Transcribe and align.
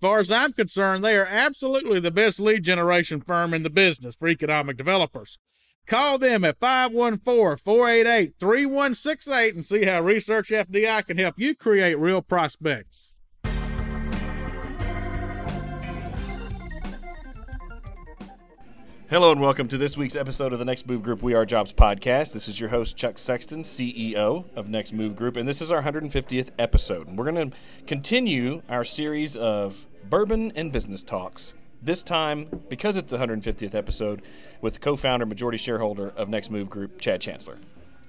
Far 0.00 0.20
as 0.20 0.30
I'm 0.30 0.52
concerned, 0.52 1.04
they 1.04 1.16
are 1.16 1.26
absolutely 1.26 1.98
the 1.98 2.12
best 2.12 2.38
lead 2.38 2.62
generation 2.62 3.20
firm 3.20 3.52
in 3.52 3.64
the 3.64 3.70
business 3.70 4.14
for 4.14 4.28
economic 4.28 4.76
developers. 4.76 5.38
Call 5.88 6.18
them 6.18 6.44
at 6.44 6.60
514 6.60 7.56
488 7.56 8.34
3168 8.38 9.54
and 9.54 9.64
see 9.64 9.86
how 9.86 10.00
Research 10.00 10.50
FDI 10.50 11.04
can 11.04 11.18
help 11.18 11.34
you 11.36 11.52
create 11.52 11.98
real 11.98 12.22
prospects. 12.22 13.12
Hello 19.10 19.32
and 19.32 19.40
welcome 19.40 19.66
to 19.68 19.78
this 19.78 19.96
week's 19.96 20.14
episode 20.14 20.52
of 20.52 20.58
the 20.58 20.66
Next 20.66 20.86
Move 20.86 21.02
Group 21.02 21.22
We 21.22 21.32
Are 21.32 21.46
Jobs 21.46 21.72
podcast. 21.72 22.34
This 22.34 22.46
is 22.46 22.60
your 22.60 22.68
host 22.68 22.94
Chuck 22.94 23.16
Sexton, 23.16 23.62
CEO 23.62 24.44
of 24.54 24.68
Next 24.68 24.92
Move 24.92 25.16
Group, 25.16 25.34
and 25.34 25.48
this 25.48 25.62
is 25.62 25.72
our 25.72 25.82
150th 25.82 26.50
episode. 26.58 27.16
We're 27.16 27.32
going 27.32 27.50
to 27.50 27.56
continue 27.86 28.60
our 28.68 28.84
series 28.84 29.34
of 29.34 29.86
bourbon 30.08 30.52
and 30.54 30.72
business 30.72 31.02
talks. 31.02 31.52
This 31.80 32.02
time, 32.02 32.62
because 32.68 32.96
it's 32.96 33.10
the 33.10 33.18
150th 33.18 33.74
episode, 33.74 34.22
with 34.60 34.80
co-founder, 34.80 35.26
majority 35.26 35.58
shareholder 35.58 36.08
of 36.16 36.28
Next 36.28 36.50
Move 36.50 36.68
Group, 36.68 36.98
Chad 37.00 37.20
Chancellor. 37.20 37.58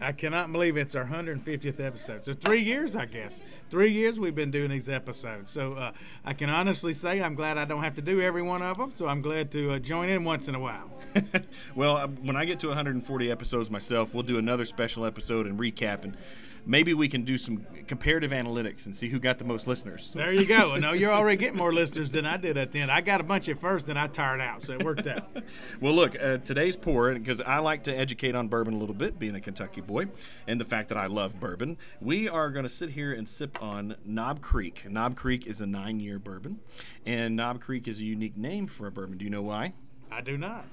I 0.01 0.13
cannot 0.13 0.51
believe 0.51 0.77
it's 0.77 0.95
our 0.95 1.03
150th 1.03 1.79
episode. 1.79 2.23
So 2.23 2.33
three 2.33 2.61
years, 2.61 2.95
I 2.95 3.05
guess. 3.05 3.41
Three 3.69 3.91
years 3.91 4.17
we've 4.17 4.33
been 4.33 4.49
doing 4.49 4.69
these 4.69 4.87
episodes. 4.87 5.51
So 5.51 5.73
uh, 5.73 5.91
I 6.23 6.33
can 6.33 6.49
honestly 6.49 6.93
say 6.93 7.21
I'm 7.21 7.35
glad 7.35 7.57
I 7.57 7.65
don't 7.65 7.83
have 7.83 7.95
to 7.95 8.01
do 8.01 8.21
every 8.21 8.41
one 8.41 8.61
of 8.61 8.77
them. 8.77 8.93
So 8.95 9.07
I'm 9.07 9.21
glad 9.21 9.51
to 9.51 9.71
uh, 9.71 9.79
join 9.79 10.07
in 10.07 10.23
once 10.23 10.47
in 10.47 10.55
a 10.55 10.59
while. 10.59 10.89
well, 11.75 11.97
uh, 11.97 12.07
when 12.07 12.37
I 12.37 12.45
get 12.45 12.59
to 12.61 12.67
140 12.67 13.29
episodes 13.29 13.69
myself, 13.69 14.13
we'll 14.13 14.23
do 14.23 14.37
another 14.37 14.65
special 14.65 15.05
episode 15.05 15.45
and 15.45 15.59
recap 15.59 16.05
and 16.05 16.15
maybe 16.65 16.93
we 16.93 17.07
can 17.07 17.23
do 17.23 17.37
some 17.37 17.65
comparative 17.87 18.31
analytics 18.31 18.85
and 18.85 18.95
see 18.95 19.09
who 19.09 19.19
got 19.19 19.39
the 19.39 19.45
most 19.45 19.67
listeners. 19.67 20.11
There 20.13 20.31
you 20.31 20.45
go. 20.45 20.75
No, 20.75 20.93
you're 20.93 21.11
already 21.11 21.37
getting 21.37 21.57
more 21.57 21.73
listeners 21.79 22.11
than 22.11 22.25
I 22.25 22.37
did 22.37 22.57
at 22.57 22.71
the 22.71 22.81
end. 22.81 22.91
I 22.91 23.01
got 23.01 23.21
a 23.21 23.23
bunch 23.23 23.49
at 23.49 23.59
first, 23.59 23.89
and 23.89 23.97
I 23.97 24.07
tired 24.07 24.41
out, 24.41 24.63
so 24.63 24.73
it 24.73 24.83
worked 24.83 25.07
out. 25.07 25.29
well, 25.81 25.93
look, 25.93 26.15
uh, 26.19 26.37
today's 26.37 26.75
pour 26.75 27.13
because 27.13 27.41
I 27.41 27.59
like 27.59 27.83
to 27.83 27.95
educate 27.95 28.35
on 28.35 28.47
bourbon 28.47 28.73
a 28.73 28.77
little 28.77 28.95
bit, 28.95 29.19
being 29.19 29.35
a 29.35 29.41
Kentucky 29.41 29.81
boy, 29.81 30.07
and 30.47 30.59
the 30.59 30.65
fact 30.65 30.89
that 30.89 30.97
I 30.97 31.07
love 31.07 31.39
bourbon. 31.39 31.77
We 31.99 32.29
are 32.29 32.49
going 32.51 32.63
to 32.63 32.69
sit 32.69 32.91
here 32.91 33.11
and 33.11 33.27
sip 33.27 33.61
on 33.61 33.95
Knob 34.05 34.41
Creek. 34.41 34.89
Knob 34.89 35.15
Creek 35.15 35.47
is 35.47 35.61
a 35.61 35.65
nine-year 35.65 36.19
bourbon, 36.19 36.59
and 37.05 37.35
Knob 37.35 37.61
Creek 37.61 37.87
is 37.87 37.99
a 37.99 38.03
unique 38.03 38.37
name 38.37 38.67
for 38.67 38.87
a 38.87 38.91
bourbon. 38.91 39.17
Do 39.17 39.25
you 39.25 39.31
know 39.31 39.41
why? 39.41 39.73
I 40.11 40.21
do 40.21 40.37
not. 40.37 40.65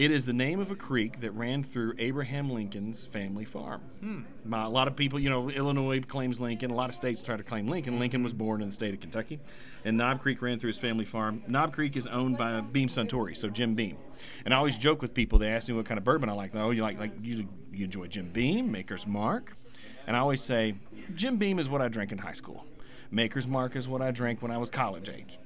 It 0.00 0.10
is 0.10 0.24
the 0.24 0.32
name 0.32 0.60
of 0.60 0.70
a 0.70 0.76
creek 0.76 1.20
that 1.20 1.32
ran 1.32 1.62
through 1.62 1.92
Abraham 1.98 2.48
Lincoln's 2.48 3.04
family 3.04 3.44
farm. 3.44 3.82
Hmm. 4.00 4.54
A 4.54 4.66
lot 4.66 4.88
of 4.88 4.96
people, 4.96 5.20
you 5.20 5.28
know, 5.28 5.50
Illinois 5.50 6.00
claims 6.00 6.40
Lincoln. 6.40 6.70
A 6.70 6.74
lot 6.74 6.88
of 6.88 6.94
states 6.94 7.20
try 7.20 7.36
to 7.36 7.42
claim 7.42 7.68
Lincoln. 7.68 7.98
Lincoln 7.98 8.22
was 8.22 8.32
born 8.32 8.62
in 8.62 8.70
the 8.70 8.74
state 8.74 8.94
of 8.94 9.00
Kentucky, 9.00 9.40
and 9.84 9.98
Knob 9.98 10.22
Creek 10.22 10.40
ran 10.40 10.58
through 10.58 10.68
his 10.68 10.78
family 10.78 11.04
farm. 11.04 11.42
Knob 11.46 11.74
Creek 11.74 11.98
is 11.98 12.06
owned 12.06 12.38
by 12.38 12.62
Beam 12.62 12.88
Suntory, 12.88 13.36
so 13.36 13.50
Jim 13.50 13.74
Beam. 13.74 13.98
And 14.46 14.54
I 14.54 14.56
always 14.56 14.78
joke 14.78 15.02
with 15.02 15.12
people. 15.12 15.38
They 15.38 15.48
ask 15.48 15.68
me 15.68 15.74
what 15.74 15.84
kind 15.84 15.98
of 15.98 16.04
bourbon 16.04 16.30
I 16.30 16.32
like. 16.32 16.56
Oh, 16.56 16.70
you 16.70 16.80
like 16.80 16.98
like 16.98 17.12
you 17.20 17.46
you 17.70 17.84
enjoy 17.84 18.06
Jim 18.06 18.30
Beam, 18.30 18.72
Maker's 18.72 19.06
Mark, 19.06 19.58
and 20.06 20.16
I 20.16 20.20
always 20.20 20.40
say 20.40 20.76
Jim 21.14 21.36
Beam 21.36 21.58
is 21.58 21.68
what 21.68 21.82
I 21.82 21.88
drank 21.88 22.10
in 22.10 22.16
high 22.16 22.32
school. 22.32 22.64
Maker's 23.10 23.46
Mark 23.46 23.76
is 23.76 23.86
what 23.86 24.00
I 24.00 24.12
drank 24.12 24.40
when 24.40 24.50
I 24.50 24.56
was 24.56 24.70
college 24.70 25.10
age. 25.10 25.38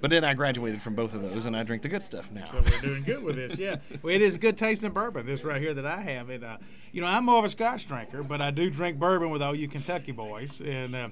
But 0.00 0.10
then 0.10 0.24
I 0.24 0.32
graduated 0.32 0.80
from 0.80 0.94
both 0.94 1.12
of 1.12 1.22
those, 1.22 1.44
and 1.44 1.54
I 1.54 1.62
drink 1.62 1.82
the 1.82 1.88
good 1.88 2.02
stuff 2.02 2.30
now. 2.32 2.46
So 2.46 2.62
we're 2.64 2.80
doing 2.80 3.02
good 3.02 3.22
with 3.22 3.36
this, 3.36 3.58
yeah. 3.58 3.76
Well, 4.02 4.14
it 4.14 4.22
is 4.22 4.36
good 4.36 4.56
tasting 4.56 4.92
bourbon. 4.92 5.26
This 5.26 5.44
right 5.44 5.60
here 5.60 5.74
that 5.74 5.84
I 5.84 6.00
have, 6.00 6.30
it. 6.30 6.42
Uh, 6.42 6.56
you 6.92 7.02
know, 7.02 7.06
I'm 7.06 7.26
more 7.26 7.38
of 7.38 7.44
a 7.44 7.50
Scotch 7.50 7.86
drinker, 7.86 8.22
but 8.22 8.40
I 8.40 8.50
do 8.50 8.70
drink 8.70 8.98
bourbon 8.98 9.30
with 9.30 9.42
all 9.42 9.54
you 9.54 9.68
Kentucky 9.68 10.12
boys. 10.12 10.60
And 10.60 10.96
uh, 10.96 11.08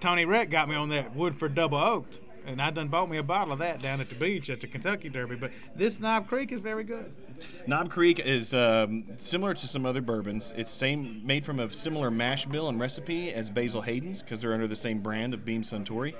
Tony 0.00 0.24
Rhett 0.24 0.50
got 0.50 0.68
me 0.68 0.76
on 0.76 0.88
that 0.90 1.16
Woodford 1.16 1.56
Double 1.56 1.78
Oaked, 1.78 2.20
and 2.46 2.62
I 2.62 2.70
done 2.70 2.88
bought 2.88 3.10
me 3.10 3.16
a 3.16 3.22
bottle 3.24 3.52
of 3.52 3.58
that 3.58 3.82
down 3.82 4.00
at 4.00 4.08
the 4.08 4.14
beach 4.14 4.48
at 4.50 4.60
the 4.60 4.68
Kentucky 4.68 5.08
Derby. 5.08 5.34
But 5.34 5.50
this 5.74 5.98
Knob 5.98 6.28
Creek 6.28 6.52
is 6.52 6.60
very 6.60 6.84
good. 6.84 7.12
Knob 7.66 7.90
Creek 7.90 8.20
is 8.20 8.54
um, 8.54 9.04
similar 9.18 9.52
to 9.54 9.66
some 9.66 9.84
other 9.84 10.00
bourbons. 10.00 10.52
It's 10.56 10.70
same 10.70 11.22
made 11.26 11.44
from 11.44 11.58
a 11.58 11.72
similar 11.72 12.08
mash 12.08 12.46
bill 12.46 12.68
and 12.68 12.78
recipe 12.78 13.32
as 13.32 13.50
Basil 13.50 13.82
Hayden's 13.82 14.22
because 14.22 14.40
they're 14.42 14.54
under 14.54 14.68
the 14.68 14.76
same 14.76 15.00
brand 15.00 15.34
of 15.34 15.44
Beam 15.44 15.62
Suntory 15.64 16.14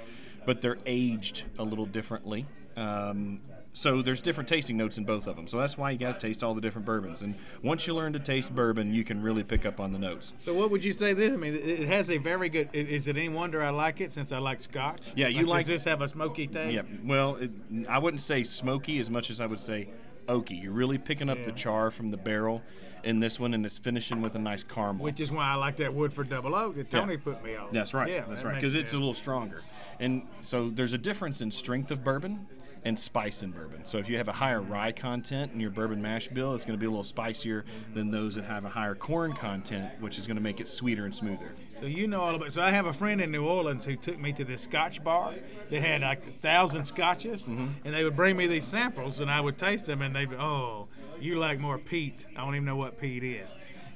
but 0.47 0.63
they're 0.63 0.79
aged 0.87 1.45
a 1.59 1.65
little 1.65 1.87
differently. 1.87 2.47
Um, 2.77 3.41
so 3.75 4.03
there's 4.03 4.21
different 4.21 4.49
tasting 4.49 4.77
notes 4.77 4.99
in 4.99 5.05
both 5.05 5.27
of 5.27 5.37
them. 5.37 5.49
So 5.49 5.59
that's 5.59 5.79
why 5.79 5.93
you 5.93 5.99
got 5.99 6.21
to 6.21 6.27
taste 6.27 6.43
all 6.43 6.55
the 6.55 6.61
different 6.61 6.85
bourbons. 6.85 7.23
And 7.23 7.35
once 7.63 7.87
you 7.87 7.95
learn 7.95 8.13
to 8.13 8.19
taste 8.19 8.55
bourbon, 8.55 8.93
you 8.93 9.03
can 9.03 9.23
really 9.23 9.43
pick 9.43 9.65
up 9.65 9.81
on 9.81 9.93
the 9.93 9.99
notes. 9.99 10.35
So 10.39 10.53
what 10.53 10.71
would 10.71 10.85
you 10.85 10.93
say 10.93 11.15
then? 11.15 11.33
I 11.33 11.37
mean, 11.37 11.55
it 11.55 11.89
has 11.89 12.11
a 12.11 12.19
very 12.19 12.51
good. 12.51 12.69
Is 12.75 13.09
it 13.09 13.17
any 13.17 13.31
wonder 13.31 13.63
I 13.63 13.71
like 13.71 14.01
it 14.01 14.13
since 14.13 14.31
I 14.31 14.39
like 14.39 14.61
Scotch? 14.61 15.13
Yeah, 15.17 15.29
you 15.29 15.47
like. 15.47 15.67
Does 15.67 15.83
this 15.83 15.85
have 15.85 16.03
a 16.03 16.09
smoky 16.09 16.47
taste? 16.47 16.75
Yeah. 16.75 16.83
Well, 17.03 17.37
it, 17.37 17.51
I 17.89 17.99
wouldn't 17.99 18.21
say 18.21 18.45
smoky 18.45 18.99
as 18.99 19.09
much 19.09 19.31
as 19.31 19.41
I 19.41 19.47
would 19.47 19.61
say 19.61 19.89
oaky. 20.27 20.63
You're 20.63 20.73
really 20.73 20.99
picking 20.99 21.31
up 21.31 21.39
yeah. 21.39 21.45
the 21.45 21.53
char 21.53 21.91
from 21.91 22.11
the 22.11 22.19
barrel 22.19 22.63
in 23.05 23.21
this 23.21 23.39
one, 23.39 23.55
and 23.55 23.65
it's 23.65 23.79
finishing 23.79 24.23
with 24.23 24.35
a 24.35 24.39
nice 24.39 24.63
caramel. 24.63 25.05
Which 25.05 25.21
is 25.21 25.31
why 25.31 25.51
I 25.51 25.55
like 25.55 25.77
that 25.77 25.95
Woodford 25.95 26.29
Double 26.29 26.55
Oak 26.55 26.77
that 26.77 26.91
Tony 26.91 27.15
yeah. 27.15 27.21
put 27.23 27.45
me 27.45 27.57
on. 27.57 27.69
That's 27.73 27.95
right. 27.95 28.09
Yeah, 28.09 28.25
that's 28.29 28.43
that 28.43 28.49
right. 28.49 28.55
Because 28.57 28.75
it's 28.75 28.93
a 28.93 28.97
little 28.97 29.15
stronger, 29.15 29.63
and 29.99 30.23
so 30.43 30.71
there's 30.71 30.93
a 30.93 30.99
difference 30.99 31.41
in 31.41 31.51
strength 31.51 31.91
of 31.91 32.05
bourbon 32.05 32.47
and 32.85 32.99
spice 32.99 33.43
in 33.43 33.53
bourbon. 33.53 33.85
So 33.85 33.99
if 33.99 34.09
you 34.09 34.17
have 34.17 34.29
a 34.29 34.33
higher 34.33 34.61
rye 34.61 34.93
content 34.93 35.53
in 35.53 35.61
your 35.61 35.71
bourbon 35.71 36.03
mash 36.03 36.29
bill, 36.29 36.55
it's 36.55 36.65
going 36.65 36.77
to 36.77 36.81
be 36.81 36.87
a 36.87 36.91
little 36.91 37.05
spicier 37.05 37.65
than 37.95 38.11
those 38.11 38.35
that 38.35 38.45
have 38.45 38.65
a 38.65 38.71
higher 38.71 38.95
corn 38.95 39.35
content, 39.35 39.93
which 40.01 40.19
is 40.19 40.27
going 40.27 40.37
to 40.37 40.43
make 40.43 40.61
it 40.61 40.69
sweeter 40.69 41.05
and 41.05 41.15
smoother. 41.15 41.53
So 41.79 41.87
you 41.87 42.07
know 42.07 42.21
all 42.21 42.35
about. 42.35 42.53
So 42.53 42.63
I 42.63 42.71
have 42.71 42.87
a 42.87 42.93
friend 42.93 43.21
in 43.21 43.31
New 43.31 43.45
Orleans 43.45 43.85
who 43.85 43.97
took 43.97 44.19
me 44.19 44.33
to 44.35 44.45
this 44.45 44.63
Scotch 44.63 45.03
bar. 45.03 45.35
They 45.69 45.81
had 45.81 46.03
like 46.03 46.27
a 46.27 46.31
thousand 46.41 46.85
scotches, 46.85 47.43
mm-hmm. 47.43 47.69
and 47.85 47.95
they 47.95 48.05
would 48.05 48.17
bring 48.17 48.37
me 48.37 48.47
these 48.47 48.65
samples, 48.65 49.21
and 49.21 49.31
I 49.31 49.41
would 49.41 49.59
taste 49.59 49.87
them, 49.87 50.03
and 50.03 50.15
they'd 50.15 50.33
oh, 50.35 50.89
you 51.23 51.39
like 51.39 51.59
more 51.59 51.79
peat. 51.79 52.27
I 52.37 52.45
don't 52.45 52.55
even 52.55 52.65
know 52.65 52.77
what 52.77 52.99
peat 52.99 53.23
is 53.25 53.51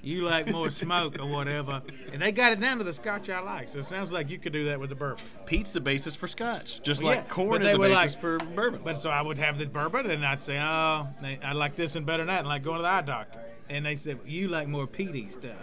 you 0.07 0.23
like 0.23 0.49
more 0.49 0.71
smoke 0.71 1.19
or 1.19 1.27
whatever. 1.27 1.83
And 2.13 2.23
they 2.23 2.31
got 2.31 2.53
it 2.53 2.61
down 2.61 2.79
to 2.79 2.85
the 2.85 2.95
scotch 2.95 3.29
I 3.29 3.41
like. 3.41 3.69
So 3.69 3.81
it 3.81 3.85
sounds 3.85 4.13
like 4.13 4.31
you 4.31 4.39
could 4.39 4.53
do 4.53 4.67
that 4.67 4.79
with 4.79 4.91
the 4.91 4.95
bourbon. 4.95 5.23
Peat's 5.47 5.73
the 5.73 5.81
basis 5.81 6.15
for 6.15 6.29
scotch, 6.29 6.81
just 6.83 7.03
well, 7.03 7.17
like 7.17 7.25
yeah, 7.25 7.35
corn 7.35 7.63
is 7.63 7.73
the 7.73 7.79
basis 7.79 8.15
like, 8.15 8.21
for 8.21 8.39
bourbon. 8.39 8.83
But 8.85 9.01
so 9.01 9.11
I 9.11 9.21
would 9.21 9.39
have 9.39 9.59
the 9.59 9.67
bourbon, 9.67 10.09
and 10.11 10.25
I'd 10.25 10.43
say, 10.43 10.59
oh, 10.59 11.09
I 11.43 11.53
like 11.53 11.75
this 11.75 11.97
and 11.97 12.07
better 12.07 12.19
than 12.19 12.29
that, 12.29 12.41
and 12.41 12.49
like 12.49 12.63
going 12.63 12.79
to 12.79 12.83
the 12.83 12.89
eye 12.89 13.03
doctor. 13.03 13.41
And 13.69 13.85
they 13.85 13.97
said, 13.97 14.21
you 14.25 14.47
like 14.47 14.69
more 14.69 14.87
peaty 14.87 15.29
stuff. 15.29 15.57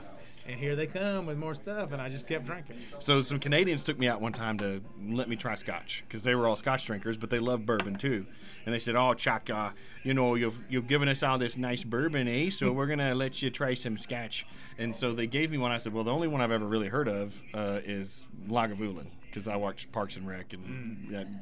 And 0.48 0.60
here 0.60 0.76
they 0.76 0.88
come 0.88 1.26
with 1.26 1.38
more 1.38 1.56
stuff, 1.56 1.94
and 1.94 2.02
I 2.02 2.10
just 2.10 2.28
kept 2.28 2.46
drinking. 2.46 2.76
So 3.00 3.22
some 3.22 3.40
Canadians 3.40 3.84
took 3.86 3.98
me 3.98 4.08
out 4.10 4.20
one 4.20 4.34
time 4.34 4.58
to 4.58 4.82
let 5.02 5.30
me 5.30 5.38
try 5.38 5.56
Scotch 5.56 6.04
because 6.08 6.24
they 6.24 6.36
were 6.36 6.48
all 6.48 6.58
Scotch 6.58 6.86
drinkers, 6.86 7.16
but 7.16 7.30
they 7.30 7.40
love 7.40 7.66
bourbon 7.66 7.96
too. 7.96 8.26
And 8.66 8.74
they 8.76 8.80
said, 8.80 8.96
"Oh, 8.96 9.14
Chuck, 9.14 9.50
uh, 9.50 9.70
you 10.04 10.14
know, 10.14 10.36
you've 10.36 10.58
you've 10.70 10.88
given 10.88 11.08
us 11.08 11.24
all 11.24 11.38
this 11.38 11.56
nice 11.56 11.86
bourbon, 11.86 12.28
eh? 12.28 12.50
So 12.50 12.74
we're 12.74 12.88
gonna 12.88 13.16
let 13.16 13.42
you 13.42 13.50
try 13.50 13.74
some 13.74 13.98
Scotch." 13.98 14.46
And 14.78 14.94
so 14.94 15.14
they 15.14 15.28
gave 15.28 15.50
me 15.50 15.58
one. 15.58 15.72
I 15.72 15.78
said, 15.78 15.94
"Well, 15.94 16.04
the 16.04 16.12
only 16.14 16.28
one 16.28 16.42
I've 16.42 16.52
ever 16.52 16.66
really 16.68 16.90
heard 16.90 17.08
of 17.08 17.34
uh, 17.54 17.80
is 17.86 18.26
Lagavulin 18.50 19.08
because 19.26 19.48
I 19.48 19.56
watched 19.56 19.92
Parks 19.94 20.18
and 20.18 20.28
Rec, 20.28 20.52
and 20.54 21.10
Mm. 21.10 21.40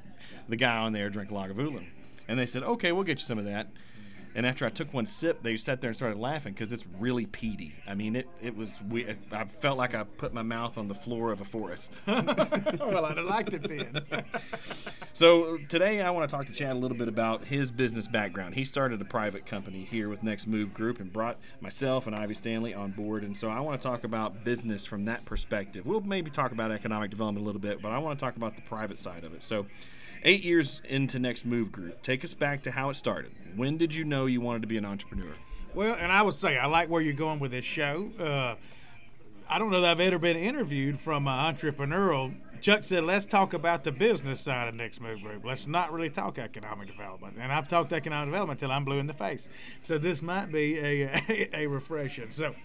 the 0.47 0.55
guy 0.55 0.77
on 0.77 0.93
there 0.93 1.09
drank 1.09 1.29
Lagavulin." 1.31 1.87
And 2.27 2.37
they 2.39 2.45
said, 2.45 2.61
"Okay, 2.63 2.91
we'll 2.91 3.03
get 3.03 3.19
you 3.19 3.25
some 3.25 3.39
of 3.39 3.45
that." 3.45 3.67
And 4.33 4.45
after 4.45 4.65
I 4.65 4.69
took 4.69 4.93
one 4.93 5.05
sip, 5.05 5.41
they 5.41 5.57
sat 5.57 5.81
there 5.81 5.89
and 5.89 5.97
started 5.97 6.17
laughing 6.17 6.53
because 6.53 6.71
it's 6.71 6.85
really 6.99 7.25
peaty. 7.25 7.75
I 7.85 7.95
mean, 7.95 8.15
it, 8.15 8.27
it 8.41 8.55
was 8.55 8.79
we. 8.89 9.07
I 9.31 9.45
felt 9.45 9.77
like 9.77 9.93
I 9.93 10.03
put 10.03 10.33
my 10.33 10.41
mouth 10.41 10.77
on 10.77 10.87
the 10.87 10.95
floor 10.95 11.31
of 11.31 11.41
a 11.41 11.45
forest. 11.45 11.99
well, 12.07 13.05
I'd 13.05 13.17
have 13.17 13.25
liked 13.25 13.53
it 13.53 13.67
then. 13.67 14.01
so 15.13 15.57
today 15.69 16.01
I 16.01 16.09
want 16.11 16.29
to 16.29 16.35
talk 16.35 16.45
to 16.47 16.53
Chad 16.53 16.75
a 16.75 16.79
little 16.79 16.97
bit 16.97 17.07
about 17.07 17.45
his 17.45 17.71
business 17.71 18.07
background. 18.07 18.55
He 18.55 18.63
started 18.63 19.01
a 19.01 19.05
private 19.05 19.45
company 19.45 19.83
here 19.83 20.07
with 20.07 20.23
Next 20.23 20.47
Move 20.47 20.73
Group 20.73 20.99
and 20.99 21.11
brought 21.11 21.37
myself 21.59 22.07
and 22.07 22.15
Ivy 22.15 22.33
Stanley 22.33 22.73
on 22.73 22.91
board. 22.91 23.23
And 23.23 23.35
so 23.35 23.49
I 23.49 23.59
want 23.59 23.81
to 23.81 23.87
talk 23.87 24.03
about 24.03 24.45
business 24.45 24.85
from 24.85 25.05
that 25.05 25.25
perspective. 25.25 25.85
We'll 25.85 26.01
maybe 26.01 26.31
talk 26.31 26.51
about 26.51 26.71
economic 26.71 27.11
development 27.11 27.43
a 27.43 27.45
little 27.45 27.61
bit, 27.61 27.81
but 27.81 27.91
I 27.91 27.97
want 27.97 28.17
to 28.17 28.25
talk 28.25 28.37
about 28.37 28.55
the 28.55 28.61
private 28.61 28.97
side 28.97 29.23
of 29.23 29.33
it. 29.33 29.43
So 29.43 29.65
eight 30.23 30.43
years 30.43 30.81
into 30.87 31.19
Next 31.19 31.45
Move 31.45 31.71
Group, 31.71 32.01
take 32.01 32.23
us 32.23 32.33
back 32.33 32.63
to 32.63 32.71
how 32.71 32.89
it 32.89 32.95
started. 32.95 33.31
When 33.55 33.77
did 33.77 33.93
you 33.93 34.03
know 34.03 34.25
you 34.25 34.41
wanted 34.41 34.61
to 34.61 34.67
be 34.67 34.77
an 34.77 34.85
entrepreneur? 34.85 35.33
Well, 35.73 35.95
and 35.95 36.11
I 36.11 36.21
would 36.21 36.33
say 36.33 36.57
I 36.57 36.65
like 36.67 36.89
where 36.89 37.01
you're 37.01 37.13
going 37.13 37.39
with 37.39 37.51
this 37.51 37.65
show. 37.65 38.11
Uh, 38.19 38.55
I 39.49 39.59
don't 39.59 39.71
know 39.71 39.81
that 39.81 39.91
I've 39.91 39.99
ever 39.99 40.17
been 40.17 40.37
interviewed 40.37 40.99
from 40.99 41.27
an 41.27 41.55
entrepreneurial. 41.55 42.35
Chuck 42.61 42.83
said, 42.83 43.03
let's 43.03 43.25
talk 43.25 43.53
about 43.53 43.83
the 43.83 43.91
business 43.91 44.39
side 44.39 44.67
of 44.67 44.75
Next 44.75 45.01
Move 45.01 45.21
Group. 45.21 45.43
Let's 45.43 45.67
not 45.67 45.91
really 45.91 46.09
talk 46.09 46.37
economic 46.37 46.87
development. 46.87 47.37
And 47.39 47.51
I've 47.51 47.67
talked 47.67 47.91
economic 47.91 48.27
development 48.27 48.61
until 48.61 48.71
I'm 48.73 48.85
blue 48.85 48.99
in 48.99 49.07
the 49.07 49.13
face. 49.13 49.49
So 49.81 49.97
this 49.97 50.21
might 50.21 50.51
be 50.51 50.77
a, 50.77 51.03
a, 51.29 51.63
a 51.63 51.67
refreshing. 51.67 52.31
So 52.31 52.55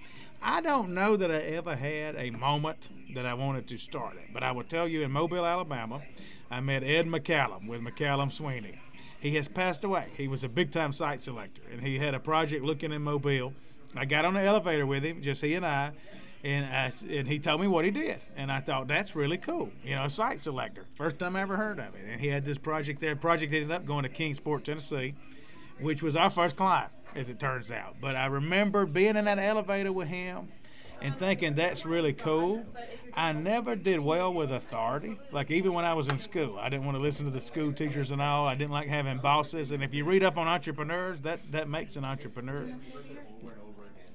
I 0.43 0.61
don't 0.61 0.95
know 0.95 1.17
that 1.17 1.31
I 1.31 1.39
ever 1.39 1.75
had 1.75 2.15
a 2.17 2.31
moment 2.31 2.89
that 3.15 3.27
I 3.27 3.35
wanted 3.35 3.67
to 3.69 3.79
start 3.79 4.17
it. 4.17 4.33
But 4.33 4.43
I 4.43 4.53
will 4.53 4.65
tell 4.65 4.87
you 4.87 5.03
in 5.03 5.11
Mobile, 5.11 5.47
Alabama, 5.47 6.03
I 6.51 6.61
met 6.61 6.85
Ed 6.85 7.07
McCallum 7.07 7.67
with 7.67 7.81
McCallum 7.81 8.33
Sweeney. 8.33 8.79
He 9.19 9.35
has 9.37 9.49
passed 9.49 9.83
away. 9.83 10.09
He 10.17 10.29
was 10.29 10.45
a 10.45 10.49
big 10.49 10.71
time 10.71 10.93
site 10.93 11.21
selector, 11.21 11.63
and 11.73 11.81
he 11.81 11.99
had 11.99 12.15
a 12.15 12.21
project 12.21 12.65
looking 12.65 12.93
in 12.93 13.03
Mobile. 13.03 13.53
I 13.97 14.05
got 14.05 14.25
on 14.25 14.35
the 14.35 14.43
elevator 14.43 14.87
with 14.87 15.03
him, 15.03 15.23
just 15.23 15.41
he 15.41 15.55
and 15.55 15.67
I, 15.67 15.93
and 16.45 16.67
I, 16.67 16.93
and 17.11 17.27
he 17.27 17.39
told 17.39 17.61
me 17.61 17.67
what 17.67 17.85
he 17.85 17.91
did, 17.91 18.19
and 18.37 18.53
I 18.53 18.61
thought 18.61 18.87
that's 18.87 19.17
really 19.17 19.39
cool. 19.39 19.71
You 19.85 19.97
know, 19.97 20.05
a 20.05 20.11
site 20.11 20.41
selector, 20.41 20.85
first 20.95 21.19
time 21.19 21.35
I 21.35 21.41
ever 21.41 21.57
heard 21.57 21.79
of 21.79 21.95
it. 21.95 22.05
And 22.09 22.21
he 22.21 22.29
had 22.29 22.45
this 22.45 22.59
project 22.59 23.01
there. 23.01 23.17
Project 23.17 23.53
ended 23.53 23.73
up 23.73 23.87
going 23.87 24.05
to 24.05 24.09
Kingsport, 24.09 24.65
Tennessee, 24.65 25.15
which 25.81 26.03
was 26.03 26.15
our 26.15 26.31
first 26.31 26.57
client, 26.57 26.93
as 27.15 27.29
it 27.31 27.41
turns 27.41 27.71
out. 27.71 27.97
But 28.01 28.15
I 28.15 28.27
remember 28.27 28.87
being 28.87 29.17
in 29.17 29.25
that 29.25 29.39
elevator 29.39 29.93
with 29.93 30.09
him 30.09 30.49
and 31.01 31.19
thinking 31.19 31.55
that's 31.55 31.85
really 31.85 32.13
cool. 32.13 32.65
I 33.15 33.33
never 33.33 33.75
did 33.77 34.01
well 34.01 34.33
with 34.33 34.53
authority. 34.53 35.19
Like 35.33 35.51
even 35.51 35.73
when 35.73 35.87
I 35.87 35.95
was 35.95 36.09
in 36.09 36.19
school, 36.19 36.59
I 36.59 36.69
didn't 36.69 36.85
want 36.85 36.97
to 36.97 37.03
listen 37.03 37.25
to 37.25 37.31
the 37.31 37.41
school 37.41 37.73
teachers 37.73 38.11
and 38.11 38.21
all. 38.21 38.47
I 38.47 38.55
didn't 38.55 38.73
like 38.73 38.89
having 38.89 39.19
bosses. 39.19 39.71
And 39.71 39.83
if 39.83 39.95
you 39.95 40.05
read 40.05 40.23
up 40.23 40.37
on 40.37 40.47
entrepreneurs, 40.47 41.21
that 41.23 41.41
that 41.53 41.69
makes 41.69 41.97
an 41.97 42.05
entrepreneur. 42.05 42.75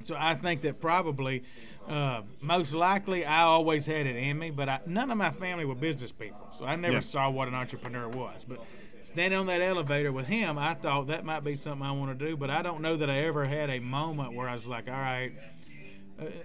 So 0.03 0.15
I 0.17 0.35
think 0.35 0.61
that 0.61 0.81
probably, 0.81 1.43
uh, 1.87 2.21
most 2.41 2.73
likely, 2.73 3.25
I 3.25 3.41
always 3.41 3.85
had 3.85 4.05
it 4.05 4.15
in 4.15 4.37
me. 4.37 4.51
But 4.51 4.69
I, 4.69 4.79
none 4.85 5.09
of 5.09 5.17
my 5.17 5.31
family 5.31 5.65
were 5.65 5.75
business 5.75 6.11
people, 6.11 6.47
so 6.57 6.65
I 6.65 6.75
never 6.75 6.95
yeah. 6.95 6.99
saw 7.01 7.29
what 7.29 7.47
an 7.47 7.55
entrepreneur 7.55 8.07
was. 8.07 8.45
But 8.47 8.63
standing 9.01 9.39
on 9.39 9.47
that 9.47 9.61
elevator 9.61 10.11
with 10.11 10.27
him, 10.27 10.59
I 10.59 10.75
thought 10.75 11.07
that 11.07 11.25
might 11.25 11.43
be 11.43 11.55
something 11.55 11.85
I 11.85 11.91
want 11.91 12.17
to 12.17 12.25
do. 12.25 12.37
But 12.37 12.51
I 12.51 12.61
don't 12.61 12.81
know 12.81 12.97
that 12.97 13.09
I 13.09 13.19
ever 13.19 13.45
had 13.45 13.71
a 13.71 13.79
moment 13.79 14.33
where 14.33 14.47
I 14.47 14.53
was 14.53 14.67
like, 14.67 14.87
all 14.87 14.93
right 14.93 15.31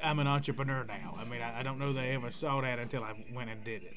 I'm 0.03 0.19
an 0.19 0.27
entrepreneur 0.27 0.85
now. 0.85 1.17
I 1.19 1.25
mean, 1.25 1.43
I, 1.43 1.61
I, 1.61 1.63
don't 1.63 1.79
know 1.79 1.93
they 1.93 2.15
ever 2.15 2.31
saw 2.31 2.61
that 2.61 2.79
until 2.79 3.03
I 3.03 3.13
went 3.33 3.51
and 3.51 3.63
did 3.63 3.83
it. 3.83 3.95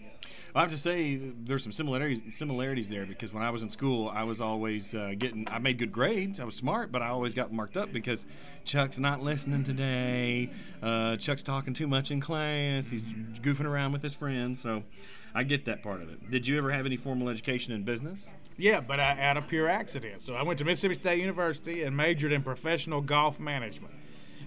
I 0.53 0.61
have 0.61 0.71
to 0.71 0.77
say 0.77 1.15
there's 1.15 1.63
some 1.63 1.71
similarities 1.71 2.21
similarities 2.37 2.89
there 2.89 3.05
because 3.05 3.31
when 3.31 3.43
I 3.43 3.49
was 3.49 3.61
in 3.61 3.69
school, 3.69 4.09
I 4.09 4.23
was 4.23 4.41
always 4.41 4.93
uh, 4.93 5.13
getting. 5.17 5.47
I 5.49 5.59
made 5.59 5.77
good 5.77 5.91
grades. 5.91 6.39
I 6.39 6.43
was 6.43 6.55
smart, 6.55 6.91
but 6.91 7.01
I 7.01 7.07
always 7.07 7.33
got 7.33 7.53
marked 7.53 7.77
up 7.77 7.93
because 7.93 8.25
Chuck's 8.65 8.99
not 8.99 9.21
listening 9.21 9.63
today. 9.63 10.51
Uh, 10.81 11.15
Chuck's 11.17 11.43
talking 11.43 11.73
too 11.73 11.87
much 11.87 12.11
in 12.11 12.19
class. 12.19 12.89
He's 12.89 13.01
goofing 13.41 13.65
around 13.65 13.93
with 13.93 14.03
his 14.03 14.13
friends. 14.13 14.61
So. 14.61 14.83
I 15.31 15.43
get 15.43 15.65
that 15.65 15.83
part 15.83 16.01
of 16.01 16.09
it. 16.09 16.31
Did 16.31 16.47
you 16.47 16.57
ever 16.57 16.71
have 16.71 16.87
any 16.87 16.97
formal 16.97 17.29
education 17.29 17.71
in 17.71 17.83
business? 17.83 18.29
Yeah, 18.57 18.81
but 18.81 18.99
I, 18.99 19.15
out 19.21 19.37
of 19.37 19.47
pure 19.47 19.69
accident. 19.69 20.23
So 20.23 20.33
I 20.33 20.41
went 20.41 20.57
to 20.57 20.65
Mississippi 20.65 20.95
State 20.95 21.21
University 21.21 21.83
and 21.83 21.95
majored 21.95 22.31
in 22.31 22.41
professional 22.41 22.99
golf 22.99 23.39
management 23.39 23.93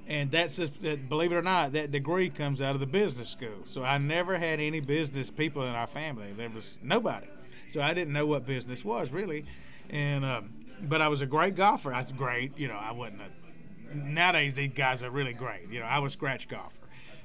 and 0.07 0.31
that's 0.31 0.57
just 0.57 0.81
that, 0.83 1.09
believe 1.09 1.33
it 1.33 1.37
or 1.37 1.43
not, 1.43 1.73
that 1.73 1.91
degree 1.91 2.29
comes 2.29 2.61
out 2.61 2.75
of 2.75 2.81
the 2.81 2.87
business 2.87 3.29
school. 3.29 3.65
So 3.67 3.83
I 3.83 3.99
never 3.99 4.39
had 4.39 4.61
any 4.61 4.81
business 4.81 5.31
people 5.31 5.63
in 5.63 5.71
our 5.75 5.87
family. 5.87 6.33
There 6.37 6.51
was 6.51 6.79
nobody, 6.83 7.29
so 7.73 7.81
I 7.81 7.95
didn't 7.95 8.13
know 8.13 8.27
what 8.27 8.47
business 8.47 8.85
was 8.85 9.11
really. 9.11 9.45
And 9.91 10.25
um, 10.25 10.53
but 10.83 11.01
I 11.01 11.09
was 11.09 11.21
a 11.21 11.27
great 11.27 11.55
golfer. 11.55 11.93
I 11.93 12.03
was 12.03 12.13
great. 12.13 12.59
You 12.59 12.69
know, 12.69 12.77
I 12.77 12.93
wasn't. 12.93 13.23
A, 13.23 13.97
nowadays 13.97 14.55
these 14.55 14.73
guys 14.75 15.03
are 15.03 15.11
really 15.11 15.35
great. 15.35 15.69
You 15.71 15.81
know, 15.81 15.87
I 15.87 15.99
was 15.99 16.13
scratch 16.13 16.49
golfer. 16.49 16.79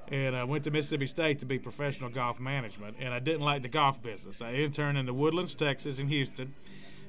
And 0.09 0.37
I 0.37 0.45
went 0.45 0.63
to 0.63 0.71
Mississippi 0.71 1.07
State 1.07 1.39
to 1.41 1.45
be 1.45 1.59
professional 1.59 2.09
golf 2.09 2.39
management, 2.39 2.95
and 2.97 3.13
I 3.13 3.19
didn't 3.19 3.41
like 3.41 3.61
the 3.61 3.67
golf 3.67 4.01
business. 4.01 4.41
I 4.41 4.53
interned 4.53 4.97
in 4.97 5.05
the 5.05 5.13
Woodlands, 5.13 5.53
Texas, 5.53 5.99
in 5.99 6.07
Houston, 6.07 6.53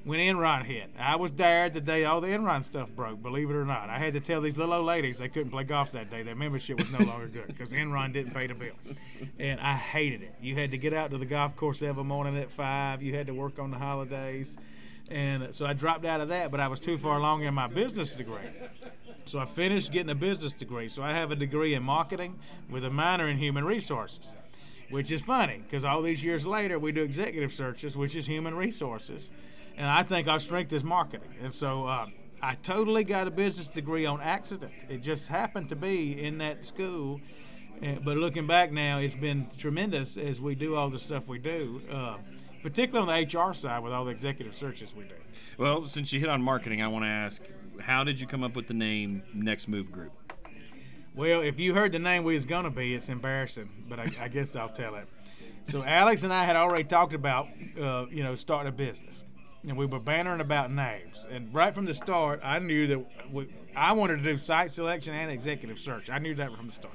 when 0.09 0.21
Enron 0.21 0.65
hit. 0.65 0.91
I 0.99 1.17
was 1.17 1.33
there 1.33 1.69
the 1.69 1.83
day 1.83 2.07
all 2.07 2.23
the 2.23 2.29
Enron 2.29 2.65
stuff 2.65 2.89
broke, 2.97 3.23
believe 3.23 3.51
it 3.51 3.55
or 3.55 3.67
not. 3.67 3.91
I 3.91 3.99
had 3.99 4.15
to 4.15 4.21
tell 4.21 4.41
these 4.41 4.57
little 4.57 4.73
old 4.73 4.87
ladies 4.87 5.19
they 5.19 5.29
couldn't 5.29 5.51
play 5.51 5.65
golf 5.65 5.93
that 5.93 6.11
day. 6.11 6.23
Their 6.23 6.35
membership 6.35 6.79
was 6.79 6.91
no 6.91 7.05
longer 7.05 7.27
good 7.27 7.49
because 7.49 7.73
Enron 7.73 8.15
didn't 8.15 8.33
pay 8.33 8.47
the 8.47 8.55
bill. 8.55 8.73
And 9.39 9.61
I 9.61 9.75
hated 9.75 10.23
it. 10.23 10.35
You 10.41 10.55
had 10.55 10.71
to 10.71 10.79
get 10.79 10.95
out 10.95 11.11
to 11.11 11.19
the 11.19 11.27
golf 11.27 11.57
course 11.57 11.83
every 11.83 12.05
morning 12.05 12.39
at 12.39 12.51
5. 12.51 13.03
You 13.03 13.15
had 13.15 13.27
to 13.27 13.35
work 13.35 13.59
on 13.59 13.71
the 13.71 13.77
holidays. 13.77 14.57
And 15.11 15.55
so 15.55 15.67
I 15.67 15.75
dropped 15.75 16.07
out 16.07 16.23
of 16.23 16.29
that, 16.29 16.51
but 16.51 16.59
I 16.59 16.69
was 16.69 16.81
too 16.81 16.97
far 16.97 17.19
along 17.19 17.43
in 17.43 17.53
my 17.53 17.67
business 17.67 18.15
degree. 18.15 18.49
So 19.27 19.39
I 19.39 19.45
finished 19.45 19.93
getting 19.93 20.09
a 20.09 20.15
business 20.15 20.55
degree. 20.55 20.89
So 20.89 21.03
I 21.03 21.13
have 21.13 21.33
a 21.33 21.37
degree 21.37 21.75
in 21.75 21.83
marketing 21.83 22.39
with 22.71 22.83
a 22.83 22.91
minor 22.91 23.29
in 23.29 23.37
human 23.37 23.65
resources, 23.65 24.31
which 24.89 25.11
is 25.11 25.21
funny 25.21 25.61
because 25.69 25.85
all 25.85 26.01
these 26.01 26.25
years 26.25 26.47
later 26.47 26.79
we 26.79 26.93
do 26.93 27.03
executive 27.03 27.53
searches, 27.53 27.95
which 27.95 28.15
is 28.15 28.25
human 28.25 28.55
resources 28.55 29.29
and 29.79 29.87
I 29.87 30.03
think 30.03 30.27
our 30.27 30.41
strength 30.41 30.73
is 30.73 30.83
marketing. 30.83 31.33
And 31.41 31.55
so 31.55 31.87
uh, 31.87 32.07
I 32.43 32.57
totally 32.57 33.05
got 33.05 33.29
a 33.29 33.31
business 33.31 33.69
degree 33.69 34.07
on 34.07 34.21
accident. 34.21 34.73
It 34.89 34.99
just 34.99 35.29
happened 35.29 35.69
to 35.69 35.77
be 35.77 36.21
in 36.21 36.39
that 36.39 36.65
school. 36.65 37.21
but 37.81 38.17
looking 38.17 38.49
back 38.49 38.73
now, 38.73 38.99
it's 38.99 39.15
been 39.15 39.49
tremendous 39.57 40.17
as 40.17 40.41
we 40.41 40.57
do 40.57 40.75
all 40.75 40.91
the 40.91 40.99
stuff 40.99 41.29
we 41.29 41.39
do, 41.39 41.81
uh, 41.93 42.17
particularly 42.61 43.09
on 43.09 43.31
the 43.31 43.39
HR 43.39 43.55
side 43.55 43.85
with 43.85 43.93
all 43.93 44.05
the 44.05 44.11
executive 44.11 44.55
searches 44.55 44.93
we 44.97 45.05
do. 45.05 45.15
Well, 45.59 45.87
since 45.87 46.13
you 46.13 46.19
hit 46.19 46.29
on 46.29 46.43
marketing, 46.43 46.83
I 46.83 46.89
want 46.89 47.05
to 47.05 47.09
ask 47.09 47.41
how 47.81 48.03
did 48.03 48.21
you 48.21 48.27
come 48.27 48.43
up 48.43 48.57
with 48.57 48.67
the 48.67 48.75
name 48.75 49.23
Next 49.33 49.69
Move 49.69 49.93
Group? 49.93 50.13
Well, 51.15 51.41
if 51.41 51.61
you 51.61 51.75
heard 51.75 51.93
the 51.93 52.00
name 52.00 52.25
we 52.25 52.35
was 52.35 52.47
going 52.47 52.64
to 52.64 52.71
be, 52.71 52.95
it's 52.95 53.09
embarrassing, 53.09 53.85
but 53.88 54.00
I, 54.00 54.11
I, 54.21 54.29
guess 54.29 54.57
I'll 54.57 54.69
tell 54.69 54.97
it. 54.97 55.07
So 55.71 55.85
Alex 55.85 56.25
and 56.25 56.33
I 56.33 56.45
had 56.45 56.57
already 56.57 56.85
talked 56.85 57.12
about, 57.12 57.49
uh, 57.81 58.07
you 58.11 58.25
know, 58.25 58.35
starting 58.35 58.69
a 58.69 58.73
business 58.73 59.23
and 59.67 59.77
we 59.77 59.87
were 59.87 60.00
bantering 60.00 60.41
about 60.41 60.71
names. 60.71 61.27
And 61.31 61.53
right 61.53 61.75
from 61.75 61.87
the 61.87 61.95
start, 61.95 62.41
I 62.43 62.59
knew 62.59 62.87
that 62.87 63.33
we, 63.33 63.49
I 63.77 63.93
wanted 63.93 64.19
to 64.19 64.25
do 64.25 64.38
site 64.38 64.73
selection 64.73 65.15
and 65.15 65.31
executive 65.31 65.79
search. 65.79 66.11
I 66.11 66.19
knew 66.19 66.35
that 66.37 66.55
from 66.57 66.69
the 66.69 66.73
start. 66.73 66.95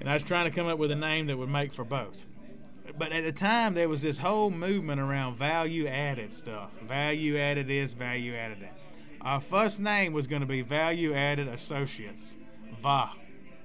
And 0.00 0.08
I 0.08 0.14
was 0.14 0.22
trying 0.22 0.44
to 0.44 0.50
come 0.50 0.66
up 0.66 0.78
with 0.78 0.90
a 0.90 0.96
name 0.96 1.26
that 1.26 1.38
would 1.38 1.48
make 1.48 1.72
for 1.72 1.84
both. 1.84 2.26
But 2.98 3.12
at 3.12 3.24
the 3.24 3.32
time, 3.32 3.74
there 3.74 3.88
was 3.88 4.02
this 4.02 4.18
whole 4.18 4.50
movement 4.50 5.00
around 5.00 5.36
value 5.36 5.86
added 5.86 6.34
stuff. 6.34 6.70
Value 6.82 7.38
added 7.38 7.70
is 7.70 7.94
value 7.94 8.34
added 8.34 8.60
that. 8.60 8.78
Our 9.24 9.40
first 9.40 9.80
name 9.80 10.12
was 10.12 10.26
going 10.26 10.42
to 10.42 10.46
be 10.46 10.60
Value 10.60 11.14
Added 11.14 11.48
Associates. 11.48 12.34
VA. 12.82 13.10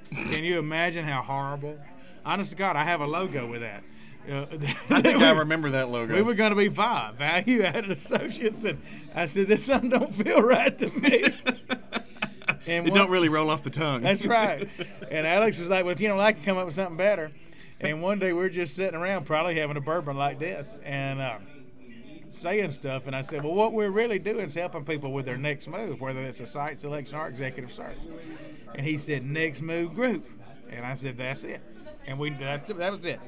Can 0.10 0.46
you 0.46 0.58
imagine 0.58 1.04
how 1.04 1.22
horrible? 1.22 1.78
Honest 2.26 2.52
to 2.52 2.56
God, 2.56 2.78
I 2.78 2.86
have 2.86 3.02
a 3.02 3.06
logo 3.06 3.46
with 3.46 3.60
that. 3.60 3.84
Uh, 4.30 4.46
I 4.90 5.02
think 5.02 5.22
I 5.22 5.32
remember 5.32 5.72
that 5.72 5.90
logo. 5.90 6.14
We 6.14 6.22
were 6.22 6.36
going 6.36 6.52
to 6.52 6.56
be 6.56 6.70
five 6.70 7.16
value 7.16 7.64
added 7.64 7.92
associates, 7.92 8.64
and 8.64 8.82
I 9.16 9.26
said, 9.26 9.48
"This 9.48 9.66
something 9.66 9.90
don't 9.90 10.16
feel 10.16 10.42
right 10.42 10.78
to 10.78 10.88
me." 10.90 11.24
and 12.68 12.88
it 12.88 12.92
one, 12.92 13.00
don't 13.00 13.10
really 13.10 13.30
roll 13.30 13.50
off 13.50 13.64
the 13.64 13.70
tongue. 13.70 14.02
That's 14.02 14.26
right. 14.26 14.70
And 15.10 15.26
Alex 15.26 15.58
was 15.58 15.70
like, 15.70 15.86
"Well, 15.86 15.92
if 15.92 16.00
you 16.00 16.08
don't 16.08 16.20
like 16.20 16.38
it, 16.38 16.46
come 16.46 16.60
up 16.60 16.68
with 16.68 16.76
something 16.76 16.96
better." 16.96 17.32
And 17.80 18.00
one 18.04 18.20
day 18.20 18.32
we 18.32 18.44
are 18.44 18.50
just 18.50 18.76
sitting 18.76 19.00
around, 19.00 19.26
probably 19.26 19.56
having 19.56 19.76
a 19.76 19.82
bourbon 19.82 20.18
like 20.18 20.38
this, 20.38 20.78
and 20.84 21.20
uh, 21.20 21.40
saying 22.30 22.74
stuff. 22.74 23.08
And 23.08 23.16
I 23.16 23.24
said, 23.24 23.44
"Well, 23.44 23.56
what 23.56 23.74
we're 23.74 23.90
really 23.90 24.20
doing 24.20 24.46
is 24.46 24.54
helping 24.54 24.86
people 24.86 25.12
with 25.12 25.26
their 25.26 25.38
next 25.38 25.68
move, 25.68 26.00
whether 26.00 26.20
it's 26.20 26.40
a 26.40 26.46
site 26.46 26.80
selection 26.80 27.18
or 27.18 27.28
executive 27.28 27.72
search." 27.72 27.98
And 28.76 28.86
he 28.86 29.00
said, 29.00 29.26
"Next 29.26 29.62
move 29.62 29.96
group," 29.96 30.28
and 30.70 30.86
I 30.86 30.94
said, 30.94 31.18
"That's 31.18 31.44
it." 31.44 31.62
And 32.06 32.20
we 32.20 32.30
that 32.30 32.70
was 32.70 33.06
it. 33.06 33.20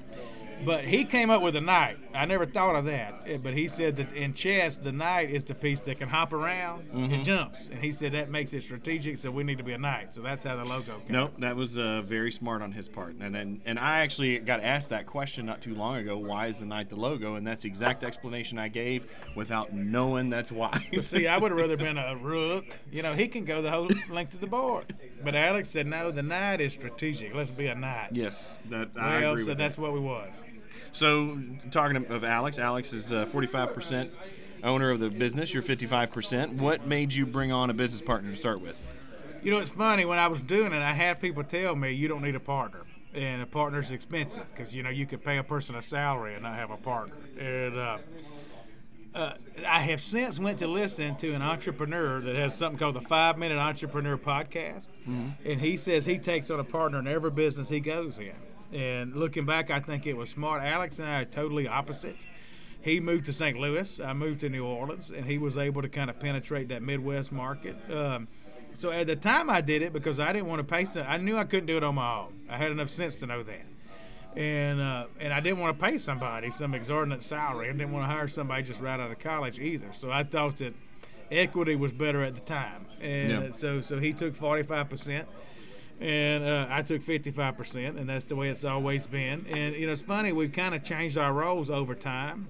But 0.65 0.83
he 0.85 1.03
came 1.05 1.29
up 1.29 1.41
with 1.41 1.55
a 1.55 1.61
knight. 1.61 1.97
I 2.13 2.25
never 2.25 2.45
thought 2.45 2.75
of 2.75 2.85
that. 2.85 3.21
Eh, 3.25 3.37
But 3.37 3.53
he 3.53 3.67
said 3.67 3.95
that 3.97 4.13
in 4.13 4.33
chess, 4.33 4.77
the 4.77 4.91
knight 4.91 5.29
is 5.31 5.43
the 5.43 5.55
piece 5.55 5.79
that 5.81 5.97
can 5.97 6.09
hop 6.09 6.33
around 6.33 6.87
and 6.93 7.23
jumps. 7.25 7.67
And 7.71 7.79
he 7.83 7.91
said 7.91 8.11
that 8.13 8.29
makes 8.29 8.53
it 8.53 8.61
strategic, 8.63 9.17
so 9.17 9.31
we 9.31 9.43
need 9.43 9.57
to 9.57 9.63
be 9.63 9.71
a 9.73 9.77
knight. 9.77 10.13
So 10.13 10.21
that's 10.21 10.43
how 10.43 10.55
the 10.55 10.65
logo 10.65 10.99
came. 10.99 11.11
Nope, 11.13 11.33
that 11.39 11.55
was 11.55 11.77
uh, 11.77 12.01
very 12.03 12.31
smart 12.31 12.61
on 12.61 12.71
his 12.73 12.87
part. 12.87 13.15
And, 13.15 13.35
and 13.35 13.61
and 13.65 13.79
I 13.79 13.99
actually 14.01 14.39
got 14.39 14.61
asked 14.61 14.89
that 14.89 15.05
question 15.05 15.45
not 15.45 15.61
too 15.61 15.73
long 15.73 15.95
ago. 15.95 16.17
Why 16.17 16.47
is 16.47 16.59
the 16.59 16.65
knight 16.65 16.89
the 16.89 16.95
logo? 16.95 17.35
And 17.35 17.45
that's 17.47 17.63
the 17.63 17.67
exact 17.69 18.03
explanation 18.03 18.57
I 18.59 18.67
gave 18.67 19.05
without 19.35 19.73
knowing 19.73 20.29
that's 20.29 20.51
why. 20.51 20.85
See, 21.01 21.27
I 21.27 21.37
would 21.37 21.51
have 21.51 21.59
rather 21.59 21.77
been 21.77 21.97
a 21.97 22.15
rook. 22.21 22.65
You 22.91 23.01
know, 23.01 23.13
he 23.13 23.27
can 23.27 23.45
go 23.45 23.61
the 23.61 23.71
whole 23.71 23.89
length 24.09 24.33
of 24.33 24.41
the 24.41 24.47
board. 24.47 24.93
But 25.23 25.35
Alex 25.35 25.69
said, 25.69 25.87
no, 25.87 26.11
the 26.11 26.23
knight 26.23 26.61
is 26.61 26.73
strategic. 26.73 27.33
Let's 27.33 27.51
be 27.51 27.67
a 27.67 27.75
knight. 27.75 28.09
yes, 28.11 28.57
that 28.69 28.89
I 28.99 29.21
Well, 29.21 29.33
agree 29.33 29.45
so 29.45 29.53
that's 29.53 29.75
that. 29.75 29.81
what 29.81 29.93
we 29.93 29.99
was. 29.99 30.33
So 30.93 31.37
talking 31.71 31.97
of- 32.05 32.23
Alex, 32.23 32.59
Alex 32.59 32.93
is 32.93 33.11
uh, 33.11 33.25
45% 33.25 34.09
owner 34.63 34.91
of 34.91 34.99
the 34.99 35.09
business. 35.09 35.53
You're 35.53 35.63
55%. 35.63 36.55
What 36.55 36.85
made 36.85 37.13
you 37.13 37.25
bring 37.25 37.51
on 37.51 37.69
a 37.69 37.73
business 37.73 38.01
partner 38.01 38.31
to 38.31 38.37
start 38.37 38.61
with? 38.61 38.75
You 39.43 39.51
know, 39.51 39.57
it's 39.59 39.71
funny. 39.71 40.05
When 40.05 40.19
I 40.19 40.27
was 40.27 40.41
doing 40.41 40.71
it, 40.71 40.81
I 40.81 40.93
had 40.93 41.19
people 41.19 41.43
tell 41.43 41.75
me 41.75 41.91
you 41.91 42.07
don't 42.07 42.21
need 42.21 42.35
a 42.35 42.39
partner, 42.39 42.81
and 43.13 43.41
a 43.41 43.47
partner's 43.47 43.89
expensive 43.89 44.45
because 44.53 44.73
you 44.75 44.83
know 44.83 44.91
you 44.91 45.07
could 45.07 45.23
pay 45.23 45.37
a 45.37 45.43
person 45.43 45.73
a 45.75 45.81
salary 45.81 46.35
and 46.35 46.43
not 46.43 46.55
have 46.55 46.69
a 46.69 46.77
partner. 46.77 47.15
And 47.39 47.75
uh, 47.75 47.97
uh, 49.15 49.33
I 49.67 49.79
have 49.79 49.99
since 49.99 50.37
went 50.37 50.59
to 50.59 50.67
listen 50.67 51.15
to 51.17 51.33
an 51.33 51.41
entrepreneur 51.41 52.21
that 52.21 52.35
has 52.35 52.55
something 52.55 52.77
called 52.77 52.95
the 52.95 53.01
Five 53.01 53.39
Minute 53.39 53.57
Entrepreneur 53.57 54.15
Podcast, 54.15 54.85
and 55.07 55.59
he 55.59 55.75
says 55.75 56.05
he 56.05 56.19
takes 56.19 56.51
on 56.51 56.59
a 56.59 56.63
partner 56.63 56.99
in 56.99 57.07
every 57.07 57.31
business 57.31 57.67
he 57.69 57.79
goes 57.79 58.19
in. 58.19 58.33
And 58.73 59.15
looking 59.15 59.45
back, 59.45 59.69
I 59.69 59.79
think 59.79 60.07
it 60.07 60.15
was 60.15 60.29
smart. 60.29 60.63
Alex 60.63 60.97
and 60.99 61.07
I 61.07 61.21
are 61.21 61.25
totally 61.25 61.67
opposite. 61.67 62.17
He 62.81 62.99
moved 62.99 63.25
to 63.25 63.33
St. 63.33 63.57
Louis. 63.59 63.99
I 63.99 64.13
moved 64.13 64.41
to 64.41 64.49
New 64.49 64.65
Orleans, 64.65 65.11
and 65.11 65.25
he 65.25 65.37
was 65.37 65.57
able 65.57 65.81
to 65.81 65.89
kind 65.89 66.09
of 66.09 66.19
penetrate 66.19 66.69
that 66.69 66.81
Midwest 66.81 67.31
market. 67.31 67.75
Um, 67.93 68.27
so 68.73 68.89
at 68.91 69.07
the 69.07 69.15
time, 69.15 69.49
I 69.49 69.61
did 69.61 69.81
it 69.81 69.93
because 69.93 70.19
I 70.19 70.31
didn't 70.33 70.47
want 70.47 70.59
to 70.59 70.63
pay. 70.63 70.85
Some, 70.85 71.05
I 71.07 71.17
knew 71.17 71.37
I 71.37 71.43
couldn't 71.43 71.65
do 71.67 71.77
it 71.77 71.83
on 71.83 71.95
my 71.95 72.19
own. 72.19 72.33
I 72.49 72.57
had 72.57 72.71
enough 72.71 72.89
sense 72.89 73.15
to 73.17 73.25
know 73.27 73.43
that 73.43 73.61
and 74.35 74.79
uh, 74.79 75.07
and 75.19 75.33
I 75.33 75.41
didn't 75.41 75.59
want 75.59 75.77
to 75.77 75.85
pay 75.85 75.97
somebody 75.97 76.51
some 76.51 76.73
exorbitant 76.73 77.21
salary. 77.21 77.67
I 77.67 77.73
didn't 77.73 77.91
want 77.91 78.09
to 78.09 78.15
hire 78.15 78.29
somebody 78.29 78.63
just 78.63 78.79
right 78.79 78.97
out 78.97 79.11
of 79.11 79.19
college 79.19 79.59
either. 79.59 79.87
So 79.99 80.09
I 80.09 80.23
thought 80.23 80.55
that 80.57 80.73
equity 81.29 81.75
was 81.75 81.91
better 81.91 82.23
at 82.23 82.35
the 82.35 82.39
time, 82.41 82.85
and 83.01 83.29
Yeah. 83.31 83.51
so 83.51 83.81
so 83.81 83.99
he 83.99 84.13
took 84.13 84.35
forty 84.37 84.63
five 84.63 84.89
percent. 84.89 85.27
And 86.01 86.43
uh, 86.43 86.65
I 86.69 86.81
took 86.81 87.03
55%, 87.03 87.97
and 87.97 88.09
that's 88.09 88.25
the 88.25 88.35
way 88.35 88.49
it's 88.49 88.65
always 88.65 89.05
been. 89.05 89.45
And, 89.47 89.75
you 89.75 89.85
know, 89.85 89.93
it's 89.93 90.01
funny, 90.01 90.31
we've 90.31 90.51
kind 90.51 90.73
of 90.73 90.83
changed 90.83 91.15
our 91.15 91.31
roles 91.31 91.69
over 91.69 91.93
time, 91.93 92.47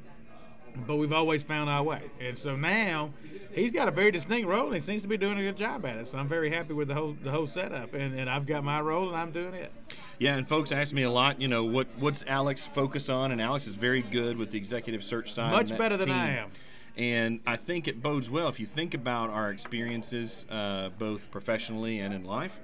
but 0.88 0.96
we've 0.96 1.12
always 1.12 1.44
found 1.44 1.70
our 1.70 1.84
way. 1.84 2.04
And 2.22 2.38
so 2.38 2.56
now 2.56 3.12
he's 3.54 3.72
got 3.72 3.90
a 3.90 3.92
very 3.92 4.12
distinct 4.12 4.48
role, 4.48 4.68
and 4.68 4.76
he 4.76 4.82
seems 4.82 5.02
to 5.02 5.08
be 5.10 5.18
doing 5.18 5.38
a 5.38 5.42
good 5.42 5.58
job 5.58 5.86
at 5.86 5.98
it. 5.98 6.08
So 6.08 6.18
I'm 6.18 6.30
very 6.30 6.50
happy 6.50 6.74
with 6.74 6.88
the 6.88 6.94
whole 6.94 7.18
the 7.22 7.32
whole 7.32 7.48
setup. 7.48 7.94
And, 7.94 8.18
and 8.18 8.30
I've 8.30 8.46
got 8.46 8.64
my 8.64 8.80
role, 8.80 9.10
and 9.10 9.18
I'm 9.18 9.32
doing 9.32 9.54
it. 9.54 9.72
Yeah, 10.18 10.38
and 10.38 10.48
folks 10.48 10.72
ask 10.72 10.94
me 10.94 11.04
a 11.04 11.12
lot, 11.12 11.42
you 11.42 11.48
know, 11.48 11.64
what 11.64 11.88
what's 11.98 12.24
Alex 12.28 12.66
focus 12.66 13.10
on? 13.10 13.32
And 13.32 13.42
Alex 13.42 13.68
is 13.68 13.76
very 13.76 14.02
good 14.02 14.38
with 14.38 14.52
the 14.52 14.58
executive 14.58 15.04
search 15.04 15.34
side. 15.34 15.52
Much 15.52 15.78
better 15.78 15.98
than 15.98 16.08
team. 16.08 16.18
I 16.18 16.30
am. 16.38 16.52
And 16.98 17.40
I 17.48 17.56
think 17.56 17.88
it 17.88 18.02
bodes 18.02 18.30
well 18.30 18.48
if 18.50 18.60
you 18.60 18.66
think 18.66 18.94
about 18.94 19.30
our 19.30 19.50
experiences, 19.50 20.46
uh, 20.50 20.90
both 20.98 21.32
professionally 21.32 22.00
and 22.00 22.14
in 22.14 22.24
life. 22.24 22.60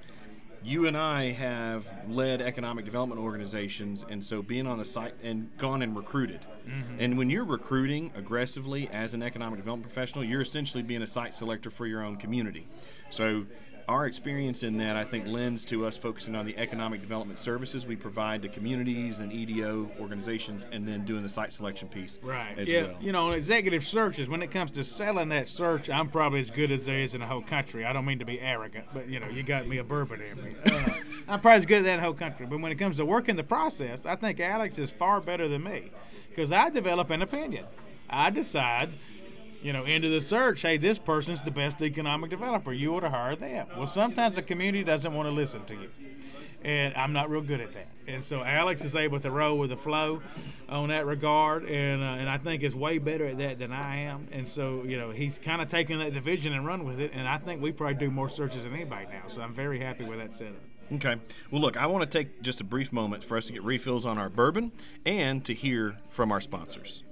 You 0.68 0.86
and 0.86 0.98
I 0.98 1.32
have 1.32 1.86
led 2.10 2.42
economic 2.42 2.84
development 2.84 3.22
organizations, 3.22 4.04
and 4.10 4.22
so 4.22 4.42
being 4.42 4.68
on 4.68 4.78
the 4.78 4.84
site 4.84 5.14
and 5.24 5.50
gone 5.58 5.82
and 5.82 5.96
recruited. 5.96 6.42
Mm-hmm. 6.68 7.00
And 7.00 7.18
when 7.18 7.30
you're 7.30 7.46
recruiting 7.46 8.12
aggressively 8.14 8.90
as 8.90 9.14
an 9.14 9.24
economic 9.24 9.60
development 9.60 9.90
professional, 9.90 10.26
you're 10.26 10.42
essentially 10.42 10.84
being 10.84 11.02
a 11.02 11.08
site 11.08 11.34
selector 11.34 11.70
for 11.70 11.88
your 11.88 12.04
own 12.04 12.18
community. 12.18 12.68
So 13.12 13.46
our 13.88 14.06
experience 14.06 14.64
in 14.64 14.78
that, 14.78 14.98
I 14.98 15.06
think, 15.06 15.28
lends 15.28 15.64
to 15.66 15.86
us 15.86 15.96
focusing 15.96 16.36
on 16.36 16.46
the 16.46 16.58
economic 16.58 17.00
development 17.00 17.40
services 17.40 17.86
we 17.86 17.96
provide 17.96 18.42
to 18.42 18.50
communities 18.50 19.20
and 19.20 19.32
EDO 19.32 19.90
organizations, 20.00 20.66
and 20.74 20.86
then 20.86 21.06
doing 21.06 21.24
the 21.24 21.30
site 21.30 21.54
selection 21.54 21.88
piece 21.88 22.20
Right. 22.22 22.58
as 22.60 22.68
yeah. 22.68 22.84
well. 22.84 22.96
You 23.00 23.12
know, 23.14 23.32
executive 23.32 23.86
searches. 23.86 24.28
When 24.28 24.42
it 24.42 24.52
comes 24.52 24.72
to 24.72 24.84
selling 24.84 25.30
that 25.30 25.48
search, 25.48 25.90
I'm 25.90 26.10
probably 26.10 26.42
as 26.42 26.52
good 26.52 26.72
as 26.72 26.84
there 26.86 27.00
is 27.00 27.14
in 27.14 27.22
the 27.22 27.28
whole 27.28 27.42
country. 27.42 27.86
I 27.86 27.94
don't 27.94 28.06
mean 28.06 28.20
to 28.20 28.26
be 28.26 28.42
arrogant, 28.42 28.86
but 28.94 29.08
you 29.08 29.20
know, 29.22 29.30
you 29.30 29.42
got 29.44 29.68
me 29.68 29.78
a 29.78 29.84
bourbon 29.84 30.22
in 30.22 30.44
me. 30.44 30.56
Uh, 30.66 30.90
I'm 31.30 31.40
probably 31.40 31.58
as 31.60 31.66
good 31.66 31.80
as 31.80 31.86
that 31.86 32.00
whole 32.02 32.14
country. 32.14 32.46
But 32.46 32.60
when 32.60 32.72
it 32.74 32.76
comes 32.76 32.98
to 32.98 33.06
working 33.06 33.38
the 33.38 33.44
process, 33.44 34.06
I 34.06 34.16
think 34.18 34.40
Alex 34.42 34.78
is 34.78 34.92
far 34.92 35.22
better 35.22 35.48
than 35.48 35.64
me 35.64 35.92
because 36.30 36.52
I 36.52 36.70
develop 36.70 37.10
an 37.10 37.22
opinion. 37.22 37.66
I 38.10 38.30
decide. 38.32 38.90
You 39.62 39.74
know, 39.74 39.86
into 39.86 40.10
the 40.10 40.22
search, 40.22 40.62
hey, 40.62 40.78
this 40.78 41.00
person's 41.00 41.42
the 41.42 41.52
best 41.52 41.82
economic 41.82 42.30
developer. 42.30 42.72
You 42.72 42.96
ought 42.96 43.02
to 43.02 43.10
hire 43.10 43.36
them. 43.36 43.68
Well, 43.76 43.88
sometimes 43.88 44.36
the 44.36 44.44
community 44.44 44.84
doesn't 44.84 45.14
want 45.14 45.28
to 45.28 45.34
listen 45.34 45.66
to 45.66 45.74
you 45.74 45.90
and 46.64 46.94
I'm 46.96 47.14
not 47.14 47.30
real 47.30 47.42
good 47.42 47.62
at 47.62 47.74
that. 47.74 47.88
And 48.08 48.24
so 48.24 48.44
Alex 48.44 48.84
is 48.84 48.96
able 48.96 49.20
to 49.20 49.30
roll 49.30 49.58
with 49.58 49.70
the 49.70 49.78
flow 49.78 50.22
on 50.70 50.90
that 50.90 51.06
regard, 51.06 51.66
and 51.66 52.02
uh, 52.02 52.06
and 52.06 52.30
I 52.30 52.38
think 52.38 52.64
is 52.64 52.74
way 52.74 52.98
better 52.98 53.26
at 53.26 53.38
that 53.38 53.60
than 53.60 53.72
I 53.72 53.98
am. 53.98 54.28
And 54.32 54.48
so 54.48 54.84
you 54.86 54.98
know 54.98 55.12
he's 55.12 55.38
kind 55.38 55.62
of 55.62 55.70
taken 55.70 56.00
that 56.00 56.14
division 56.14 56.54
and 56.54 56.66
run 56.66 56.86
with 56.86 57.00
it, 57.00 57.12
and 57.14 57.28
I 57.28 57.38
think 57.38 57.62
we 57.62 57.72
probably 57.72 57.96
do 57.96 58.10
more 58.10 58.30
searches 58.30 58.64
than 58.64 58.74
anybody 58.74 59.08
now. 59.08 59.24
So 59.28 59.42
I'm 59.42 59.54
very 59.54 59.80
happy 59.80 60.04
with 60.04 60.20
that 60.20 60.34
setup. 60.34 60.56
Okay. 60.92 61.16
Well, 61.52 61.62
look, 61.62 61.76
I 61.76 61.86
want 61.86 62.10
to 62.10 62.18
take 62.18 62.42
just 62.42 62.62
a 62.62 62.64
brief 62.64 62.94
moment 62.94 63.24
for 63.24 63.36
us 63.38 63.48
to 63.48 63.54
get 63.54 63.64
refills 63.64 64.06
on 64.06 64.18
our 64.18 64.30
bourbon 64.30 64.72
and 65.06 65.44
to 65.44 65.54
hear 65.54 65.98
from 66.10 66.32
our 66.32 66.40
sponsors. 66.40 67.04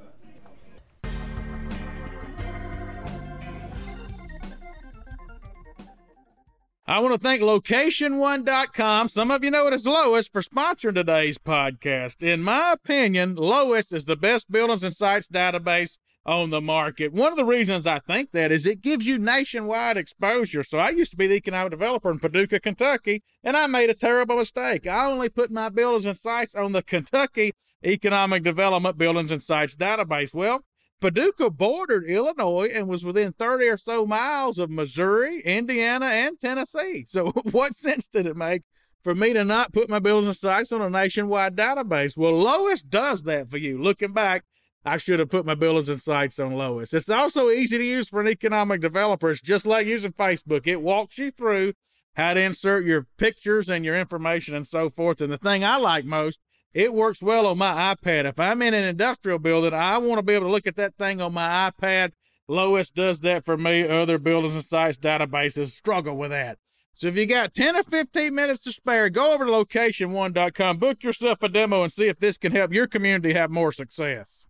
I 6.88 7.00
want 7.00 7.16
to 7.16 7.20
thank 7.20 7.42
location1.com. 7.42 9.10
Some 9.10 9.32
of 9.32 9.44
you 9.44 9.50
know 9.50 9.66
it 9.66 9.74
as 9.74 9.88
Lois 9.88 10.28
for 10.28 10.44
sponsoring 10.44 10.94
today's 10.94 11.40
podcast. 11.40 12.22
In 12.22 12.44
my 12.44 12.74
opinion, 12.74 13.34
Lois 13.34 13.92
is 13.92 14.06
the 14.06 14.16
best 14.16 14.52
buildings 14.52 14.84
and 14.84 14.96
sites 14.96 15.28
database 15.28 15.98
on 16.28 16.52
the 16.52 16.62
market. 16.62 17.12
One 17.12 17.32
of 17.32 17.38
the 17.38 17.46
reasons 17.46 17.88
I 17.88 17.98
think 17.98 18.34
that 18.34 18.52
is 18.52 18.68
it 18.68 18.84
gives 18.84 19.08
you 19.08 19.18
nationwide 19.18 19.98
exposure. 19.98 20.62
So 20.62 20.78
I 20.78 20.90
used 20.90 21.10
to 21.10 21.18
be 21.18 21.26
the 21.26 21.34
economic 21.34 21.72
developer 21.72 22.12
in 22.12 22.20
Paducah, 22.20 22.60
Kentucky, 22.60 23.24
and 23.44 23.58
I 23.58 23.66
made 23.66 23.90
a 23.90 23.96
terrible 23.96 24.38
mistake. 24.38 24.86
I 24.86 25.08
only 25.08 25.30
put 25.30 25.50
my 25.50 25.70
buildings 25.70 26.06
and 26.06 26.16
sites 26.16 26.54
on 26.54 26.74
the 26.74 26.84
Kentucky 26.84 27.54
Economic 27.84 28.44
Development 28.44 28.96
Buildings 28.96 29.32
and 29.32 29.42
Sites 29.42 29.76
database. 29.76 30.36
Well, 30.36 30.64
Paducah 31.02 31.50
bordered 31.50 32.06
Illinois 32.06 32.70
and 32.74 32.88
was 32.88 33.04
within 33.04 33.34
30 33.34 33.68
or 33.68 33.78
so 33.78 34.06
miles 34.06 34.58
of 34.58 34.70
Missouri, 34.70 35.42
Indiana, 35.42 36.06
and 36.06 36.40
Tennessee. 36.40 37.06
So, 37.08 37.28
what 37.52 37.76
sense 37.76 38.08
did 38.08 38.26
it 38.26 38.38
make 38.38 38.64
for 39.04 39.14
me 39.14 39.34
to 39.34 39.44
not 39.44 39.74
put 39.74 39.90
my 39.90 40.00
buildings 40.00 40.28
and 40.28 40.36
sites 40.36 40.72
on 40.72 40.82
a 40.82 40.90
nationwide 40.90 41.56
database? 41.56 42.18
Well, 42.18 42.38
Lois 42.38 42.82
does 42.82 43.24
that 43.24 43.50
for 43.50 43.58
you. 43.58 43.82
Looking 43.82 44.14
back, 44.14 44.46
I 44.86 44.98
should 44.98 45.20
have 45.20 45.30
put 45.30 45.46
my 45.46 45.56
buildings 45.56 45.90
and 45.90 46.00
sites 46.00 46.40
on 46.40 46.54
Lois. 46.54 46.94
It's 46.94 47.10
also 47.10 47.50
easy 47.50 47.78
to 47.78 47.84
use 47.84 48.08
for 48.08 48.22
an 48.22 48.28
economic 48.28 48.82
developer. 48.82 49.32
It's 49.32 49.42
just 49.42 49.66
like 49.66 49.88
using 49.88 50.14
Facebook. 50.14 50.68
It 50.68 50.82
walks 50.82 51.18
you 51.18 51.32
through 51.32 51.74
how 52.16 52.36
to 52.36 52.40
insert 52.40 52.86
your 52.86 53.08
pictures 53.18 53.68
and 53.68 53.84
your 53.84 53.98
information 54.00 54.56
and 54.56 54.66
so 54.66 54.90
forth. 54.90 55.22
And 55.22 55.34
the 55.34 55.38
thing 55.38 55.64
I 55.64 55.78
like 55.78 56.06
most, 56.06 56.40
it 56.76 56.94
works 56.94 57.24
well 57.24 57.48
on 57.48 57.58
my 57.58 57.96
iPad. 57.96 58.26
If 58.26 58.38
I'm 58.38 58.62
in 58.62 58.74
an 58.74 58.84
industrial 58.84 59.40
building, 59.40 59.74
I 59.74 59.98
want 59.98 60.20
to 60.20 60.24
be 60.24 60.34
able 60.34 60.48
to 60.48 60.52
look 60.52 60.68
at 60.68 60.76
that 60.76 60.98
thing 60.98 61.22
on 61.22 61.34
my 61.34 61.72
iPad. 61.72 62.12
Lois 62.50 62.90
does 62.90 63.22
that 63.22 63.46
for 63.46 63.58
me. 63.58 63.88
Other 63.88 64.20
buildings 64.20 64.56
and 64.56 64.64
sites 64.64 64.98
databases 64.98 65.72
struggle 65.72 66.18
with 66.18 66.32
that. 66.32 66.60
So 66.94 67.08
if 67.08 67.16
you 67.16 67.26
got 67.26 67.54
10 67.54 67.78
or 67.78 67.84
15 67.84 68.36
minutes 68.36 68.62
to 68.64 68.74
spare, 68.74 69.10
go 69.10 69.34
over 69.34 69.46
to 69.46 69.52
location1.com, 69.52 70.78
book 70.78 71.02
yourself 71.02 71.42
a 71.44 71.50
demo, 71.50 71.84
and 71.84 71.92
see 71.92 72.08
if 72.08 72.20
this 72.20 72.38
can 72.38 72.52
help 72.52 72.74
your 72.74 72.88
community 72.88 73.34
have 73.34 73.50
more 73.50 73.72
success. 73.72 74.46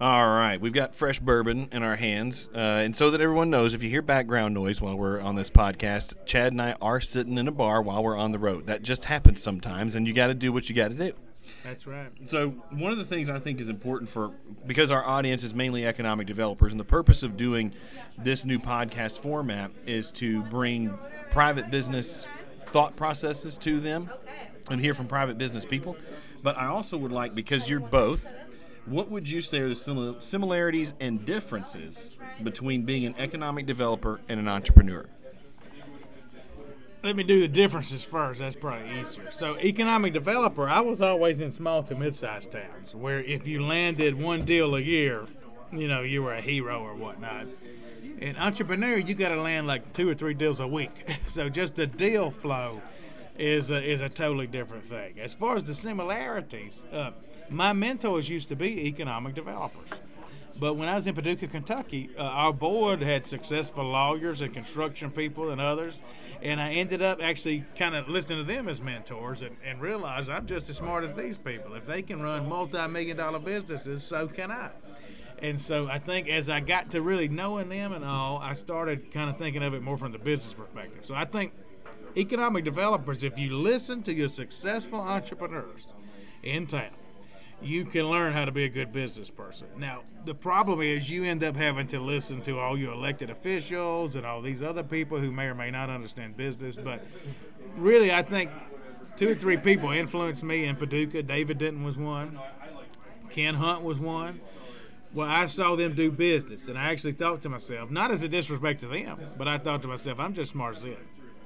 All 0.00 0.26
right, 0.26 0.60
we've 0.60 0.72
got 0.72 0.92
fresh 0.92 1.20
bourbon 1.20 1.68
in 1.70 1.84
our 1.84 1.94
hands, 1.94 2.48
uh, 2.52 2.58
and 2.58 2.96
so 2.96 3.12
that 3.12 3.20
everyone 3.20 3.48
knows, 3.48 3.74
if 3.74 3.82
you 3.82 3.88
hear 3.88 4.02
background 4.02 4.52
noise 4.52 4.80
while 4.80 4.96
we're 4.96 5.20
on 5.20 5.36
this 5.36 5.50
podcast, 5.50 6.14
Chad 6.26 6.50
and 6.50 6.60
I 6.60 6.72
are 6.82 7.00
sitting 7.00 7.38
in 7.38 7.46
a 7.46 7.52
bar 7.52 7.80
while 7.80 8.02
we're 8.02 8.16
on 8.18 8.32
the 8.32 8.38
road. 8.38 8.66
That 8.66 8.82
just 8.82 9.04
happens 9.04 9.40
sometimes, 9.40 9.94
and 9.94 10.08
you 10.08 10.12
got 10.12 10.26
to 10.26 10.34
do 10.34 10.52
what 10.52 10.68
you 10.68 10.74
got 10.74 10.88
to 10.88 10.96
do. 10.96 11.12
That's 11.62 11.86
right. 11.86 12.08
So 12.26 12.50
one 12.70 12.90
of 12.90 12.98
the 12.98 13.04
things 13.04 13.28
I 13.28 13.38
think 13.38 13.60
is 13.60 13.68
important 13.68 14.10
for 14.10 14.32
because 14.66 14.90
our 14.90 15.06
audience 15.06 15.44
is 15.44 15.54
mainly 15.54 15.86
economic 15.86 16.26
developers, 16.26 16.72
and 16.72 16.80
the 16.80 16.84
purpose 16.84 17.22
of 17.22 17.36
doing 17.36 17.72
this 18.18 18.44
new 18.44 18.58
podcast 18.58 19.18
format 19.20 19.70
is 19.86 20.10
to 20.12 20.42
bring 20.42 20.98
private 21.30 21.70
business 21.70 22.26
thought 22.60 22.96
processes 22.96 23.56
to 23.58 23.78
them 23.78 24.10
and 24.68 24.80
hear 24.80 24.92
from 24.92 25.06
private 25.06 25.38
business 25.38 25.64
people. 25.64 25.96
But 26.42 26.58
I 26.58 26.66
also 26.66 26.96
would 26.98 27.12
like 27.12 27.32
because 27.32 27.68
you're 27.68 27.78
both. 27.78 28.26
What 28.86 29.10
would 29.10 29.28
you 29.28 29.40
say 29.40 29.60
are 29.60 29.68
the 29.68 30.16
similarities 30.20 30.94
and 31.00 31.24
differences 31.24 32.16
between 32.42 32.82
being 32.82 33.06
an 33.06 33.14
economic 33.18 33.66
developer 33.66 34.20
and 34.28 34.38
an 34.38 34.48
entrepreneur? 34.48 35.06
let 37.04 37.16
me 37.16 37.22
do 37.22 37.38
the 37.38 37.48
differences 37.48 38.02
first. 38.02 38.40
That's 38.40 38.56
probably 38.56 38.98
easier. 38.98 39.30
So, 39.30 39.58
economic 39.58 40.14
developer, 40.14 40.66
I 40.66 40.80
was 40.80 41.02
always 41.02 41.40
in 41.40 41.52
small 41.52 41.82
to 41.84 41.94
mid-sized 41.94 42.50
towns 42.50 42.94
where 42.94 43.20
if 43.22 43.46
you 43.46 43.64
landed 43.64 44.18
one 44.18 44.46
deal 44.46 44.74
a 44.74 44.80
year, 44.80 45.26
you 45.70 45.86
know, 45.86 46.00
you 46.00 46.22
were 46.22 46.32
a 46.32 46.40
hero 46.40 46.82
or 46.82 46.94
whatnot. 46.94 47.46
In 48.20 48.36
entrepreneur, 48.36 48.96
you 48.96 49.14
got 49.14 49.28
to 49.28 49.40
land 49.40 49.66
like 49.66 49.92
two 49.92 50.08
or 50.08 50.14
three 50.14 50.32
deals 50.32 50.60
a 50.60 50.66
week. 50.66 51.20
so, 51.28 51.50
just 51.50 51.76
the 51.76 51.86
deal 51.86 52.30
flow 52.30 52.80
is 53.38 53.70
a, 53.70 53.82
is 53.82 54.00
a 54.00 54.08
totally 54.08 54.46
different 54.46 54.88
thing. 54.88 55.20
As 55.20 55.34
far 55.34 55.56
as 55.56 55.64
the 55.64 55.74
similarities, 55.74 56.84
uh, 56.90 57.10
my 57.50 57.72
mentors 57.72 58.28
used 58.28 58.48
to 58.48 58.56
be 58.56 58.86
economic 58.86 59.34
developers. 59.34 59.88
But 60.58 60.74
when 60.74 60.88
I 60.88 60.96
was 60.96 61.06
in 61.06 61.14
Paducah, 61.14 61.48
Kentucky, 61.48 62.10
uh, 62.16 62.22
our 62.22 62.52
board 62.52 63.02
had 63.02 63.26
successful 63.26 63.84
lawyers 63.84 64.40
and 64.40 64.54
construction 64.54 65.10
people 65.10 65.50
and 65.50 65.60
others. 65.60 66.00
And 66.42 66.60
I 66.60 66.72
ended 66.72 67.02
up 67.02 67.20
actually 67.22 67.64
kind 67.76 67.96
of 67.96 68.08
listening 68.08 68.38
to 68.38 68.44
them 68.44 68.68
as 68.68 68.80
mentors 68.80 69.42
and, 69.42 69.56
and 69.64 69.80
realized 69.80 70.30
I'm 70.30 70.46
just 70.46 70.70
as 70.70 70.76
smart 70.76 71.02
as 71.04 71.16
these 71.16 71.38
people. 71.38 71.74
If 71.74 71.86
they 71.86 72.02
can 72.02 72.22
run 72.22 72.48
multi 72.48 72.86
million 72.86 73.16
dollar 73.16 73.40
businesses, 73.40 74.04
so 74.04 74.28
can 74.28 74.50
I. 74.50 74.70
And 75.38 75.60
so 75.60 75.88
I 75.88 75.98
think 75.98 76.28
as 76.28 76.48
I 76.48 76.60
got 76.60 76.90
to 76.92 77.02
really 77.02 77.28
knowing 77.28 77.68
them 77.68 77.92
and 77.92 78.04
all, 78.04 78.38
I 78.38 78.54
started 78.54 79.10
kind 79.10 79.28
of 79.28 79.36
thinking 79.36 79.62
of 79.62 79.74
it 79.74 79.82
more 79.82 79.98
from 79.98 80.12
the 80.12 80.18
business 80.18 80.54
perspective. 80.54 81.04
So 81.04 81.14
I 81.14 81.24
think 81.24 81.52
economic 82.16 82.64
developers, 82.64 83.24
if 83.24 83.36
you 83.38 83.56
listen 83.56 84.02
to 84.04 84.12
your 84.12 84.28
successful 84.28 85.00
entrepreneurs 85.00 85.88
in 86.42 86.66
town, 86.66 86.90
you 87.64 87.84
can 87.84 88.08
learn 88.08 88.32
how 88.32 88.44
to 88.44 88.52
be 88.52 88.64
a 88.64 88.68
good 88.68 88.92
business 88.92 89.30
person. 89.30 89.66
Now, 89.76 90.02
the 90.24 90.34
problem 90.34 90.80
is 90.80 91.08
you 91.08 91.24
end 91.24 91.42
up 91.42 91.56
having 91.56 91.86
to 91.88 92.00
listen 92.00 92.42
to 92.42 92.58
all 92.58 92.78
your 92.78 92.92
elected 92.92 93.30
officials 93.30 94.14
and 94.14 94.26
all 94.26 94.42
these 94.42 94.62
other 94.62 94.82
people 94.82 95.18
who 95.18 95.30
may 95.30 95.46
or 95.46 95.54
may 95.54 95.70
not 95.70 95.90
understand 95.90 96.36
business. 96.36 96.76
But 96.76 97.04
really, 97.76 98.12
I 98.12 98.22
think 98.22 98.50
two 99.16 99.30
or 99.30 99.34
three 99.34 99.56
people 99.56 99.90
influenced 99.90 100.42
me 100.42 100.64
in 100.64 100.76
Paducah. 100.76 101.22
David 101.22 101.58
Denton 101.58 101.84
was 101.84 101.96
one, 101.96 102.38
Ken 103.30 103.54
Hunt 103.54 103.82
was 103.82 103.98
one. 103.98 104.40
Well, 105.12 105.28
I 105.28 105.46
saw 105.46 105.76
them 105.76 105.94
do 105.94 106.10
business, 106.10 106.66
and 106.66 106.76
I 106.76 106.90
actually 106.90 107.12
thought 107.12 107.40
to 107.42 107.48
myself, 107.48 107.88
not 107.88 108.10
as 108.10 108.22
a 108.22 108.28
disrespect 108.28 108.80
to 108.80 108.88
them, 108.88 109.18
but 109.38 109.46
I 109.46 109.58
thought 109.58 109.80
to 109.82 109.88
myself, 109.88 110.18
I'm 110.18 110.34
just 110.34 110.50
smart 110.52 110.76
as 110.76 110.82
them. 110.82 110.96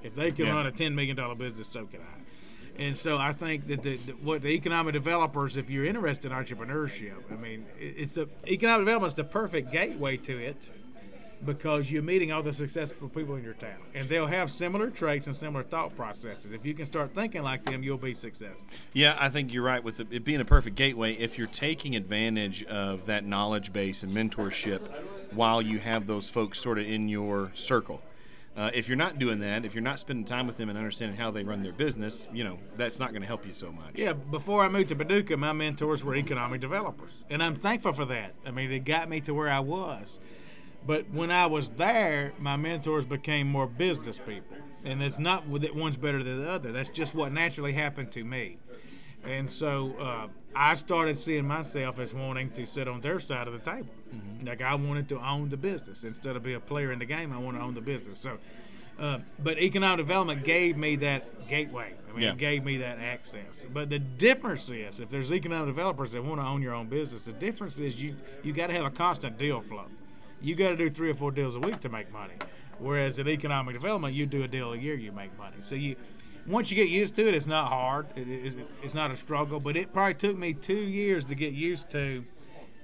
If 0.03 0.15
they 0.15 0.33
can 0.33 0.47
yeah. 0.47 0.53
run 0.53 0.67
a 0.67 0.73
$10 0.73 0.95
million 0.95 1.17
business, 1.37 1.69
so 1.69 1.85
can 1.85 2.01
I. 2.01 2.28
And 2.79 2.97
so 2.97 3.19
I 3.19 3.33
think 3.33 3.67
that 3.67 3.83
the, 3.83 3.97
the, 3.97 4.13
what 4.13 4.43
the 4.43 4.51
economic 4.51 4.95
developers, 4.95 5.57
if 5.57 5.69
you're 5.69 5.85
interested 5.85 6.31
in 6.31 6.39
entrepreneurship, 6.39 7.31
I 7.31 7.35
mean, 7.35 7.67
it's 7.79 8.13
the 8.13 8.29
economic 8.47 8.87
development 8.87 9.13
is 9.13 9.17
the 9.17 9.25
perfect 9.25 9.73
gateway 9.73 10.17
to 10.19 10.39
it 10.39 10.71
because 11.45 11.91
you're 11.91 12.03
meeting 12.03 12.33
all 12.33 12.43
the 12.43 12.53
successful 12.53 13.09
people 13.09 13.37
in 13.37 13.45
your 13.45 13.55
town, 13.55 13.79
and 13.95 14.09
they'll 14.09 14.27
have 14.27 14.51
similar 14.51 14.91
traits 14.91 15.27
and 15.27 15.37
similar 15.37 15.63
thought 15.63 15.95
processes. 15.97 16.53
If 16.53 16.65
you 16.65 16.75
can 16.75 16.87
start 16.87 17.15
thinking 17.15 17.43
like 17.43 17.65
them, 17.65 17.83
you'll 17.83 17.97
be 17.97 18.15
successful. 18.15 18.61
Yeah, 18.93 19.17
I 19.19 19.29
think 19.29 19.53
you're 19.53 19.63
right 19.63 19.83
with 19.83 20.01
it 20.01 20.25
being 20.25 20.41
a 20.41 20.45
perfect 20.45 20.77
gateway. 20.77 21.15
If 21.15 21.39
you're 21.39 21.47
taking 21.47 21.95
advantage 21.95 22.65
of 22.65 23.07
that 23.07 23.25
knowledge 23.25 23.73
base 23.73 24.03
and 24.03 24.13
mentorship 24.13 24.81
while 25.33 25.63
you 25.63 25.79
have 25.79 26.07
those 26.07 26.29
folks 26.29 26.59
sort 26.61 26.79
of 26.79 26.87
in 26.87 27.09
your 27.09 27.53
circle 27.55 28.03
uh, 28.59 28.71
if 28.75 28.89
you're 28.89 28.97
not 28.97 29.21
doing 29.21 29.39
that, 29.39 29.65
if 29.65 29.73
you're 29.73 29.83
not 29.83 30.01
spending 30.01 30.25
time 30.25 30.49
with 30.49 30.57
them 30.57 30.69
and 30.69 30.77
understanding 30.77 31.17
how 31.17 31.31
they 31.31 31.45
run 31.45 31.63
their 31.63 31.73
business, 31.73 32.27
you 32.33 32.43
know 32.43 32.59
that's 32.77 32.99
not 32.99 33.11
going 33.11 33.23
to 33.23 33.29
help 33.29 33.47
you 33.47 33.55
so 33.55 33.71
much. 33.71 33.93
Yeah, 33.95 34.15
before 34.15 34.65
I 34.65 34.69
moved 34.69 34.89
to 34.89 34.97
Paducah, 34.97 35.37
my 35.37 35.53
mentors 35.53 36.03
were 36.03 36.17
economic 36.17 36.61
developers, 36.61 37.25
and 37.31 37.41
I'm 37.41 37.55
thankful 37.55 37.93
for 37.93 38.05
that. 38.07 38.35
I 38.45 38.51
mean, 38.51 38.73
it 38.73 38.81
got 38.81 39.09
me 39.09 39.21
to 39.23 39.33
where 39.33 39.49
I 39.49 39.61
was. 39.61 40.19
But 40.85 41.11
when 41.11 41.31
I 41.31 41.47
was 41.47 41.71
there, 41.71 42.33
my 42.39 42.57
mentors 42.57 43.05
became 43.05 43.47
more 43.47 43.67
business 43.67 44.19
people, 44.19 44.57
and 44.85 45.03
it's 45.03 45.19
not 45.21 45.45
that 45.61 45.77
one's 45.77 45.97
better 45.97 46.23
than 46.23 46.43
the 46.43 46.51
other. 46.51 46.73
That's 46.73 46.91
just 46.91 47.15
what 47.15 47.33
naturally 47.33 47.75
happened 47.75 48.11
to 48.13 48.25
me. 48.25 48.59
And 49.29 49.51
so 49.51 49.95
uh, 50.01 50.29
I 50.57 50.75
started 50.75 51.19
seeing 51.19 51.47
myself 51.47 51.99
as 51.99 52.15
wanting 52.15 52.51
to 52.53 52.67
sit 52.67 52.89
on 52.89 53.03
their 53.03 53.21
side 53.21 53.47
of 53.47 53.53
the 53.53 53.59
table. 53.59 53.89
Mm-hmm. 54.15 54.47
Like 54.47 54.63
I 54.63 54.75
wanted 54.75 55.09
to 55.11 55.21
own 55.21 55.51
the 55.51 55.57
business 55.57 56.03
instead 56.03 56.35
of 56.35 56.43
be 56.43 56.55
a 56.55 56.61
player 56.61 56.93
in 56.93 56.99
the 56.99 57.05
game. 57.05 57.33
I 57.33 57.39
want 57.39 57.59
to 57.59 57.63
own 57.63 57.75
the 57.75 57.83
business. 57.83 58.19
So, 58.19 58.39
uh, 58.99 59.19
but 59.39 59.59
economic 59.59 59.99
development 59.99 60.45
gave 60.45 60.79
me 60.79 60.97
that 60.97 61.47
gateway. 61.47 61.93
I 62.09 62.13
mean, 62.13 62.23
yeah. 62.23 62.33
it 62.33 62.39
gave 62.39 62.65
me 62.65 62.79
that 62.79 62.99
access. 62.99 63.65
But 63.71 63.91
the 63.91 63.99
difference 63.99 64.71
is, 64.71 64.99
if 64.99 65.11
there's 65.11 65.31
economic 65.31 65.67
developers 65.67 66.13
that 66.13 66.25
want 66.25 66.41
to 66.41 66.47
own 66.47 66.63
your 66.63 66.75
own 66.75 66.87
business, 66.87 67.23
the 67.23 67.33
difference 67.33 67.79
is 67.79 68.01
you 68.01 68.17
you 68.43 68.55
got 68.55 68.69
to 68.69 68.73
have 68.73 68.87
a 68.87 68.91
constant 68.91 69.37
deal 69.37 69.61
flow. 69.61 69.85
You 70.41 70.55
got 70.55 70.71
to 70.71 70.77
do 70.77 70.89
three 70.89 71.11
or 71.11 71.15
four 71.15 71.33
deals 71.33 71.55
a 71.55 71.61
week 71.61 71.81
to 71.81 71.89
make 71.91 72.11
money. 72.13 72.35
Whereas 72.79 73.19
in 73.19 73.29
economic 73.29 73.75
development, 73.75 74.15
you 74.15 74.25
do 74.25 74.45
a 74.45 74.49
deal 74.49 74.73
a 74.73 74.77
year, 74.77 74.95
you 74.95 75.11
make 75.13 75.37
money. 75.37 75.57
So 75.63 75.75
you 75.75 75.97
once 76.49 76.71
you 76.71 76.77
get 76.77 76.89
used 76.89 77.15
to 77.17 77.29
it, 77.29 77.35
it's 77.35 77.47
not 77.47 77.69
hard. 77.69 78.07
It, 78.17 78.55
it's 78.83 78.95
not 78.95 79.11
a 79.11 79.17
struggle. 79.17 79.61
But 79.61 79.77
it 79.77 79.93
probably 79.93 80.15
took 80.15 80.37
me 80.37 80.55
two 80.55 80.75
years 80.75 81.25
to 81.27 81.35
get 81.35 81.53
used 81.53 81.91
to 81.91 82.25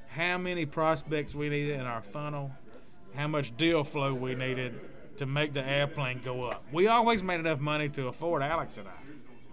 how 0.09 0.39
many 0.39 0.67
prospects 0.67 1.35
we 1.35 1.49
needed 1.49 1.81
in 1.81 1.87
our 1.87 2.03
funnel, 2.03 2.53
how 3.15 3.27
much 3.27 3.57
deal 3.57 3.83
flow 3.83 4.15
we 4.15 4.35
needed 4.35 4.79
to 5.17 5.27
make 5.27 5.53
the 5.53 5.65
airplane 5.65 6.21
go 6.25 6.45
up. 6.45 6.65
We 6.73 6.87
always 6.89 7.23
made 7.23 7.41
enough 7.41 7.61
money 7.61 7.89
to 7.91 8.09
afford 8.09 8.43
Alex 8.43 8.77
and 8.77 8.89
I, 8.89 8.93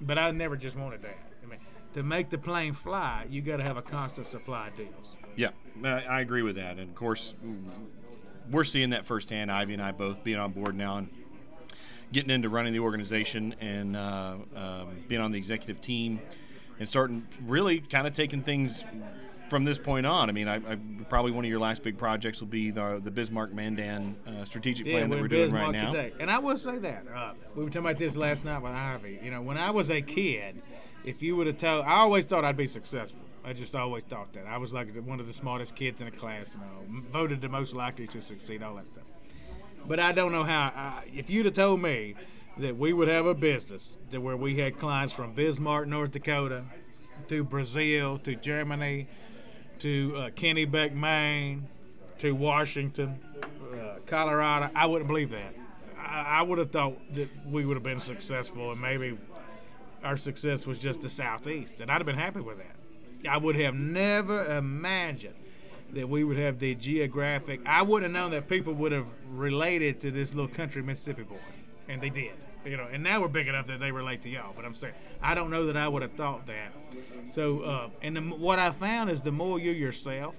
but 0.01 0.17
I 0.17 0.31
never 0.31 0.55
just 0.55 0.75
wanted 0.75 1.01
that. 1.03 1.17
I 1.43 1.47
mean, 1.47 1.59
to 1.93 2.03
make 2.03 2.29
the 2.29 2.37
plane 2.37 2.73
fly, 2.73 3.25
you 3.29 3.41
got 3.41 3.57
to 3.57 3.63
have 3.63 3.77
a 3.77 3.81
constant 3.81 4.27
supply 4.27 4.69
of 4.69 4.77
deals. 4.77 5.15
Yeah, 5.35 5.51
I 5.83 6.21
agree 6.21 6.41
with 6.41 6.55
that. 6.57 6.77
And 6.77 6.89
of 6.89 6.95
course, 6.95 7.35
we're 8.49 8.63
seeing 8.63 8.89
that 8.89 9.05
firsthand. 9.05 9.51
Ivy 9.51 9.73
and 9.73 9.81
I 9.81 9.91
both 9.91 10.23
being 10.23 10.37
on 10.37 10.51
board 10.51 10.75
now 10.75 10.97
and 10.97 11.09
getting 12.11 12.29
into 12.29 12.49
running 12.49 12.73
the 12.73 12.79
organization 12.79 13.55
and 13.59 13.95
uh, 13.95 14.35
um, 14.55 14.97
being 15.07 15.21
on 15.21 15.31
the 15.31 15.37
executive 15.37 15.81
team 15.81 16.19
and 16.79 16.89
starting 16.89 17.27
really 17.45 17.79
kind 17.79 18.07
of 18.07 18.13
taking 18.13 18.41
things 18.41 18.83
from 19.51 19.65
this 19.65 19.77
point 19.77 20.05
on. 20.05 20.29
I 20.29 20.31
mean, 20.31 20.47
I, 20.47 20.55
I, 20.55 20.77
probably 21.09 21.31
one 21.31 21.43
of 21.43 21.49
your 21.49 21.59
last 21.59 21.83
big 21.83 21.97
projects 21.97 22.39
will 22.39 22.47
be 22.47 22.71
the 22.71 23.01
the 23.03 23.11
Bismarck 23.11 23.53
Mandan 23.53 24.15
uh, 24.25 24.45
strategic 24.45 24.85
plan 24.85 25.09
yeah, 25.09 25.15
that 25.15 25.21
we're 25.21 25.27
Bismarck 25.27 25.51
doing 25.51 25.53
right 25.53 25.71
now. 25.71 25.91
Today. 25.91 26.13
And 26.21 26.31
I 26.31 26.39
will 26.39 26.55
say 26.55 26.77
that 26.77 27.03
uh, 27.13 27.33
we 27.53 27.63
were 27.63 27.69
talking 27.69 27.81
about 27.81 27.97
this 27.97 28.15
last 28.15 28.45
night 28.45 28.61
with 28.61 28.71
Ivy. 28.71 29.19
You 29.21 29.29
know, 29.29 29.41
when 29.41 29.57
I 29.57 29.69
was 29.71 29.91
a 29.91 30.01
kid, 30.01 30.61
if 31.03 31.21
you 31.21 31.35
would 31.35 31.47
have 31.47 31.57
told, 31.57 31.85
I 31.85 31.97
always 31.97 32.25
thought 32.25 32.45
I'd 32.45 32.57
be 32.57 32.67
successful. 32.67 33.21
I 33.43 33.53
just 33.53 33.75
always 33.75 34.03
thought 34.05 34.31
that 34.33 34.45
I 34.47 34.57
was 34.57 34.71
like 34.71 34.95
one 35.03 35.19
of 35.19 35.27
the 35.27 35.33
smartest 35.33 35.75
kids 35.75 35.99
in 35.99 36.05
the 36.05 36.15
class. 36.15 36.55
You 36.55 36.61
know, 36.61 37.03
voted 37.11 37.41
the 37.41 37.49
most 37.49 37.73
likely 37.73 38.07
to 38.07 38.21
succeed, 38.21 38.63
all 38.63 38.75
that 38.75 38.87
stuff. 38.87 39.03
But 39.87 39.99
I 39.99 40.11
don't 40.11 40.31
know 40.31 40.43
how. 40.43 40.71
I, 40.75 41.03
if 41.13 41.29
you'd 41.29 41.45
have 41.45 41.55
told 41.55 41.81
me 41.81 42.15
that 42.57 42.77
we 42.77 42.93
would 42.93 43.07
have 43.07 43.25
a 43.25 43.33
business 43.33 43.97
that 44.11 44.21
where 44.21 44.37
we 44.37 44.57
had 44.57 44.77
clients 44.77 45.13
from 45.13 45.33
Bismarck, 45.33 45.87
North 45.87 46.11
Dakota, 46.11 46.63
to 47.27 47.43
Brazil, 47.43 48.17
to 48.19 48.35
Germany, 48.35 49.07
to 49.79 50.13
uh, 50.17 50.29
Kennebec, 50.29 50.93
Maine, 50.93 51.67
to 52.19 52.33
Washington, 52.33 53.19
uh, 53.73 53.95
Colorado, 54.05 54.69
I 54.75 54.85
wouldn't 54.85 55.07
believe 55.07 55.31
that. 55.31 55.55
I, 55.97 56.39
I 56.39 56.41
would 56.41 56.59
have 56.59 56.71
thought 56.71 56.99
that 57.15 57.29
we 57.47 57.65
would 57.65 57.75
have 57.75 57.83
been 57.83 57.99
successful, 57.99 58.71
and 58.71 58.81
maybe 58.81 59.17
our 60.03 60.17
success 60.17 60.65
was 60.65 60.77
just 60.77 61.01
the 61.01 61.09
southeast, 61.09 61.79
and 61.79 61.89
I'd 61.89 61.97
have 61.97 62.05
been 62.05 62.17
happy 62.17 62.41
with 62.41 62.57
that. 62.57 63.29
I 63.29 63.37
would 63.37 63.55
have 63.55 63.75
never 63.75 64.45
imagined 64.57 65.35
that 65.93 66.09
we 66.09 66.23
would 66.23 66.37
have 66.37 66.59
the 66.59 66.75
geographic. 66.75 67.61
I 67.65 67.81
wouldn't 67.81 68.13
have 68.13 68.23
known 68.23 68.31
that 68.31 68.49
people 68.49 68.73
would 68.73 68.91
have 68.91 69.05
related 69.31 70.01
to 70.01 70.11
this 70.11 70.33
little 70.33 70.53
country 70.53 70.81
Mississippi 70.81 71.23
boy, 71.23 71.37
and 71.87 72.01
they 72.01 72.09
did. 72.09 72.33
You 72.65 72.77
know, 72.77 72.87
and 72.91 73.01
now 73.01 73.21
we're 73.21 73.27
big 73.27 73.47
enough 73.47 73.65
that 73.67 73.79
they 73.79 73.91
relate 73.91 74.21
to 74.21 74.29
y'all. 74.29 74.53
But 74.55 74.65
I'm 74.65 74.75
saying 74.75 74.93
I 75.21 75.33
don't 75.33 75.49
know 75.49 75.65
that 75.65 75.77
I 75.77 75.87
would 75.87 76.03
have 76.03 76.13
thought 76.13 76.45
that. 76.47 76.71
So, 77.31 77.61
uh, 77.61 77.89
and 78.03 78.15
the, 78.15 78.21
what 78.21 78.59
I 78.59 78.71
found 78.71 79.09
is 79.09 79.21
the 79.21 79.31
more 79.31 79.57
you 79.59 79.71
yourself, 79.71 80.35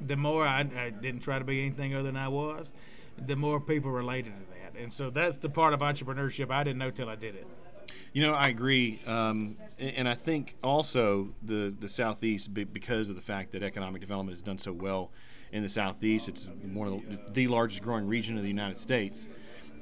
the 0.00 0.16
more 0.16 0.46
I, 0.46 0.60
I 0.60 0.90
didn't 0.90 1.20
try 1.20 1.38
to 1.38 1.44
be 1.44 1.62
anything 1.62 1.94
other 1.94 2.04
than 2.04 2.16
I 2.16 2.28
was, 2.28 2.70
the 3.18 3.34
more 3.34 3.58
people 3.58 3.90
related 3.90 4.32
to 4.34 4.46
that. 4.52 4.80
And 4.80 4.92
so 4.92 5.10
that's 5.10 5.38
the 5.38 5.48
part 5.48 5.74
of 5.74 5.80
entrepreneurship 5.80 6.50
I 6.50 6.62
didn't 6.62 6.78
know 6.78 6.90
till 6.90 7.08
I 7.08 7.16
did 7.16 7.34
it. 7.34 7.46
You 8.12 8.22
know, 8.22 8.34
I 8.34 8.48
agree, 8.48 9.00
um, 9.06 9.56
and 9.78 10.08
I 10.08 10.14
think 10.14 10.56
also 10.62 11.34
the 11.42 11.74
the 11.78 11.88
southeast, 11.88 12.54
because 12.54 13.08
of 13.08 13.14
the 13.14 13.22
fact 13.22 13.52
that 13.52 13.62
economic 13.62 14.00
development 14.00 14.36
has 14.36 14.42
done 14.42 14.58
so 14.58 14.72
well 14.72 15.10
in 15.52 15.62
the 15.62 15.68
southeast, 15.68 16.28
it's 16.28 16.46
one 16.72 16.88
of 16.88 17.02
the, 17.08 17.32
the 17.32 17.48
largest 17.48 17.82
growing 17.82 18.06
region 18.06 18.36
of 18.36 18.42
the 18.42 18.48
United 18.48 18.78
States. 18.78 19.28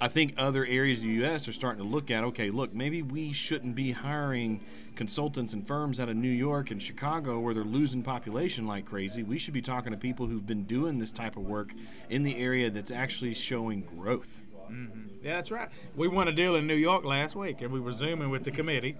I 0.00 0.08
think 0.08 0.34
other 0.36 0.66
areas 0.66 0.98
of 0.98 1.04
the 1.04 1.12
U.S. 1.14 1.46
are 1.48 1.52
starting 1.52 1.82
to 1.82 1.88
look 1.88 2.10
at, 2.10 2.24
okay, 2.24 2.50
look, 2.50 2.74
maybe 2.74 3.00
we 3.00 3.32
shouldn't 3.32 3.74
be 3.74 3.92
hiring 3.92 4.60
consultants 4.96 5.52
and 5.52 5.66
firms 5.66 5.98
out 5.98 6.08
of 6.08 6.16
New 6.16 6.28
York 6.28 6.70
and 6.70 6.82
Chicago 6.82 7.40
where 7.40 7.54
they're 7.54 7.64
losing 7.64 8.02
population 8.02 8.66
like 8.66 8.86
crazy. 8.86 9.22
We 9.22 9.38
should 9.38 9.54
be 9.54 9.62
talking 9.62 9.92
to 9.92 9.98
people 9.98 10.26
who've 10.26 10.46
been 10.46 10.64
doing 10.64 10.98
this 10.98 11.12
type 11.12 11.36
of 11.36 11.44
work 11.44 11.72
in 12.08 12.22
the 12.22 12.36
area 12.36 12.70
that's 12.70 12.90
actually 12.90 13.34
showing 13.34 13.82
growth. 13.82 14.40
Mm-hmm. 14.70 15.24
Yeah, 15.24 15.36
that's 15.36 15.50
right. 15.50 15.68
We 15.96 16.08
won 16.08 16.28
a 16.28 16.32
deal 16.32 16.56
in 16.56 16.66
New 16.66 16.74
York 16.74 17.04
last 17.04 17.34
week, 17.34 17.60
and 17.60 17.72
we 17.72 17.80
were 17.80 17.92
zooming 17.92 18.30
with 18.30 18.44
the 18.44 18.50
committee, 18.50 18.96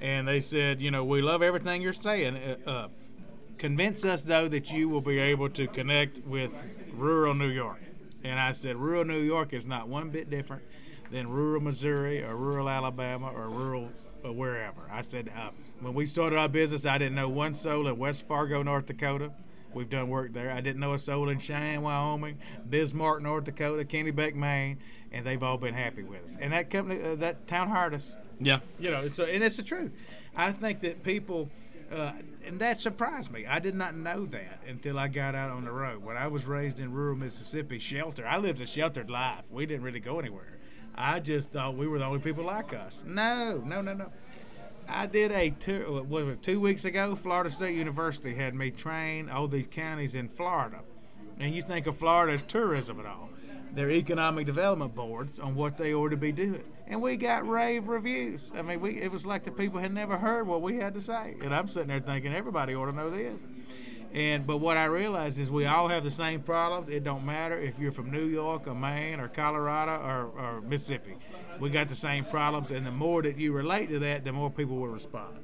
and 0.00 0.26
they 0.26 0.40
said, 0.40 0.80
you 0.80 0.90
know, 0.90 1.04
we 1.04 1.22
love 1.22 1.42
everything 1.42 1.82
you're 1.82 1.92
saying. 1.92 2.36
Uh, 2.66 2.88
convince 3.58 4.04
us 4.04 4.24
though 4.24 4.48
that 4.48 4.70
you 4.72 4.88
will 4.88 5.00
be 5.00 5.18
able 5.18 5.48
to 5.50 5.66
connect 5.66 6.24
with 6.26 6.62
rural 6.92 7.34
New 7.34 7.48
York. 7.48 7.80
And 8.24 8.38
I 8.40 8.52
said, 8.52 8.76
rural 8.76 9.04
New 9.04 9.20
York 9.20 9.52
is 9.52 9.66
not 9.66 9.88
one 9.88 10.10
bit 10.10 10.30
different. 10.30 10.62
than 11.10 11.28
rural 11.28 11.60
Missouri 11.60 12.22
or 12.22 12.36
rural 12.36 12.68
Alabama 12.68 13.30
or 13.30 13.48
rural 13.48 13.90
uh, 14.24 14.32
wherever. 14.32 14.82
I 14.90 15.02
said, 15.02 15.30
uh, 15.36 15.50
when 15.80 15.94
we 15.94 16.06
started 16.06 16.38
our 16.38 16.48
business, 16.48 16.84
I 16.84 16.98
didn't 16.98 17.14
know 17.14 17.28
one 17.28 17.54
soul 17.54 17.86
in 17.86 17.96
West 17.98 18.26
Fargo, 18.26 18.62
North 18.62 18.86
Dakota. 18.86 19.30
We've 19.72 19.90
done 19.90 20.08
work 20.08 20.32
there. 20.32 20.50
I 20.50 20.60
didn't 20.60 20.80
know 20.80 20.94
a 20.94 20.98
soul 20.98 21.28
in 21.28 21.38
Cheyenne, 21.38 21.82
Wyoming, 21.82 22.38
Bismarck, 22.68 23.22
North 23.22 23.44
Dakota, 23.44 23.84
Kennebec, 23.84 24.34
Maine, 24.34 24.78
and 25.12 25.24
they've 25.26 25.42
all 25.42 25.58
been 25.58 25.74
happy 25.74 26.02
with 26.02 26.24
us. 26.24 26.30
And 26.40 26.52
that 26.52 26.70
company, 26.70 27.02
uh, 27.02 27.14
that 27.16 27.46
town 27.46 27.68
hired 27.68 27.94
us. 27.94 28.16
Yeah. 28.40 28.60
You 28.78 28.90
know, 28.90 29.08
so 29.08 29.24
and 29.24 29.44
it's 29.44 29.56
the 29.56 29.62
truth. 29.62 29.92
I 30.34 30.52
think 30.52 30.80
that 30.80 31.02
people, 31.02 31.50
uh, 31.92 32.12
and 32.46 32.60
that 32.60 32.80
surprised 32.80 33.30
me. 33.30 33.46
I 33.46 33.58
did 33.58 33.74
not 33.74 33.96
know 33.96 34.24
that 34.26 34.60
until 34.66 34.98
I 34.98 35.08
got 35.08 35.34
out 35.34 35.50
on 35.50 35.64
the 35.64 35.72
road. 35.72 36.04
When 36.04 36.16
I 36.16 36.28
was 36.28 36.44
raised 36.44 36.78
in 36.78 36.92
rural 36.92 37.16
Mississippi, 37.16 37.78
shelter. 37.78 38.26
I 38.26 38.38
lived 38.38 38.60
a 38.60 38.66
sheltered 38.66 39.10
life. 39.10 39.44
We 39.50 39.66
didn't 39.66 39.82
really 39.82 40.00
go 40.00 40.18
anywhere. 40.18 40.58
I 40.94 41.20
just 41.20 41.50
thought 41.50 41.76
we 41.76 41.86
were 41.86 41.98
the 41.98 42.04
only 42.04 42.20
people 42.20 42.44
like 42.44 42.72
us. 42.72 43.04
No, 43.06 43.62
no, 43.64 43.82
no, 43.82 43.92
no. 43.92 44.10
I 44.88 45.06
did 45.06 45.32
a 45.32 45.50
tour, 45.50 46.02
was 46.02 46.28
it, 46.28 46.42
two 46.42 46.60
weeks 46.60 46.84
ago? 46.84 47.16
Florida 47.16 47.50
State 47.50 47.74
University 47.74 48.34
had 48.34 48.54
me 48.54 48.70
train 48.70 49.28
all 49.28 49.48
these 49.48 49.66
counties 49.66 50.14
in 50.14 50.28
Florida. 50.28 50.80
And 51.38 51.54
you 51.54 51.62
think 51.62 51.86
of 51.86 51.96
Florida 51.96 52.32
as 52.32 52.42
tourism 52.42 52.98
and 53.00 53.08
all. 53.08 53.28
Their 53.76 53.90
economic 53.90 54.46
development 54.46 54.94
boards 54.94 55.38
on 55.38 55.54
what 55.54 55.76
they 55.76 55.92
ought 55.92 56.08
to 56.08 56.16
be 56.16 56.32
doing. 56.32 56.64
And 56.86 57.02
we 57.02 57.18
got 57.18 57.46
rave 57.46 57.88
reviews. 57.88 58.50
I 58.56 58.62
mean, 58.62 58.80
we 58.80 58.98
it 59.02 59.12
was 59.12 59.26
like 59.26 59.44
the 59.44 59.50
people 59.50 59.80
had 59.80 59.92
never 59.92 60.16
heard 60.16 60.46
what 60.46 60.62
we 60.62 60.78
had 60.78 60.94
to 60.94 61.00
say. 61.02 61.36
And 61.42 61.54
I'm 61.54 61.68
sitting 61.68 61.88
there 61.88 62.00
thinking 62.00 62.34
everybody 62.34 62.74
ought 62.74 62.86
to 62.86 62.92
know 62.92 63.10
this. 63.10 63.38
And 64.14 64.46
but 64.46 64.58
what 64.58 64.78
I 64.78 64.86
realized 64.86 65.38
is 65.38 65.50
we 65.50 65.66
all 65.66 65.88
have 65.88 66.04
the 66.04 66.10
same 66.10 66.40
problems. 66.40 66.88
It 66.88 67.04
don't 67.04 67.26
matter 67.26 67.60
if 67.60 67.78
you're 67.78 67.92
from 67.92 68.10
New 68.10 68.24
York 68.24 68.66
or 68.66 68.74
Maine 68.74 69.20
or 69.20 69.28
Colorado 69.28 69.92
or, 69.92 70.40
or 70.40 70.60
Mississippi. 70.62 71.14
We 71.60 71.68
got 71.68 71.88
the 71.88 71.96
same 71.96 72.24
problems, 72.24 72.70
and 72.70 72.86
the 72.86 72.90
more 72.90 73.20
that 73.22 73.36
you 73.36 73.52
relate 73.52 73.90
to 73.90 73.98
that, 73.98 74.24
the 74.24 74.32
more 74.32 74.50
people 74.50 74.76
will 74.76 74.88
respond. 74.88 75.36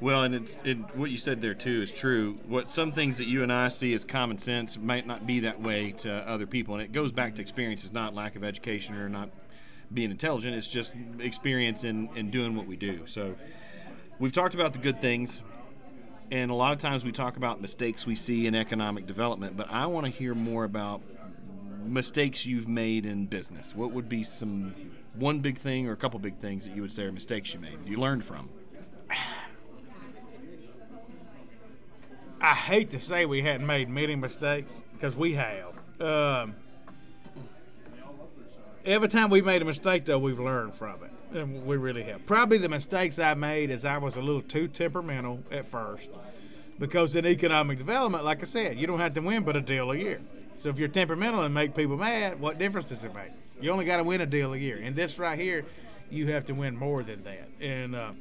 Well, 0.00 0.22
and 0.22 0.34
it's 0.34 0.56
it, 0.64 0.78
what 0.96 1.10
you 1.10 1.18
said 1.18 1.42
there 1.42 1.52
too 1.52 1.82
is 1.82 1.92
true. 1.92 2.38
What 2.46 2.70
some 2.70 2.90
things 2.90 3.18
that 3.18 3.26
you 3.26 3.42
and 3.42 3.52
I 3.52 3.68
see 3.68 3.92
as 3.92 4.02
common 4.04 4.38
sense 4.38 4.78
might 4.78 5.06
not 5.06 5.26
be 5.26 5.40
that 5.40 5.60
way 5.60 5.92
to 5.98 6.10
other 6.10 6.46
people, 6.46 6.74
and 6.74 6.82
it 6.82 6.92
goes 6.92 7.12
back 7.12 7.34
to 7.34 7.42
experience. 7.42 7.84
It's 7.84 7.92
not 7.92 8.14
lack 8.14 8.34
of 8.34 8.42
education 8.42 8.94
or 8.94 9.10
not 9.10 9.28
being 9.92 10.10
intelligent. 10.10 10.56
It's 10.56 10.68
just 10.68 10.94
experience 11.18 11.84
in, 11.84 12.08
in 12.16 12.30
doing 12.30 12.56
what 12.56 12.66
we 12.66 12.76
do. 12.76 13.02
So 13.06 13.34
we've 14.18 14.32
talked 14.32 14.54
about 14.54 14.72
the 14.72 14.78
good 14.78 15.02
things, 15.02 15.42
and 16.30 16.50
a 16.50 16.54
lot 16.54 16.72
of 16.72 16.78
times 16.78 17.04
we 17.04 17.12
talk 17.12 17.36
about 17.36 17.60
mistakes 17.60 18.06
we 18.06 18.16
see 18.16 18.46
in 18.46 18.54
economic 18.54 19.06
development. 19.06 19.54
But 19.54 19.70
I 19.70 19.84
want 19.84 20.06
to 20.06 20.12
hear 20.12 20.34
more 20.34 20.64
about 20.64 21.02
mistakes 21.84 22.46
you've 22.46 22.68
made 22.68 23.04
in 23.04 23.26
business. 23.26 23.74
What 23.74 23.92
would 23.92 24.08
be 24.08 24.24
some 24.24 24.74
one 25.14 25.40
big 25.40 25.58
thing 25.58 25.88
or 25.88 25.92
a 25.92 25.96
couple 25.96 26.18
big 26.20 26.38
things 26.38 26.64
that 26.64 26.74
you 26.74 26.80
would 26.80 26.92
say 26.92 27.02
are 27.02 27.12
mistakes 27.12 27.52
you 27.52 27.60
made 27.60 27.78
you 27.84 27.98
learned 27.98 28.24
from? 28.24 28.48
I 32.40 32.54
hate 32.54 32.90
to 32.90 33.00
say 33.00 33.26
we 33.26 33.42
hadn't 33.42 33.66
made 33.66 33.88
many 33.90 34.16
mistakes 34.16 34.82
because 34.92 35.14
we 35.14 35.34
have. 35.34 35.72
Um, 36.00 36.54
every 38.84 39.08
time 39.08 39.28
we've 39.28 39.44
made 39.44 39.60
a 39.60 39.66
mistake, 39.66 40.06
though, 40.06 40.18
we've 40.18 40.40
learned 40.40 40.74
from 40.74 40.96
it. 41.04 41.36
And 41.36 41.66
we 41.66 41.76
really 41.76 42.02
have. 42.04 42.24
Probably 42.26 42.58
the 42.58 42.68
mistakes 42.68 43.18
I 43.18 43.34
made 43.34 43.70
is 43.70 43.84
I 43.84 43.98
was 43.98 44.16
a 44.16 44.20
little 44.20 44.42
too 44.42 44.68
temperamental 44.68 45.40
at 45.50 45.68
first. 45.68 46.08
Because 46.78 47.14
in 47.14 47.26
economic 47.26 47.76
development, 47.76 48.24
like 48.24 48.40
I 48.40 48.46
said, 48.46 48.78
you 48.78 48.86
don't 48.86 49.00
have 49.00 49.12
to 49.14 49.20
win 49.20 49.44
but 49.44 49.54
a 49.54 49.60
deal 49.60 49.90
a 49.90 49.96
year. 49.96 50.20
So 50.56 50.70
if 50.70 50.78
you're 50.78 50.88
temperamental 50.88 51.42
and 51.42 51.54
make 51.54 51.76
people 51.76 51.98
mad, 51.98 52.40
what 52.40 52.58
difference 52.58 52.88
does 52.88 53.04
it 53.04 53.14
make? 53.14 53.32
You 53.60 53.70
only 53.70 53.84
got 53.84 53.98
to 53.98 54.04
win 54.04 54.22
a 54.22 54.26
deal 54.26 54.54
a 54.54 54.56
year. 54.56 54.80
And 54.82 54.96
this 54.96 55.18
right 55.18 55.38
here, 55.38 55.66
you 56.10 56.28
have 56.32 56.46
to 56.46 56.54
win 56.54 56.74
more 56.74 57.02
than 57.02 57.22
that. 57.24 57.48
And 57.60 57.94
uh, 57.94 58.12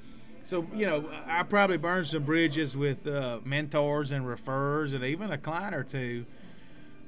so, 0.49 0.65
you 0.73 0.87
know, 0.87 1.07
I 1.27 1.43
probably 1.43 1.77
burned 1.77 2.07
some 2.07 2.23
bridges 2.23 2.75
with 2.75 3.05
uh, 3.05 3.37
mentors 3.43 4.09
and 4.09 4.27
refers 4.27 4.93
and 4.93 5.03
even 5.03 5.31
a 5.31 5.37
client 5.37 5.75
or 5.75 5.83
two 5.83 6.25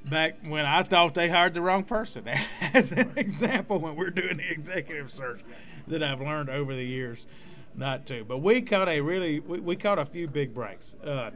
back 0.04 0.36
when 0.44 0.64
I 0.64 0.84
thought 0.84 1.14
they 1.14 1.28
hired 1.28 1.54
the 1.54 1.60
wrong 1.60 1.82
person. 1.82 2.28
As 2.72 2.92
an 2.92 3.10
example, 3.16 3.80
when 3.80 3.96
we're 3.96 4.10
doing 4.10 4.36
the 4.36 4.48
executive 4.48 5.10
search, 5.10 5.40
that 5.88 6.04
I've 6.04 6.20
learned 6.20 6.50
over 6.50 6.72
the 6.72 6.84
years 6.84 7.26
not 7.74 8.06
to. 8.06 8.22
But 8.22 8.38
we 8.38 8.62
caught 8.62 8.88
a 8.88 9.00
really, 9.00 9.40
we, 9.40 9.58
we 9.58 9.74
caught 9.74 9.98
a 9.98 10.04
few 10.04 10.28
big 10.28 10.54
breaks. 10.54 10.94
Uh, 11.04 11.32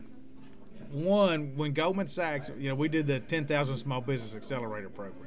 one, 0.92 1.56
when 1.56 1.72
Goldman 1.72 2.06
Sachs, 2.06 2.52
you 2.56 2.68
know, 2.68 2.76
we 2.76 2.86
did 2.86 3.08
the 3.08 3.18
10,000 3.18 3.78
Small 3.78 4.00
Business 4.00 4.32
Accelerator 4.32 4.90
Program. 4.90 5.25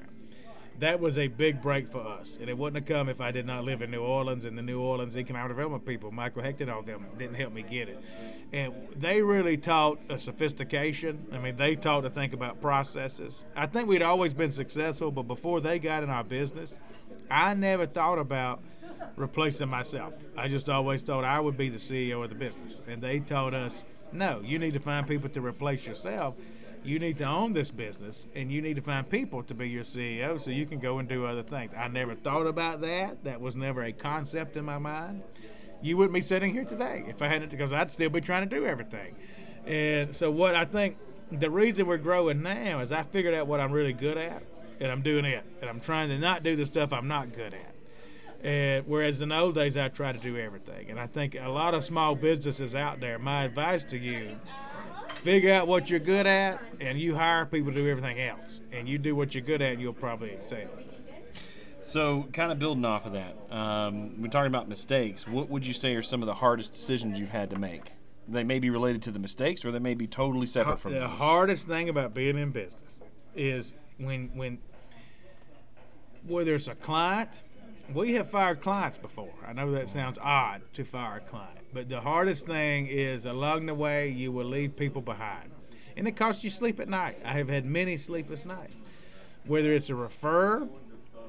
That 0.79 1.01
was 1.01 1.17
a 1.17 1.27
big 1.27 1.61
break 1.61 1.91
for 1.91 2.07
us, 2.07 2.37
and 2.39 2.49
it 2.49 2.57
wouldn't 2.57 2.87
have 2.87 2.97
come 2.97 3.09
if 3.09 3.19
I 3.19 3.31
did 3.31 3.45
not 3.45 3.65
live 3.65 3.81
in 3.81 3.91
New 3.91 4.01
Orleans 4.01 4.45
and 4.45 4.57
the 4.57 4.61
New 4.61 4.79
Orleans 4.79 5.17
economic 5.17 5.49
development 5.49 5.85
people, 5.85 6.09
Michael 6.11 6.41
Hecht 6.41 6.61
and 6.61 6.71
all 6.71 6.81
them, 6.81 7.05
didn't 7.17 7.35
help 7.35 7.51
me 7.51 7.63
get 7.63 7.89
it. 7.89 8.01
And 8.53 8.73
they 8.95 9.21
really 9.21 9.57
taught 9.57 9.99
a 10.09 10.17
sophistication. 10.17 11.27
I 11.33 11.37
mean, 11.37 11.57
they 11.57 11.75
taught 11.75 12.01
to 12.01 12.09
think 12.09 12.31
about 12.31 12.61
processes. 12.61 13.43
I 13.55 13.65
think 13.65 13.89
we'd 13.89 14.01
always 14.01 14.33
been 14.33 14.53
successful, 14.53 15.11
but 15.11 15.23
before 15.23 15.59
they 15.59 15.79
got 15.79 16.01
in 16.01 16.09
our 16.09 16.23
business, 16.23 16.75
I 17.29 17.53
never 17.55 17.85
thought 17.85 18.17
about 18.17 18.61
replacing 19.17 19.67
myself. 19.67 20.13
I 20.37 20.47
just 20.47 20.69
always 20.69 21.01
thought 21.01 21.25
I 21.25 21.41
would 21.41 21.57
be 21.57 21.67
the 21.67 21.77
CEO 21.77 22.23
of 22.23 22.29
the 22.29 22.35
business. 22.35 22.79
And 22.87 23.01
they 23.01 23.19
taught 23.19 23.53
us 23.53 23.83
no, 24.11 24.41
you 24.43 24.57
need 24.57 24.73
to 24.73 24.79
find 24.79 25.07
people 25.07 25.29
to 25.29 25.41
replace 25.41 25.85
yourself. 25.85 26.35
You 26.83 26.97
need 26.97 27.17
to 27.17 27.25
own 27.25 27.53
this 27.53 27.71
business, 27.71 28.27
and 28.33 28.51
you 28.51 28.61
need 28.61 28.75
to 28.75 28.81
find 28.81 29.09
people 29.09 29.43
to 29.43 29.53
be 29.53 29.69
your 29.69 29.83
CEO 29.83 30.39
so 30.41 30.49
you 30.49 30.65
can 30.65 30.79
go 30.79 30.99
and 30.99 31.09
do 31.09 31.25
other 31.25 31.43
things. 31.43 31.71
I 31.77 31.87
never 31.87 32.15
thought 32.15 32.47
about 32.47 32.81
that. 32.81 33.23
That 33.25 33.41
was 33.41 33.55
never 33.55 33.83
a 33.83 33.91
concept 33.91 34.55
in 34.55 34.65
my 34.65 34.77
mind. 34.77 35.23
You 35.81 35.97
wouldn't 35.97 36.13
be 36.13 36.21
sitting 36.21 36.53
here 36.53 36.65
today 36.65 37.03
if 37.07 37.21
I 37.21 37.27
hadn't, 37.27 37.51
because 37.51 37.73
I'd 37.73 37.91
still 37.91 38.09
be 38.09 38.21
trying 38.21 38.47
to 38.47 38.55
do 38.55 38.65
everything. 38.65 39.15
And 39.65 40.15
so, 40.15 40.31
what 40.31 40.55
I 40.55 40.65
think 40.65 40.97
the 41.31 41.49
reason 41.49 41.85
we're 41.85 41.97
growing 41.97 42.41
now 42.41 42.79
is 42.79 42.91
I 42.91 43.03
figured 43.03 43.33
out 43.33 43.47
what 43.47 43.59
I'm 43.59 43.71
really 43.71 43.93
good 43.93 44.17
at, 44.17 44.43
and 44.79 44.91
I'm 44.91 45.01
doing 45.01 45.25
it. 45.25 45.43
And 45.61 45.69
I'm 45.69 45.79
trying 45.79 46.09
to 46.09 46.17
not 46.17 46.43
do 46.43 46.55
the 46.55 46.65
stuff 46.65 46.93
I'm 46.93 47.07
not 47.07 47.33
good 47.33 47.53
at. 47.53 47.75
And 48.41 48.87
whereas 48.87 49.19
in 49.19 49.29
the 49.29 49.37
old 49.37 49.55
days, 49.55 49.75
I 49.75 49.89
tried 49.89 50.15
to 50.15 50.21
do 50.21 50.37
everything. 50.37 50.89
And 50.89 50.99
I 50.99 51.07
think 51.07 51.35
a 51.35 51.49
lot 51.49 51.73
of 51.73 51.83
small 51.83 52.15
businesses 52.15 52.73
out 52.73 53.01
there, 53.01 53.19
my 53.19 53.43
advice 53.43 53.83
to 53.85 53.97
you, 53.97 54.39
figure 55.23 55.51
out 55.51 55.67
what 55.67 55.89
you're 55.89 55.99
good 55.99 56.25
at, 56.27 56.62
and 56.79 56.99
you 56.99 57.15
hire 57.15 57.45
people 57.45 57.71
to 57.71 57.77
do 57.77 57.88
everything 57.89 58.19
else. 58.19 58.62
And 58.71 58.88
you 58.88 58.97
do 58.97 59.15
what 59.15 59.34
you're 59.34 59.43
good 59.43 59.62
at, 59.62 59.73
and 59.73 59.82
you'll 59.82 59.93
probably 59.93 60.32
excel. 60.32 60.67
So, 61.82 62.27
kind 62.34 62.51
of 62.51 62.60
building 62.60 62.86
off 62.86 63.05
of 63.05 63.13
that, 63.13 63.36
um, 63.51 64.21
we're 64.21 64.27
talking 64.27 64.47
about 64.47 64.67
mistakes. 64.67 65.27
What 65.27 65.49
would 65.49 65.65
you 65.65 65.73
say 65.73 65.95
are 65.95 66.01
some 66.03 66.21
of 66.21 66.27
the 66.27 66.36
hardest 66.36 66.73
decisions 66.73 67.19
you've 67.19 67.29
had 67.29 67.49
to 67.49 67.58
make? 67.58 67.93
They 68.27 68.43
may 68.43 68.60
be 68.60 68.69
related 68.69 69.01
to 69.03 69.12
the 69.12 69.17
mistakes, 69.17 69.65
or 69.65 69.71
they 69.71 69.79
may 69.79 69.95
be 69.95 70.05
totally 70.05 70.45
separate 70.45 70.79
from 70.79 70.93
the 70.93 70.99
those. 70.99 71.10
hardest 71.12 71.67
thing 71.67 71.89
about 71.89 72.13
being 72.13 72.38
in 72.38 72.51
business 72.51 72.99
is 73.36 73.73
when 73.97 74.29
when 74.36 74.60
whether 76.27 76.53
it's 76.55 76.67
a 76.67 76.75
client 76.75 77.43
we 77.93 78.13
have 78.13 78.29
fired 78.29 78.60
clients 78.62 78.97
before 78.97 79.32
i 79.47 79.53
know 79.53 79.71
that 79.71 79.88
sounds 79.89 80.17
odd 80.21 80.62
to 80.73 80.84
fire 80.84 81.17
a 81.17 81.21
client 81.21 81.59
but 81.73 81.89
the 81.89 82.01
hardest 82.01 82.47
thing 82.47 82.88
is 82.88 83.25
along 83.25 83.65
the 83.65 83.75
way 83.75 84.10
you 84.10 84.32
will 84.32 84.45
leave 84.45 84.75
people 84.75 85.01
behind. 85.01 85.51
And 85.95 86.08
it 86.08 86.15
costs 86.15 86.43
you 86.43 86.49
sleep 86.49 86.79
at 86.79 86.88
night. 86.88 87.19
I 87.25 87.34
have 87.34 87.49
had 87.49 87.65
many 87.65 87.97
sleepless 87.97 88.45
nights. 88.45 88.75
Whether 89.45 89.71
it's 89.71 89.89
a 89.89 89.95
refer 89.95 90.67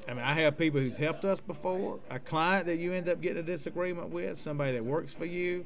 I 0.07 0.13
mean, 0.13 0.23
I 0.23 0.33
have 0.33 0.57
people 0.57 0.79
who's 0.79 0.97
helped 0.97 1.25
us 1.25 1.39
before, 1.39 1.99
a 2.09 2.19
client 2.19 2.65
that 2.67 2.77
you 2.77 2.93
end 2.93 3.07
up 3.07 3.21
getting 3.21 3.37
a 3.37 3.43
disagreement 3.43 4.09
with, 4.09 4.39
somebody 4.39 4.73
that 4.73 4.83
works 4.83 5.13
for 5.13 5.25
you, 5.25 5.65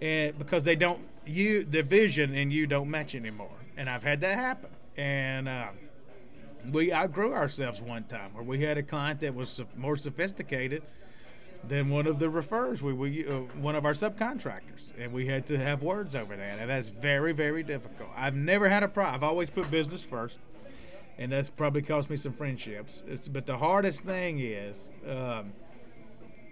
and 0.00 0.38
because 0.38 0.64
they 0.64 0.76
don't 0.76 1.00
you 1.24 1.64
the 1.64 1.82
vision 1.82 2.34
and 2.34 2.52
you 2.52 2.66
don't 2.66 2.90
match 2.90 3.14
anymore. 3.14 3.56
And 3.76 3.88
i've 3.88 4.02
had 4.02 4.20
that 4.20 4.38
happen. 4.38 4.70
And 4.96 5.48
uh, 5.48 5.68
we 6.70 6.92
outgrew 6.92 7.32
ourselves 7.32 7.80
one 7.80 8.04
time 8.04 8.34
where 8.34 8.44
we 8.44 8.62
had 8.62 8.76
a 8.76 8.82
client 8.82 9.20
that 9.20 9.34
was 9.34 9.60
more 9.76 9.96
sophisticated 9.96 10.82
than 11.68 11.90
one 11.90 12.06
of 12.06 12.18
the 12.18 12.28
refers 12.28 12.82
we, 12.82 12.92
we 12.92 13.26
uh, 13.26 13.34
one 13.60 13.76
of 13.76 13.84
our 13.84 13.94
subcontractors 13.94 14.90
and 14.98 15.12
we 15.12 15.26
had 15.26 15.46
to 15.46 15.56
have 15.56 15.82
words 15.82 16.14
over 16.14 16.36
that 16.36 16.58
and 16.58 16.68
that's 16.68 16.88
very 16.88 17.32
very 17.32 17.62
difficult 17.62 18.10
i've 18.16 18.34
never 18.34 18.68
had 18.68 18.82
a 18.82 18.88
problem 18.88 19.14
i've 19.14 19.22
always 19.22 19.48
put 19.48 19.70
business 19.70 20.02
first 20.02 20.38
and 21.18 21.30
that's 21.30 21.50
probably 21.50 21.82
cost 21.82 22.10
me 22.10 22.16
some 22.16 22.32
friendships 22.32 23.02
it's, 23.06 23.28
but 23.28 23.46
the 23.46 23.58
hardest 23.58 24.00
thing 24.00 24.40
is 24.40 24.90
um, 25.08 25.52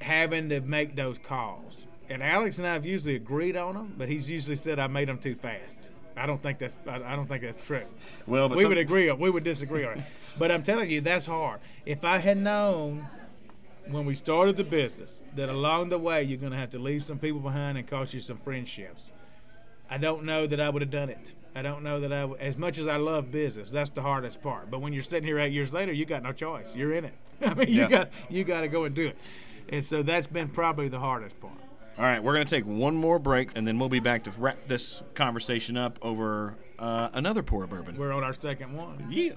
having 0.01 0.49
to 0.49 0.61
make 0.61 0.95
those 0.95 1.19
calls 1.19 1.77
and 2.11 2.25
Alex 2.25 2.59
and 2.59 2.67
I 2.67 2.73
have 2.73 2.85
usually 2.85 3.15
agreed 3.15 3.57
on 3.57 3.75
them, 3.75 3.95
but 3.97 4.09
he's 4.09 4.29
usually 4.29 4.57
said 4.57 4.81
I 4.81 4.89
made 4.89 5.09
them 5.09 5.19
too 5.19 5.37
fast. 5.37 5.91
I 6.17 6.27
don't 6.27 6.43
think 6.43 6.59
that's 6.59 6.77
I 6.87 7.15
don't 7.15 7.27
think 7.27 7.43
that's 7.43 7.65
true. 7.65 7.85
Well, 8.27 8.49
but 8.49 8.59
we 8.59 8.65
some- 8.65 8.71
would 8.71 8.79
agree 8.79 9.09
on 9.09 9.19
we 9.19 9.31
would 9.31 9.45
disagree 9.45 9.85
on 9.85 9.99
it. 9.99 10.05
But 10.37 10.51
I'm 10.51 10.63
telling 10.63 10.91
you, 10.91 11.01
that's 11.01 11.27
hard. 11.27 11.61
If 11.87 12.05
I 12.05 12.19
had 12.19 12.37
known 12.37 13.09
when 13.89 14.05
we 14.07 14.15
started 14.15 14.57
the 14.57 14.65
business 14.65 15.23
that 15.37 15.49
along 15.49 15.89
the 15.89 15.99
way 15.99 16.23
you're 16.23 16.39
going 16.39 16.53
to 16.53 16.59
have 16.59 16.71
to 16.71 16.79
leave 16.79 17.05
some 17.05 17.19
people 17.19 17.41
behind 17.41 17.79
and 17.79 17.87
cost 17.87 18.15
you 18.15 18.21
some 18.21 18.39
friendships, 18.39 19.11
I 19.89 19.99
don't 19.99 20.25
know 20.25 20.47
that 20.47 20.61
I 20.61 20.69
would 20.71 20.83
have 20.83 20.91
done 20.91 21.09
it. 21.11 21.35
I 21.55 21.63
don't 21.63 21.83
know 21.83 21.99
that 22.01 22.13
I, 22.13 22.21
w- 22.21 22.41
as 22.41 22.57
much 22.57 22.79
as 22.79 22.87
I 22.87 22.97
love 22.97 23.33
business, 23.33 23.71
that's 23.71 23.91
the 23.91 24.03
hardest 24.03 24.41
part. 24.41 24.71
But 24.71 24.81
when 24.81 24.93
you're 24.93 25.03
sitting 25.03 25.25
here 25.27 25.39
eight 25.41 25.53
years 25.53 25.73
later, 25.73 25.93
you 25.93 26.05
got 26.05 26.23
no 26.23 26.33
choice. 26.33 26.73
You're 26.77 26.93
in 26.95 27.05
it. 27.07 27.15
I 27.43 27.55
mean, 27.55 27.69
you 27.69 27.81
Yeah. 27.83 27.89
got 27.89 28.11
you 28.29 28.45
got 28.45 28.61
to 28.61 28.69
go 28.69 28.85
and 28.85 28.95
do 28.95 29.09
it. 29.09 29.17
And 29.69 29.85
so 29.85 30.03
that's 30.03 30.27
been 30.29 30.49
probably 30.49 30.89
the 30.89 31.01
hardest 31.01 31.41
part. 31.41 31.55
All 31.99 32.05
right, 32.05 32.23
we're 32.23 32.35
going 32.35 32.47
to 32.47 32.51
take 32.55 32.65
one 32.67 32.95
more 32.95 33.19
break, 33.19 33.51
and 33.57 33.67
then 33.67 33.79
we'll 33.79 33.89
be 33.89 34.01
back 34.01 34.25
to 34.25 34.31
wrap 34.39 34.67
this 34.69 35.03
conversation 35.15 35.77
up 35.77 35.99
over 36.03 36.55
uh, 36.79 37.09
another 37.13 37.43
pour 37.43 37.65
of 37.65 37.71
bourbon. 37.71 37.97
We're 37.99 38.13
on 38.13 38.23
our 38.25 38.33
second 38.33 38.75
one. 38.77 39.07
yeah. 39.11 39.33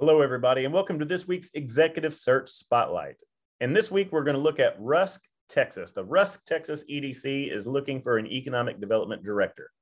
Hello, 0.00 0.20
everybody, 0.20 0.64
and 0.64 0.72
welcome 0.72 1.00
to 1.00 1.04
this 1.04 1.26
week's 1.26 1.50
Executive 1.54 2.14
Search 2.14 2.48
Spotlight. 2.48 3.20
And 3.58 3.74
this 3.74 3.90
week, 3.90 4.12
we're 4.12 4.22
going 4.22 4.36
to 4.36 4.40
look 4.40 4.60
at 4.60 4.76
Rusk, 4.78 5.24
Texas. 5.48 5.90
The 5.90 6.04
Rusk, 6.04 6.44
Texas 6.44 6.84
EDC 6.88 7.52
is 7.52 7.66
looking 7.66 8.00
for 8.00 8.16
an 8.16 8.28
economic 8.28 8.80
development 8.80 9.24
director. 9.24 9.72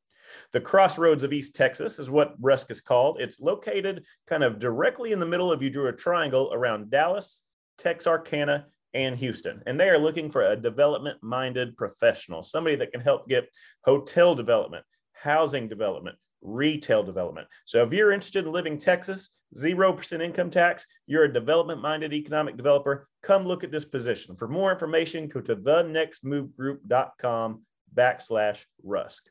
The 0.54 0.60
crossroads 0.62 1.22
of 1.22 1.34
East 1.34 1.54
Texas 1.54 1.98
is 1.98 2.10
what 2.10 2.34
Rusk 2.40 2.70
is 2.70 2.80
called. 2.80 3.20
It's 3.20 3.40
located 3.40 4.06
kind 4.26 4.42
of 4.42 4.58
directly 4.58 5.12
in 5.12 5.20
the 5.20 5.26
middle 5.26 5.52
if 5.52 5.60
you 5.60 5.68
drew 5.68 5.88
a 5.88 5.92
triangle 5.92 6.50
around 6.50 6.90
Dallas, 6.90 7.42
Texarkana, 7.76 8.68
and 8.94 9.18
Houston. 9.18 9.62
And 9.66 9.78
they 9.78 9.90
are 9.90 9.98
looking 9.98 10.30
for 10.30 10.44
a 10.44 10.56
development 10.56 11.22
minded 11.22 11.76
professional, 11.76 12.42
somebody 12.42 12.76
that 12.76 12.90
can 12.90 13.02
help 13.02 13.28
get 13.28 13.54
hotel 13.84 14.34
development, 14.34 14.86
housing 15.12 15.68
development, 15.68 16.16
retail 16.46 17.02
development. 17.02 17.48
So 17.64 17.82
if 17.82 17.92
you're 17.92 18.12
interested 18.12 18.46
in 18.46 18.52
living 18.52 18.78
Texas, 18.78 19.30
0% 19.56 20.22
income 20.22 20.50
tax, 20.50 20.86
you're 21.06 21.24
a 21.24 21.32
development 21.32 21.82
minded 21.82 22.12
economic 22.12 22.56
developer, 22.56 23.08
come 23.22 23.44
look 23.44 23.64
at 23.64 23.72
this 23.72 23.84
position. 23.84 24.36
For 24.36 24.46
more 24.48 24.72
information, 24.72 25.28
go 25.28 25.40
to 25.40 25.56
thenextmovegroup.com 25.56 27.62
backslash 27.94 28.64
Rusk. 28.82 29.24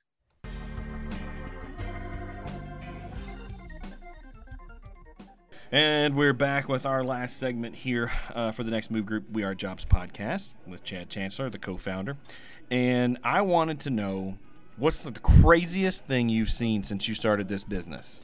And 5.71 6.15
we're 6.15 6.33
back 6.33 6.69
with 6.69 6.85
our 6.85 7.03
last 7.03 7.37
segment 7.37 7.77
here 7.77 8.11
uh, 8.33 8.51
for 8.51 8.63
the 8.63 8.71
next 8.71 8.91
Move 8.91 9.05
Group 9.05 9.29
We 9.31 9.43
Are 9.43 9.55
Jobs 9.55 9.83
podcast 9.83 10.53
with 10.65 10.83
Chad 10.83 11.09
Chancellor, 11.09 11.49
the 11.49 11.57
co 11.57 11.75
founder. 11.75 12.17
And 12.69 13.17
I 13.23 13.41
wanted 13.41 13.79
to 13.81 13.89
know 13.89 14.37
what's 14.77 15.01
the 15.01 15.11
craziest 15.11 16.05
thing 16.05 16.29
you've 16.29 16.49
seen 16.49 16.83
since 16.83 17.07
you 17.07 17.13
started 17.13 17.47
this 17.47 17.63
business? 17.63 18.19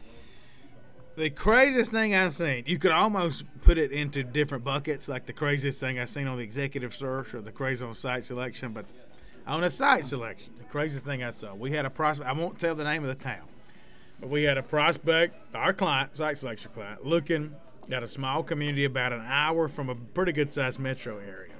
The 1.15 1.29
craziest 1.29 1.91
thing 1.91 2.15
I've 2.15 2.33
seen, 2.33 2.63
you 2.65 2.79
could 2.79 2.91
almost 2.91 3.43
put 3.63 3.77
it 3.77 3.91
into 3.91 4.23
different 4.23 4.63
buckets, 4.63 5.07
like 5.07 5.25
the 5.25 5.33
craziest 5.33 5.79
thing 5.79 5.99
I've 5.99 6.09
seen 6.09 6.27
on 6.27 6.37
the 6.37 6.43
executive 6.43 6.95
search 6.95 7.33
or 7.33 7.41
the 7.41 7.51
crazy 7.51 7.85
on 7.85 7.93
site 7.93 8.25
selection. 8.25 8.71
But 8.71 8.85
on 9.45 9.61
the 9.61 9.69
site 9.69 10.05
selection, 10.05 10.53
the 10.57 10.63
craziest 10.63 11.05
thing 11.05 11.23
I 11.23 11.31
saw, 11.31 11.53
we 11.53 11.71
had 11.71 11.85
a 11.85 11.89
prospect. 11.89 12.29
I 12.29 12.33
won't 12.33 12.59
tell 12.59 12.75
the 12.75 12.85
name 12.85 13.03
of 13.03 13.09
the 13.09 13.23
town, 13.23 13.43
but 14.19 14.29
we 14.29 14.43
had 14.43 14.57
a 14.57 14.63
prospect, 14.63 15.35
our 15.53 15.73
client, 15.73 16.15
site 16.15 16.37
selection 16.37 16.71
client, 16.73 17.05
looking 17.05 17.55
at 17.91 18.03
a 18.03 18.07
small 18.07 18.41
community 18.41 18.85
about 18.85 19.11
an 19.11 19.23
hour 19.25 19.67
from 19.67 19.89
a 19.89 19.95
pretty 19.95 20.31
good 20.31 20.53
sized 20.53 20.79
metro 20.79 21.17
area. 21.17 21.50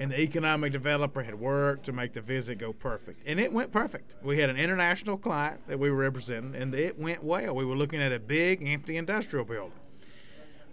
And 0.00 0.10
the 0.10 0.18
economic 0.18 0.72
developer 0.72 1.22
had 1.22 1.38
worked 1.38 1.84
to 1.84 1.92
make 1.92 2.14
the 2.14 2.22
visit 2.22 2.56
go 2.56 2.72
perfect. 2.72 3.22
And 3.26 3.38
it 3.38 3.52
went 3.52 3.70
perfect. 3.70 4.14
We 4.22 4.38
had 4.38 4.48
an 4.48 4.56
international 4.56 5.18
client 5.18 5.60
that 5.68 5.78
we 5.78 5.90
were 5.90 5.98
representing, 5.98 6.56
and 6.56 6.74
it 6.74 6.98
went 6.98 7.22
well. 7.22 7.54
We 7.54 7.66
were 7.66 7.76
looking 7.76 8.00
at 8.00 8.10
a 8.10 8.18
big, 8.18 8.66
empty 8.66 8.96
industrial 8.96 9.44
building. 9.44 9.78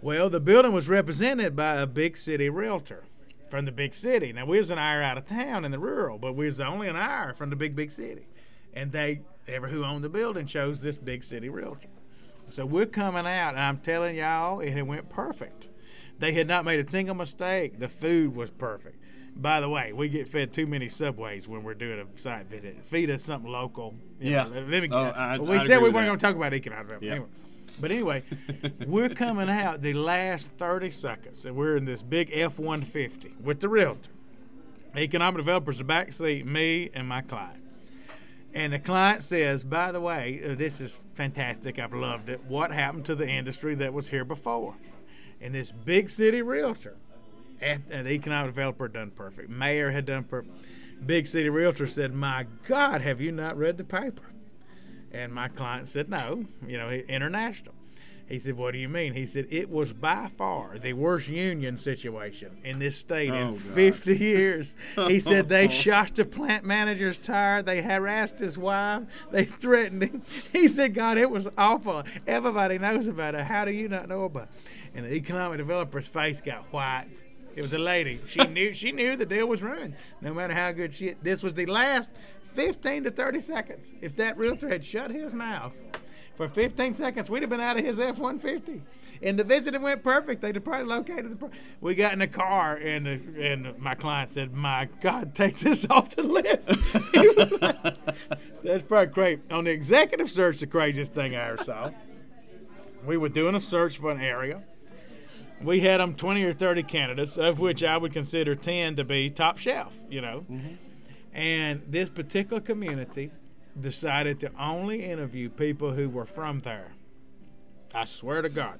Well, 0.00 0.30
the 0.30 0.40
building 0.40 0.72
was 0.72 0.88
represented 0.88 1.54
by 1.54 1.74
a 1.76 1.86
big 1.86 2.16
city 2.16 2.48
realtor 2.48 3.04
from 3.50 3.66
the 3.66 3.72
big 3.72 3.92
city. 3.92 4.32
Now, 4.32 4.46
we 4.46 4.56
was 4.56 4.70
an 4.70 4.78
hour 4.78 5.02
out 5.02 5.18
of 5.18 5.26
town 5.26 5.66
in 5.66 5.72
the 5.72 5.78
rural, 5.78 6.16
but 6.16 6.34
we 6.34 6.46
was 6.46 6.58
only 6.58 6.88
an 6.88 6.96
hour 6.96 7.34
from 7.34 7.50
the 7.50 7.56
big, 7.56 7.76
big 7.76 7.90
city. 7.90 8.28
And 8.72 8.92
they, 8.92 9.20
ever 9.46 9.68
who 9.68 9.84
owned 9.84 10.04
the 10.04 10.08
building, 10.08 10.46
chose 10.46 10.80
this 10.80 10.96
big 10.96 11.22
city 11.22 11.50
realtor. 11.50 11.88
So 12.48 12.64
we're 12.64 12.86
coming 12.86 13.26
out, 13.26 13.50
and 13.50 13.60
I'm 13.60 13.76
telling 13.76 14.16
y'all, 14.16 14.60
it 14.60 14.80
went 14.80 15.10
perfect. 15.10 15.68
They 16.18 16.32
had 16.32 16.48
not 16.48 16.64
made 16.64 16.84
a 16.84 16.90
single 16.90 17.14
mistake. 17.14 17.78
The 17.78 17.90
food 17.90 18.34
was 18.34 18.50
perfect. 18.50 18.96
By 19.38 19.60
the 19.60 19.68
way, 19.68 19.92
we 19.92 20.08
get 20.08 20.26
fed 20.26 20.52
too 20.52 20.66
many 20.66 20.88
subways 20.88 21.46
when 21.46 21.62
we're 21.62 21.74
doing 21.74 22.00
a 22.00 22.18
site 22.18 22.46
visit. 22.46 22.76
Feed 22.86 23.08
us 23.08 23.22
something 23.22 23.50
local. 23.50 23.94
You 24.20 24.32
Yeah. 24.32 24.44
know, 24.44 24.64
let 24.68 24.82
me, 24.82 24.88
Oh, 24.90 25.04
I- 25.04 25.38
we 25.38 25.56
I'd 25.56 25.66
said 25.66 25.80
we 25.80 25.90
weren't 25.90 26.06
going 26.08 26.18
to 26.18 26.26
talk 26.26 26.34
about 26.34 26.52
economic 26.54 26.88
development. 26.88 27.02
Yeah. 27.04 27.12
Anyway. 27.12 27.28
But 27.80 27.90
anyway, 27.92 28.22
we're 28.86 29.10
coming 29.10 29.48
out 29.48 29.82
the 29.82 29.92
last 29.92 30.48
30 30.58 30.90
seconds, 30.90 31.44
and 31.46 31.54
we're 31.54 31.76
in 31.76 31.84
this 31.84 32.02
big 32.02 32.30
F 32.32 32.58
150 32.58 33.34
with 33.40 33.60
the 33.60 33.68
realtor. 33.68 34.10
Economic 34.96 35.36
developers, 35.36 35.78
the 35.78 35.84
back 35.84 36.12
seat, 36.12 36.44
me 36.44 36.90
and 36.92 37.06
my 37.06 37.20
client. 37.20 37.62
And 38.52 38.72
the 38.72 38.78
client 38.80 39.22
says, 39.22 39.62
by 39.62 39.92
the 39.92 40.00
way, 40.00 40.40
uh, 40.44 40.54
this 40.56 40.80
is 40.80 40.94
fantastic. 41.14 41.78
I've 41.78 41.92
loved 41.92 42.30
it. 42.30 42.40
What 42.48 42.72
happened 42.72 43.04
to 43.04 43.14
the 43.14 43.28
industry 43.28 43.76
that 43.76 43.92
was 43.92 44.08
here 44.08 44.24
before? 44.24 44.74
And 45.40 45.54
this 45.54 45.70
big 45.70 46.10
city 46.10 46.42
realtor, 46.42 46.96
the 47.60 48.10
economic 48.10 48.54
developer 48.54 48.88
done 48.88 49.10
perfect. 49.10 49.48
Mayor 49.50 49.90
had 49.90 50.06
done 50.06 50.24
perfect. 50.24 50.54
Big 51.06 51.26
city 51.26 51.48
realtor 51.48 51.86
said, 51.86 52.12
My 52.12 52.46
God, 52.66 53.00
have 53.02 53.20
you 53.20 53.32
not 53.32 53.56
read 53.56 53.76
the 53.78 53.84
paper? 53.84 54.22
And 55.12 55.32
my 55.32 55.48
client 55.48 55.88
said, 55.88 56.08
No, 56.08 56.44
you 56.66 56.76
know, 56.76 56.90
international. 56.90 57.74
He 58.28 58.38
said, 58.38 58.56
What 58.58 58.72
do 58.72 58.78
you 58.78 58.88
mean? 58.90 59.14
He 59.14 59.26
said, 59.26 59.46
It 59.50 59.70
was 59.70 59.92
by 59.92 60.28
far 60.36 60.76
the 60.76 60.92
worst 60.92 61.28
union 61.28 61.78
situation 61.78 62.58
in 62.62 62.78
this 62.78 62.96
state 62.98 63.30
Oh, 63.30 63.34
in 63.34 63.52
gosh. 63.54 63.62
50 63.74 64.16
years. 64.18 64.76
He 65.06 65.20
said, 65.20 65.48
They 65.48 65.68
shot 65.70 66.14
the 66.14 66.24
plant 66.24 66.64
manager's 66.64 67.16
tire. 67.16 67.62
They 67.62 67.80
harassed 67.80 68.38
his 68.38 68.58
wife. 68.58 69.04
They 69.30 69.44
threatened 69.44 70.02
him. 70.02 70.22
He 70.52 70.68
said, 70.68 70.94
God, 70.94 71.16
it 71.16 71.30
was 71.30 71.48
awful. 71.56 72.02
Everybody 72.26 72.78
knows 72.78 73.08
about 73.08 73.34
it. 73.34 73.42
How 73.42 73.64
do 73.64 73.70
you 73.70 73.88
not 73.88 74.08
know 74.08 74.24
about 74.24 74.44
it? 74.44 74.48
And 74.94 75.06
the 75.06 75.14
economic 75.14 75.58
developer's 75.58 76.08
face 76.08 76.40
got 76.40 76.64
white. 76.72 77.06
It 77.58 77.62
was 77.62 77.72
a 77.72 77.78
lady. 77.78 78.20
She 78.28 78.38
knew 78.46 78.72
she 78.72 78.92
knew 78.92 79.16
the 79.16 79.26
deal 79.26 79.48
was 79.48 79.62
ruined. 79.62 79.96
No 80.20 80.32
matter 80.32 80.54
how 80.54 80.70
good 80.70 80.94
she 80.94 81.14
this 81.22 81.42
was 81.42 81.54
the 81.54 81.66
last 81.66 82.08
15 82.54 83.02
to 83.04 83.10
30 83.10 83.40
seconds. 83.40 83.94
If 84.00 84.14
that 84.16 84.36
realtor 84.36 84.68
had 84.68 84.84
shut 84.84 85.10
his 85.10 85.34
mouth 85.34 85.72
for 86.36 86.46
15 86.46 86.94
seconds, 86.94 87.28
we'd 87.28 87.42
have 87.42 87.50
been 87.50 87.60
out 87.60 87.76
of 87.76 87.84
his 87.84 87.98
F-150. 87.98 88.80
And 89.22 89.36
the 89.36 89.42
visit 89.42 89.80
went 89.80 90.04
perfect. 90.04 90.40
They'd 90.40 90.54
have 90.54 90.62
probably 90.62 90.86
located 90.86 91.32
the. 91.32 91.36
Pro- 91.36 91.50
we 91.80 91.96
got 91.96 92.12
in 92.12 92.20
the 92.20 92.28
car, 92.28 92.76
and 92.76 93.06
the, 93.06 93.44
and 93.44 93.76
my 93.80 93.96
client 93.96 94.30
said, 94.30 94.54
"My 94.54 94.88
God, 95.00 95.34
take 95.34 95.58
this 95.58 95.84
off 95.90 96.14
the 96.14 96.22
list." 96.22 96.70
He 97.12 97.28
was 97.30 97.50
like- 97.60 97.96
That's 98.62 98.84
probably 98.84 99.12
great. 99.12 99.50
On 99.50 99.64
the 99.64 99.72
executive 99.72 100.30
search, 100.30 100.60
the 100.60 100.68
craziest 100.68 101.12
thing 101.12 101.34
I 101.34 101.48
ever 101.48 101.64
saw. 101.64 101.90
We 103.04 103.16
were 103.16 103.28
doing 103.28 103.56
a 103.56 103.60
search 103.60 103.98
for 103.98 104.12
an 104.12 104.20
area 104.20 104.62
we 105.62 105.80
had 105.80 106.00
them 106.00 106.14
20 106.14 106.44
or 106.44 106.52
30 106.52 106.82
candidates, 106.84 107.36
of 107.36 107.58
which 107.58 107.82
I 107.82 107.96
would 107.96 108.12
consider 108.12 108.54
10 108.54 108.96
to 108.96 109.04
be 109.04 109.30
top 109.30 109.58
shelf, 109.58 109.96
you 110.08 110.20
know. 110.20 110.40
Mm-hmm. 110.50 110.74
And 111.32 111.82
this 111.86 112.08
particular 112.08 112.60
community 112.60 113.30
decided 113.78 114.40
to 114.40 114.50
only 114.58 115.04
interview 115.04 115.48
people 115.48 115.92
who 115.92 116.08
were 116.08 116.26
from 116.26 116.60
there. 116.60 116.92
I 117.94 118.04
swear 118.04 118.42
to 118.42 118.48
God. 118.48 118.78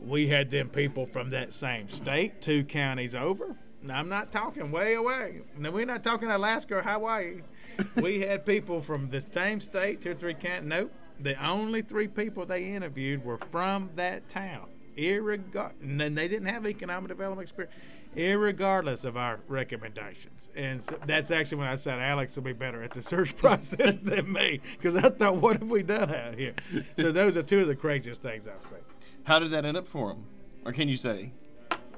We 0.00 0.28
had 0.28 0.50
them 0.50 0.68
people 0.68 1.06
from 1.06 1.30
that 1.30 1.52
same 1.52 1.88
state, 1.88 2.40
two 2.40 2.64
counties 2.64 3.14
over. 3.14 3.56
Now, 3.82 3.98
I'm 3.98 4.08
not 4.08 4.30
talking 4.32 4.70
way 4.70 4.94
away. 4.94 5.42
Now, 5.58 5.70
we're 5.70 5.86
not 5.86 6.02
talking 6.02 6.28
Alaska 6.28 6.76
or 6.76 6.82
Hawaii. 6.82 7.42
we 7.96 8.20
had 8.20 8.44
people 8.44 8.80
from 8.80 9.10
the 9.10 9.20
same 9.20 9.60
state, 9.60 10.02
two 10.02 10.10
or 10.10 10.14
three 10.14 10.34
counties. 10.34 10.68
Nope. 10.68 10.92
The 11.20 11.42
only 11.44 11.82
three 11.82 12.08
people 12.08 12.44
they 12.44 12.64
interviewed 12.64 13.24
were 13.24 13.38
from 13.38 13.90
that 13.94 14.28
town. 14.28 14.68
Irregard- 14.96 15.74
and 15.82 16.00
they 16.16 16.28
didn't 16.28 16.46
have 16.46 16.66
economic 16.66 17.08
development 17.08 17.42
experience, 17.48 17.74
irregardless 18.16 19.04
of 19.04 19.16
our 19.16 19.40
recommendations. 19.48 20.48
And 20.56 20.80
so 20.82 20.98
that's 21.06 21.30
actually 21.30 21.58
when 21.58 21.68
I 21.68 21.76
said 21.76 21.98
Alex 22.00 22.34
will 22.36 22.42
be 22.42 22.52
better 22.52 22.82
at 22.82 22.92
the 22.92 23.02
search 23.02 23.36
process 23.38 23.96
than 23.98 24.32
me, 24.32 24.60
because 24.72 24.96
I 24.96 25.10
thought, 25.10 25.36
what 25.36 25.58
have 25.58 25.68
we 25.68 25.82
done 25.82 26.14
out 26.14 26.34
here? 26.34 26.54
So 26.96 27.12
those 27.12 27.36
are 27.36 27.42
two 27.42 27.60
of 27.60 27.68
the 27.68 27.76
craziest 27.76 28.22
things 28.22 28.48
I've 28.48 28.68
seen. 28.70 28.78
How 29.24 29.38
did 29.38 29.50
that 29.50 29.64
end 29.64 29.76
up 29.76 29.86
for 29.86 30.10
him? 30.10 30.24
Or 30.64 30.72
can 30.72 30.88
you 30.88 30.96
say? 30.96 31.32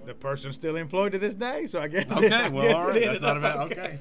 The 0.07 0.15
person's 0.15 0.55
still 0.57 0.77
employed 0.77 1.13
to 1.13 1.19
this 1.19 1.35
day, 1.35 1.67
so 1.67 1.81
I 1.81 1.89
guess. 1.89 2.11
Okay, 2.11 2.31
I 2.33 2.49
well, 2.49 2.77
all 2.77 2.89
it 2.89 2.93
right. 2.93 3.05
That's 3.05 3.21
not 3.21 3.37
about 3.37 3.71
okay. 3.73 3.99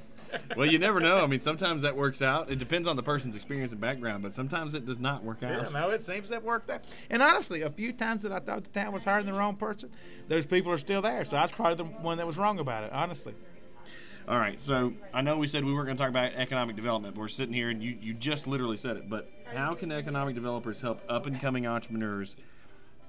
Well, 0.56 0.66
you 0.66 0.80
never 0.80 1.00
know. 1.00 1.24
I 1.24 1.28
mean, 1.28 1.42
sometimes 1.42 1.84
that 1.84 1.96
works 1.96 2.22
out. 2.22 2.52
It 2.52 2.58
depends 2.58 2.88
on 2.88 2.96
the 2.96 3.04
person's 3.04 3.36
experience 3.36 3.72
and 3.72 3.82
background, 3.82 4.24
but 4.24 4.36
sometimes 4.36 4.74
it 4.74 4.86
does 4.86 5.00
not 5.00 5.24
work 5.24 5.44
out. 5.44 5.64
Yeah, 5.64 5.70
no, 5.70 5.90
it 5.90 6.02
seems 6.02 6.30
that 6.30 6.44
worked 6.44 6.70
out. 6.70 6.84
And 7.10 7.22
honestly, 7.22 7.62
a 7.62 7.70
few 7.70 7.94
times 7.94 8.24
that 8.24 8.32
I 8.32 8.40
thought 8.40 8.64
the 8.64 8.70
town 8.70 8.94
was 8.94 9.04
hiring 9.04 9.26
the 9.26 9.34
wrong 9.34 9.56
person, 9.56 9.92
those 10.28 10.46
people 10.46 10.72
are 10.72 10.78
still 10.78 11.02
there. 11.02 11.26
So 11.26 11.38
I 11.38 11.44
was 11.44 11.52
probably 11.52 11.76
the 11.76 11.92
one 12.02 12.18
that 12.18 12.28
was 12.28 12.38
wrong 12.38 12.60
about 12.60 12.84
it, 12.84 12.92
honestly. 12.92 13.36
All 14.28 14.38
right, 14.38 14.62
so 14.62 14.92
I 15.14 15.22
know 15.22 15.38
we 15.38 15.48
said 15.48 15.64
we 15.64 15.74
weren't 15.74 15.86
going 15.86 15.96
to 15.96 16.04
talk 16.04 16.10
about 16.10 16.34
economic 16.34 16.76
development, 16.76 17.16
but 17.16 17.22
we're 17.22 17.30
sitting 17.30 17.54
here 17.54 17.70
and 17.70 17.82
you, 17.82 17.98
you 18.02 18.14
just 18.14 18.46
literally 18.46 18.76
said 18.76 18.98
it. 18.98 19.10
But 19.10 19.32
how 19.54 19.74
can 19.74 19.90
economic 19.90 20.36
developers 20.36 20.82
help 20.82 21.02
up 21.08 21.28
and 21.28 21.40
coming 21.40 21.66
entrepreneurs, 21.66 22.36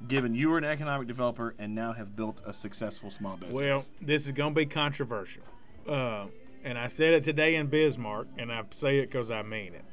given 0.07 0.37
you 0.37 0.51
were 0.51 0.59
an 0.59 0.65
economic 0.65 1.09
developer 1.09 1.57
and 1.59 1.75
now 1.75 1.93
have 1.93 2.15
built 2.15 2.41
a 2.47 2.53
successful 2.53 3.11
small 3.11 3.37
business? 3.37 3.53
Well, 3.53 3.85
this 4.01 4.27
is 4.27 4.33
going 4.33 4.55
to 4.55 4.61
be 4.61 4.67
controversial. 4.67 5.43
Uh, 5.89 6.27
and 6.65 6.79
I 6.79 6.87
said 6.87 7.15
it 7.15 7.25
today 7.25 7.55
in 7.55 7.69
Bismarck, 7.69 8.29
and 8.37 8.53
I 8.53 8.63
say 8.71 8.99
it 8.99 9.11
because 9.11 9.31
I 9.31 9.43
mean 9.43 9.75
it. 9.75 9.85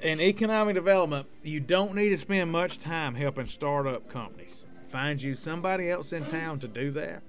In 0.00 0.20
economic 0.20 0.74
development, 0.74 1.26
you 1.42 1.60
don't 1.60 1.94
need 1.94 2.08
to 2.08 2.18
spend 2.18 2.50
much 2.50 2.80
time 2.80 3.14
helping 3.14 3.46
startup 3.46 4.08
companies. 4.08 4.64
Find 4.90 5.22
you 5.22 5.34
somebody 5.34 5.88
else 5.88 6.12
in 6.12 6.26
town 6.26 6.58
to 6.60 6.68
do 6.68 6.90
that. 6.92 7.22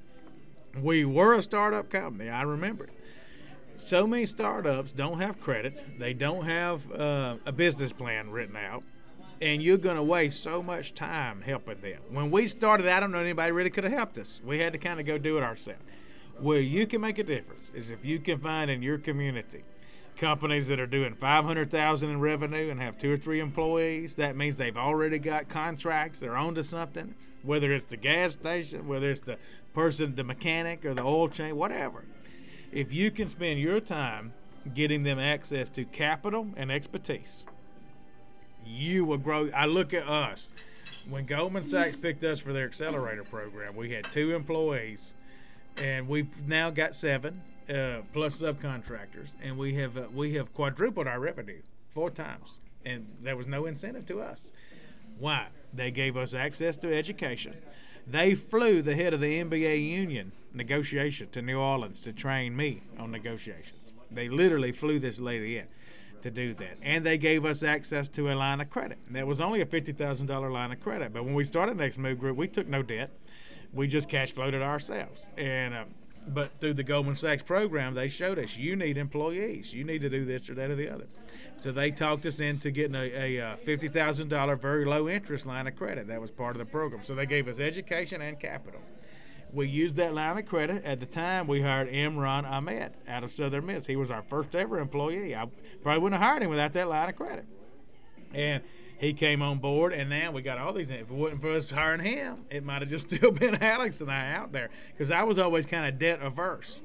We 0.82 1.06
were 1.06 1.36
a 1.36 1.44
startup 1.44 1.90
company, 1.90 2.30
I 2.30 2.42
remember 2.42 2.86
it. 2.86 2.94
So 3.76 4.08
many 4.08 4.26
startups 4.26 4.92
don't 4.92 5.20
have 5.20 5.40
credit, 5.40 6.00
they 6.00 6.14
don't 6.14 6.46
have 6.46 6.92
uh, 6.92 7.36
a 7.46 7.52
business 7.52 7.94
plan 7.94 8.32
written 8.32 8.56
out, 8.56 8.84
and 9.40 9.62
you're 9.62 9.78
going 9.78 9.98
to 9.98 10.04
waste 10.04 10.42
so 10.42 10.64
much 10.64 10.94
time 10.94 11.42
helping 11.42 11.80
them. 11.82 12.00
When 12.10 12.32
we 12.32 12.48
started, 12.48 12.88
I 12.88 13.00
don't 13.00 13.12
know 13.12 13.20
anybody 13.20 13.52
really 13.52 13.70
could 13.70 13.84
have 13.84 13.94
helped 13.94 14.18
us. 14.18 14.42
We 14.44 14.60
had 14.60 14.74
to 14.74 14.80
kind 14.80 15.00
of 15.00 15.06
go 15.06 15.18
do 15.18 15.38
it 15.38 15.44
ourselves. 15.44 15.82
Where 16.40 16.60
you 16.60 16.88
can 16.88 17.02
make 17.02 17.20
a 17.20 17.24
difference 17.24 17.72
is 17.74 17.90
if 17.90 18.04
you 18.04 18.20
can 18.20 18.40
find 18.40 18.70
in 18.70 18.82
your 18.82 18.98
community 18.98 19.64
companies 20.18 20.68
that 20.68 20.80
are 20.80 20.88
doing 20.88 21.14
500,000 21.14 22.10
in 22.10 22.20
revenue 22.20 22.70
and 22.70 22.80
have 22.80 22.98
two 22.98 23.12
or 23.12 23.18
three 23.18 23.40
employees. 23.40 24.16
That 24.16 24.36
means 24.36 24.58
they've 24.58 24.78
already 24.78 25.20
got 25.20 25.50
contracts. 25.50 26.20
They're 26.20 26.38
onto 26.38 26.64
something, 26.64 27.16
whether 27.42 27.74
it's 27.74 27.86
the 27.86 27.98
gas 27.98 28.34
station, 28.34 28.88
whether 28.88 29.10
it's 29.10 29.22
the 29.22 29.38
person, 29.74 30.16
the 30.16 30.24
mechanic, 30.24 30.86
or 30.86 30.94
the 30.94 31.04
oil 31.04 31.30
change, 31.30 31.54
whatever. 31.54 32.06
If 32.72 32.94
you 32.94 33.12
can 33.12 33.28
spend 33.28 33.60
your 33.60 33.80
time 33.80 34.34
getting 34.74 35.04
them 35.04 35.20
access 35.20 35.68
to 35.70 35.86
capital 35.86 36.48
and 36.56 36.72
expertise, 36.72 37.46
you 38.66 39.06
will 39.06 39.18
grow. 39.18 39.50
I 39.54 39.66
look 39.66 39.94
at 39.94 40.08
us. 40.08 40.52
When 41.10 41.26
Goldman 41.26 41.64
Sachs 41.64 41.98
picked 41.98 42.24
us 42.24 42.40
for 42.40 42.54
their 42.54 42.66
accelerator 42.66 43.26
program, 43.26 43.76
we 43.76 43.92
had 43.92 44.06
two 44.06 44.34
employees, 44.34 45.16
and 45.78 46.08
we've 46.08 46.48
now 46.48 46.70
got 46.70 46.96
seven 46.96 47.42
uh, 47.70 48.02
plus 48.12 48.42
subcontractors, 48.42 49.30
and 49.42 49.58
we 49.58 49.74
have 49.76 49.98
uh, 49.98 50.04
we 50.14 50.34
have 50.34 50.54
quadrupled 50.54 51.08
our 51.08 51.20
revenue 51.20 51.62
four 51.90 52.10
times, 52.10 52.58
and 52.86 53.08
there 53.22 53.38
was 53.38 53.48
no 53.48 53.66
incentive 53.66 54.06
to 54.08 54.22
us. 54.22 54.52
Why? 55.20 55.48
They 55.74 55.92
gave 55.92 56.18
us 56.18 56.34
access 56.34 56.76
to 56.78 56.94
education. 56.94 57.56
They 58.06 58.36
flew 58.36 58.82
the 58.82 58.96
head 58.96 59.14
of 59.14 59.22
the 59.22 59.44
NBA 59.44 59.90
union 59.90 60.34
negotiation 60.54 61.30
to 61.30 61.42
New 61.42 61.58
Orleans 61.58 62.02
to 62.02 62.12
train 62.14 62.56
me 62.56 62.84
on 63.00 63.12
negotiations. 63.12 63.80
They 64.12 64.30
literally 64.30 64.72
flew 64.72 65.00
this 65.00 65.20
lady 65.20 65.58
in 65.58 65.68
to 66.22 66.32
do 66.32 66.54
that. 66.56 66.78
And 66.82 67.06
they 67.06 67.18
gave 67.18 67.46
us 67.46 67.64
access 67.64 68.08
to 68.10 68.32
a 68.32 68.36
line 68.36 68.62
of 68.62 68.70
credit. 68.70 68.98
And 69.08 69.16
that 69.16 69.28
was 69.28 69.42
only 69.42 69.62
a 69.62 69.66
$50,000 69.66 70.52
line 70.52 70.72
of 70.72 70.80
credit. 70.80 71.14
But 71.14 71.26
when 71.26 71.34
we 71.34 71.44
started 71.44 71.78
Next 71.78 71.98
Move 71.98 72.20
Group, 72.20 72.38
we 72.38 72.48
took 72.48 72.68
no 72.68 72.82
debt. 72.82 73.12
We 73.74 73.88
just 73.88 74.10
cash 74.10 74.34
flowed 74.34 74.54
it 74.54 74.62
ourselves. 74.62 75.30
And 75.38 75.74
uh, 75.74 75.84
but 76.26 76.52
through 76.62 76.76
the 76.76 76.84
Goldman 76.84 77.18
Sachs 77.18 77.44
program, 77.44 77.96
they 77.96 78.08
showed 78.08 78.40
us 78.40 78.56
you 78.56 78.76
need 78.76 78.98
employees. 78.98 79.74
You 79.74 79.84
need 79.84 80.00
to 80.02 80.10
do 80.10 80.24
this 80.24 80.50
or 80.50 80.54
that 80.54 80.72
or 80.72 80.76
the 80.76 80.90
other. 80.90 81.08
So 81.58 81.72
they 81.72 81.92
talked 81.92 82.26
us 82.26 82.40
into 82.40 82.72
getting 82.72 82.96
a, 82.96 83.38
a, 83.38 83.42
uh, 83.42 83.56
$50,000 83.58 84.60
very 84.60 84.86
low 84.86 85.10
interest 85.10 85.46
line 85.46 85.68
of 85.68 85.76
credit. 85.76 86.08
That 86.08 86.22
was 86.22 86.32
part 86.32 86.56
of 86.56 86.60
the 86.60 86.66
program. 86.66 87.04
So 87.04 87.14
they 87.14 87.26
gave 87.26 87.50
us 87.50 87.60
education 87.60 88.22
and 88.22 88.40
capital 88.40 88.80
we 89.54 89.68
used 89.68 89.96
that 89.98 90.14
line 90.14 90.38
of 90.38 90.46
credit. 90.46 90.84
At 90.84 91.00
the 91.00 91.06
time, 91.06 91.48
we 91.48 91.62
hired 91.62 91.90
Imran 91.90 92.50
Ahmed 92.50 92.94
out 93.08 93.24
of 93.24 93.32
Southern 93.32 93.68
Miss. 93.68 93.86
He 93.86 93.96
was 93.96 94.10
our 94.10 94.24
first 94.24 94.56
ever 94.56 94.80
employee. 94.80 95.36
I 95.36 95.48
probably 95.84 96.02
wouldn't 96.02 96.20
have 96.20 96.30
hired 96.30 96.44
him 96.44 96.50
without 96.50 96.74
that 96.74 96.90
line 96.90 97.10
of 97.10 97.16
credit. 97.16 97.46
And 98.34 98.64
he 99.04 99.14
came 99.14 99.42
on 99.42 99.60
board, 99.60 99.92
and 99.92 100.10
now 100.10 100.32
we 100.32 100.42
got 100.42 100.58
all 100.58 100.72
these. 100.72 100.90
If 100.90 101.02
it 101.02 101.10
wasn't 101.10 101.42
for 101.42 101.52
us 101.52 101.70
hiring 101.70 102.00
him, 102.00 102.46
it 102.50 102.64
might 102.64 102.82
have 102.82 102.90
just 102.90 103.08
still 103.14 103.32
been 103.32 103.62
Alex 103.62 104.00
and 104.02 104.10
I 104.10 104.34
out 104.34 104.52
there 104.52 104.70
because 104.92 105.12
I 105.12 105.24
was 105.24 105.38
always 105.38 105.66
kind 105.66 105.86
of 105.86 106.00
debt 106.00 106.22
averse. 106.22 106.82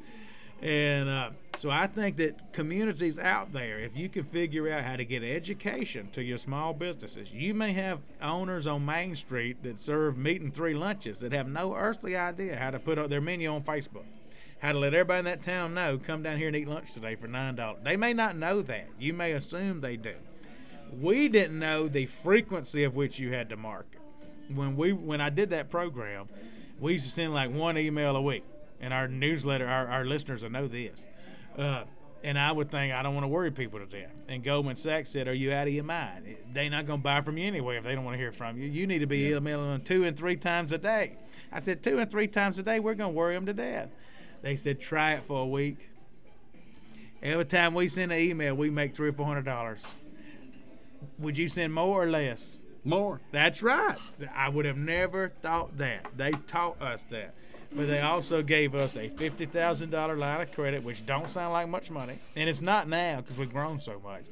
And 0.60 1.08
uh, 1.08 1.30
so 1.56 1.70
I 1.70 1.86
think 1.86 2.16
that 2.16 2.52
communities 2.52 3.16
out 3.16 3.52
there, 3.52 3.78
if 3.78 3.96
you 3.96 4.08
can 4.08 4.24
figure 4.24 4.68
out 4.72 4.82
how 4.82 4.96
to 4.96 5.04
get 5.04 5.22
education 5.22 6.08
to 6.12 6.22
your 6.22 6.38
small 6.38 6.74
businesses, 6.74 7.30
you 7.30 7.54
may 7.54 7.72
have 7.74 8.00
owners 8.20 8.66
on 8.66 8.84
Main 8.84 9.14
Street 9.14 9.62
that 9.62 9.80
serve 9.80 10.18
meat 10.18 10.40
and 10.40 10.52
three 10.52 10.74
lunches 10.74 11.20
that 11.20 11.30
have 11.32 11.46
no 11.46 11.76
earthly 11.76 12.16
idea 12.16 12.56
how 12.56 12.70
to 12.72 12.80
put 12.80 12.98
up 12.98 13.08
their 13.08 13.20
menu 13.20 13.48
on 13.48 13.62
Facebook, 13.62 14.06
how 14.58 14.72
to 14.72 14.78
let 14.80 14.94
everybody 14.94 15.20
in 15.20 15.24
that 15.26 15.44
town 15.44 15.74
know, 15.74 15.96
come 15.96 16.24
down 16.24 16.38
here 16.38 16.48
and 16.48 16.56
eat 16.56 16.66
lunch 16.66 16.92
today 16.92 17.14
for 17.14 17.28
$9. 17.28 17.84
They 17.84 17.96
may 17.96 18.12
not 18.12 18.36
know 18.36 18.60
that. 18.62 18.88
You 18.98 19.12
may 19.12 19.32
assume 19.32 19.80
they 19.80 19.96
do. 19.96 20.14
We 20.92 21.28
didn't 21.28 21.58
know 21.58 21.88
the 21.88 22.06
frequency 22.06 22.84
of 22.84 22.94
which 22.94 23.18
you 23.18 23.32
had 23.32 23.48
to 23.50 23.56
market. 23.56 24.00
When 24.54 24.76
we 24.76 24.92
when 24.92 25.20
I 25.20 25.30
did 25.30 25.50
that 25.50 25.70
program, 25.70 26.28
we 26.80 26.94
used 26.94 27.04
to 27.04 27.10
send 27.10 27.34
like 27.34 27.50
one 27.50 27.76
email 27.76 28.16
a 28.16 28.22
week 28.22 28.44
and 28.80 28.94
our 28.94 29.08
newsletter, 29.08 29.66
our, 29.66 29.86
our 29.88 30.04
listeners 30.04 30.42
will 30.42 30.50
know 30.50 30.68
this. 30.68 31.06
Uh, 31.56 31.84
and 32.24 32.38
I 32.38 32.50
would 32.50 32.70
think 32.70 32.92
I 32.92 33.02
don't 33.02 33.14
want 33.14 33.24
to 33.24 33.28
worry 33.28 33.50
people 33.50 33.78
to 33.78 33.86
death. 33.86 34.12
And 34.28 34.42
Goldman 34.42 34.76
Sachs 34.76 35.10
said, 35.10 35.28
"Are 35.28 35.34
you 35.34 35.52
out 35.52 35.68
of 35.68 35.72
your 35.72 35.84
mind? 35.84 36.36
They're 36.52 36.68
not 36.68 36.86
going 36.86 37.00
to 37.00 37.02
buy 37.02 37.20
from 37.20 37.38
you 37.38 37.46
anyway 37.46 37.76
if 37.76 37.84
they 37.84 37.94
don't 37.94 38.04
want 38.04 38.14
to 38.14 38.18
hear 38.18 38.32
from 38.32 38.58
you. 38.58 38.68
You 38.68 38.86
need 38.86 38.98
to 39.00 39.06
be 39.06 39.28
emailing 39.28 39.70
them 39.70 39.82
two 39.82 40.04
and 40.04 40.16
three 40.16 40.36
times 40.36 40.72
a 40.72 40.78
day." 40.78 41.16
I 41.50 41.60
said, 41.60 41.82
two 41.82 41.98
and 41.98 42.10
three 42.10 42.26
times 42.26 42.58
a 42.58 42.62
day, 42.62 42.78
we're 42.78 42.94
going 42.94 43.12
to 43.12 43.16
worry 43.16 43.34
them 43.34 43.46
to 43.46 43.52
death." 43.52 43.90
They 44.42 44.56
said, 44.56 44.80
"Try 44.80 45.12
it 45.12 45.24
for 45.24 45.42
a 45.42 45.46
week. 45.46 45.78
Every 47.22 47.44
time 47.44 47.74
we 47.74 47.88
send 47.88 48.12
an 48.12 48.18
email, 48.18 48.54
we 48.54 48.70
make 48.70 48.94
three 48.94 49.08
or 49.08 49.12
four 49.12 49.26
hundred 49.26 49.44
dollars. 49.44 49.80
Would 51.18 51.36
you 51.36 51.48
send 51.48 51.74
more 51.74 52.02
or 52.02 52.06
less?" 52.06 52.58
More. 52.84 53.20
That's 53.32 53.62
right. 53.62 53.98
I 54.34 54.48
would 54.48 54.64
have 54.64 54.78
never 54.78 55.30
thought 55.42 55.76
that. 55.78 56.06
They 56.16 56.32
taught 56.46 56.80
us 56.80 57.02
that 57.10 57.34
but 57.72 57.86
they 57.86 58.00
also 58.00 58.42
gave 58.42 58.74
us 58.74 58.96
a 58.96 59.08
fifty 59.08 59.46
thousand 59.46 59.90
dollar 59.90 60.16
line 60.16 60.40
of 60.40 60.52
credit, 60.52 60.82
which 60.82 61.04
don't 61.04 61.28
sound 61.28 61.52
like 61.52 61.68
much 61.68 61.90
money, 61.90 62.18
and 62.34 62.48
it's 62.48 62.60
not 62.60 62.88
now 62.88 63.20
because 63.20 63.36
we've 63.36 63.52
grown 63.52 63.78
so 63.78 64.00
much. 64.02 64.24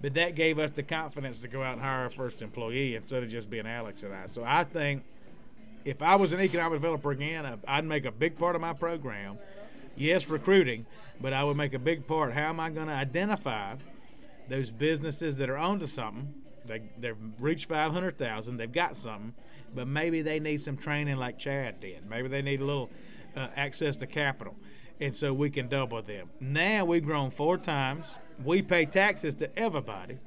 But 0.00 0.14
that 0.14 0.34
gave 0.34 0.58
us 0.58 0.72
the 0.72 0.82
confidence 0.82 1.38
to 1.40 1.48
go 1.48 1.62
out 1.62 1.74
and 1.74 1.82
hire 1.82 2.02
our 2.02 2.10
first 2.10 2.42
employee 2.42 2.96
instead 2.96 3.22
of 3.22 3.30
just 3.30 3.48
being 3.48 3.66
Alex 3.66 4.02
and 4.02 4.12
I. 4.12 4.26
So 4.26 4.42
I 4.44 4.64
think 4.64 5.04
if 5.84 6.02
I 6.02 6.16
was 6.16 6.32
an 6.32 6.40
economic 6.40 6.80
developer 6.80 7.12
again, 7.12 7.60
I'd 7.68 7.84
make 7.84 8.04
a 8.04 8.10
big 8.10 8.36
part 8.36 8.56
of 8.56 8.60
my 8.60 8.72
program. 8.72 9.38
Yes, 9.94 10.28
recruiting, 10.28 10.86
but 11.20 11.32
I 11.32 11.44
would 11.44 11.56
make 11.56 11.72
a 11.74 11.78
big 11.78 12.06
part. 12.06 12.32
How 12.32 12.48
am 12.48 12.58
I 12.58 12.70
going 12.70 12.88
to 12.88 12.94
identify 12.94 13.74
those 14.52 14.70
businesses 14.70 15.36
that 15.38 15.50
are 15.50 15.58
onto 15.58 15.86
something? 15.86 16.32
They 16.64 16.82
they've 16.98 17.16
reached 17.40 17.66
five 17.66 17.92
hundred 17.92 18.18
thousand. 18.18 18.58
They've 18.58 18.70
got 18.70 18.96
something 18.96 19.34
but 19.74 19.88
maybe 19.88 20.22
they 20.22 20.40
need 20.40 20.60
some 20.60 20.76
training 20.76 21.16
like 21.16 21.38
Chad 21.38 21.80
did. 21.80 22.08
Maybe 22.08 22.28
they 22.28 22.42
need 22.42 22.60
a 22.60 22.64
little 22.64 22.90
uh, 23.36 23.48
access 23.56 23.96
to 23.98 24.06
capital. 24.06 24.54
And 25.00 25.14
so 25.14 25.32
we 25.32 25.50
can 25.50 25.68
double 25.68 26.00
them. 26.02 26.30
Now 26.40 26.84
we've 26.84 27.04
grown 27.04 27.30
four 27.30 27.58
times. 27.58 28.18
We 28.44 28.62
pay 28.62 28.84
taxes 28.84 29.34
to 29.36 29.58
everybody. 29.58 30.18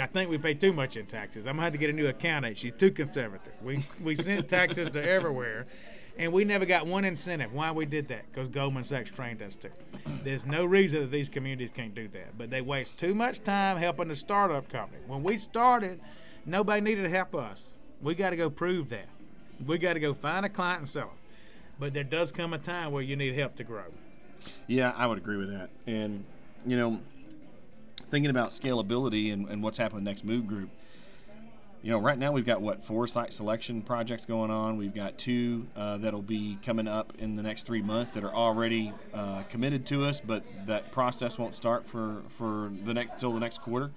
I 0.00 0.06
think 0.06 0.30
we 0.30 0.38
pay 0.38 0.54
too 0.54 0.72
much 0.72 0.96
in 0.96 1.06
taxes. 1.06 1.46
I'm 1.46 1.54
gonna 1.54 1.64
have 1.64 1.72
to 1.72 1.78
get 1.78 1.90
a 1.90 1.92
new 1.92 2.06
accountant. 2.06 2.56
She's 2.56 2.74
too 2.78 2.92
conservative. 2.92 3.52
We 3.62 3.84
we 4.00 4.14
sent 4.14 4.48
taxes 4.48 4.88
to 4.90 5.02
everywhere, 5.02 5.66
and 6.20 6.34
we 6.34 6.44
never 6.44 6.66
got 6.66 6.86
one 6.86 7.06
incentive. 7.06 7.50
Why 7.50 7.72
we 7.72 7.86
did 7.86 8.06
that? 8.08 8.30
Because 8.30 8.46
Goldman 8.48 8.84
Sachs 8.84 9.10
trained 9.10 9.40
us 9.40 9.56
to. 9.56 9.70
There's 10.22 10.44
no 10.44 10.66
reason 10.66 11.00
that 11.00 11.10
these 11.10 11.30
communities 11.30 11.70
can't 11.74 11.94
do 11.94 12.08
that, 12.08 12.36
but 12.36 12.50
they 12.50 12.60
waste 12.60 12.98
too 12.98 13.14
much 13.14 13.42
time 13.42 13.78
helping 13.78 14.08
the 14.08 14.16
startup 14.16 14.68
company. 14.68 15.00
When 15.06 15.22
we 15.22 15.38
started, 15.38 15.98
nobody 16.44 16.82
needed 16.82 17.04
to 17.04 17.08
help 17.08 17.34
us. 17.34 17.74
We 18.02 18.14
got 18.14 18.30
to 18.30 18.36
go 18.36 18.50
prove 18.50 18.90
that. 18.90 19.08
We 19.66 19.78
got 19.78 19.94
to 19.94 20.00
go 20.00 20.12
find 20.12 20.44
a 20.44 20.50
client 20.50 20.80
and 20.80 20.88
sell 20.88 21.06
them. 21.06 21.16
But 21.78 21.94
there 21.94 22.04
does 22.04 22.32
come 22.32 22.52
a 22.52 22.58
time 22.58 22.92
where 22.92 23.02
you 23.02 23.16
need 23.16 23.34
help 23.34 23.56
to 23.56 23.64
grow. 23.64 23.86
Yeah, 24.66 24.92
I 24.94 25.06
would 25.06 25.16
agree 25.16 25.38
with 25.38 25.50
that. 25.50 25.70
And, 25.86 26.24
you 26.66 26.76
know, 26.76 27.00
thinking 28.10 28.30
about 28.30 28.50
scalability 28.50 29.32
and, 29.32 29.48
and 29.48 29.62
what's 29.62 29.78
happening 29.78 30.04
next 30.04 30.22
move 30.22 30.46
group, 30.46 30.68
you 31.82 31.90
know, 31.90 31.98
right 31.98 32.18
now 32.18 32.30
we've 32.32 32.44
got 32.44 32.60
what 32.60 32.84
four 32.84 33.06
site 33.06 33.32
selection 33.32 33.80
projects 33.82 34.26
going 34.26 34.50
on. 34.50 34.76
We've 34.76 34.94
got 34.94 35.16
two 35.16 35.66
uh, 35.74 35.96
that'll 35.98 36.20
be 36.20 36.58
coming 36.64 36.86
up 36.86 37.12
in 37.18 37.36
the 37.36 37.42
next 37.42 37.64
three 37.64 37.80
months 37.82 38.12
that 38.14 38.24
are 38.24 38.34
already 38.34 38.92
uh, 39.14 39.44
committed 39.44 39.86
to 39.86 40.04
us, 40.04 40.20
but 40.20 40.44
that 40.66 40.92
process 40.92 41.38
won't 41.38 41.56
start 41.56 41.86
for 41.86 42.22
for 42.28 42.70
the 42.84 42.92
next 42.92 43.18
till 43.18 43.32
the 43.32 43.40
next 43.40 43.62
quarter. 43.62 43.92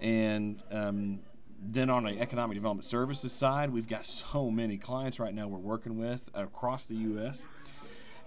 And 0.00 0.62
um, 0.70 1.20
then 1.60 1.90
on 1.90 2.04
the 2.04 2.18
economic 2.18 2.56
development 2.56 2.86
services 2.86 3.32
side, 3.32 3.70
we've 3.70 3.88
got 3.88 4.06
so 4.06 4.50
many 4.50 4.78
clients 4.78 5.18
right 5.18 5.34
now 5.34 5.48
we're 5.48 5.58
working 5.58 5.98
with 5.98 6.30
across 6.32 6.86
the 6.86 6.94
U.S. 6.94 7.42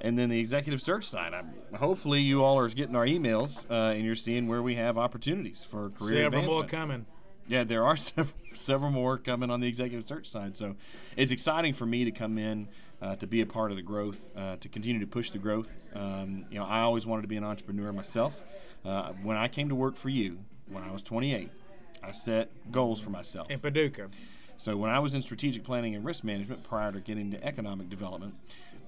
And 0.04 0.18
then 0.18 0.30
the 0.30 0.40
executive 0.40 0.82
search 0.82 1.08
side, 1.08 1.34
I'm, 1.34 1.54
hopefully 1.76 2.22
you 2.22 2.44
all 2.44 2.58
are 2.58 2.68
getting 2.70 2.96
our 2.96 3.06
emails 3.06 3.64
uh, 3.70 3.94
and 3.94 4.04
you're 4.04 4.16
seeing 4.16 4.48
where 4.48 4.62
we 4.62 4.76
have 4.76 4.98
opportunities 4.98 5.66
for 5.70 5.92
career 5.92 6.24
Several 6.24 6.26
advancement. 6.26 6.48
more 6.48 6.64
coming. 6.66 7.06
Yeah, 7.48 7.64
there 7.64 7.86
are 7.86 7.98
several, 7.98 8.36
several 8.54 8.92
more 8.92 9.18
coming 9.18 9.50
on 9.50 9.60
the 9.60 9.68
executive 9.68 10.08
search 10.08 10.30
side. 10.30 10.56
So 10.58 10.76
it's 11.18 11.32
exciting 11.32 11.74
for 11.74 11.86
me 11.86 12.06
to 12.06 12.12
come 12.12 12.38
in 12.38 12.68
uh, 13.02 13.16
to 13.16 13.28
be 13.28 13.42
a 13.42 13.46
part 13.46 13.72
of 13.72 13.78
the 13.78 13.84
growth, 13.84 14.32
uh, 14.36 14.58
to 14.58 14.70
continue 14.70 15.00
to 15.00 15.08
push 15.08 15.32
the 15.32 15.40
growth. 15.40 15.78
Um, 15.96 16.46
you 16.52 16.60
know, 16.60 16.66
I 16.66 16.82
always 16.82 17.06
wanted 17.06 17.24
to 17.24 17.28
be 17.28 17.38
an 17.38 17.44
entrepreneur 17.44 17.92
myself. 17.92 18.44
Uh, 18.86 19.14
when 19.24 19.38
I 19.38 19.48
came 19.48 19.70
to 19.70 19.76
work 19.76 19.96
for 19.96 20.10
you 20.10 20.40
when 20.68 20.84
I 20.84 20.92
was 20.92 21.02
28, 21.02 21.50
I 22.04 22.12
set 22.12 22.72
goals 22.72 23.02
for 23.02 23.10
myself. 23.10 23.50
In 23.50 23.60
Paducah. 23.60 24.08
So 24.58 24.78
when 24.78 24.92
I 24.92 25.00
was 25.00 25.14
in 25.14 25.22
strategic 25.24 25.64
planning 25.64 25.96
and 25.96 26.06
risk 26.06 26.24
management 26.24 26.64
prior 26.64 26.92
to 26.92 27.00
getting 27.00 27.32
to 27.32 27.44
economic 27.44 27.90
development, 27.90 28.36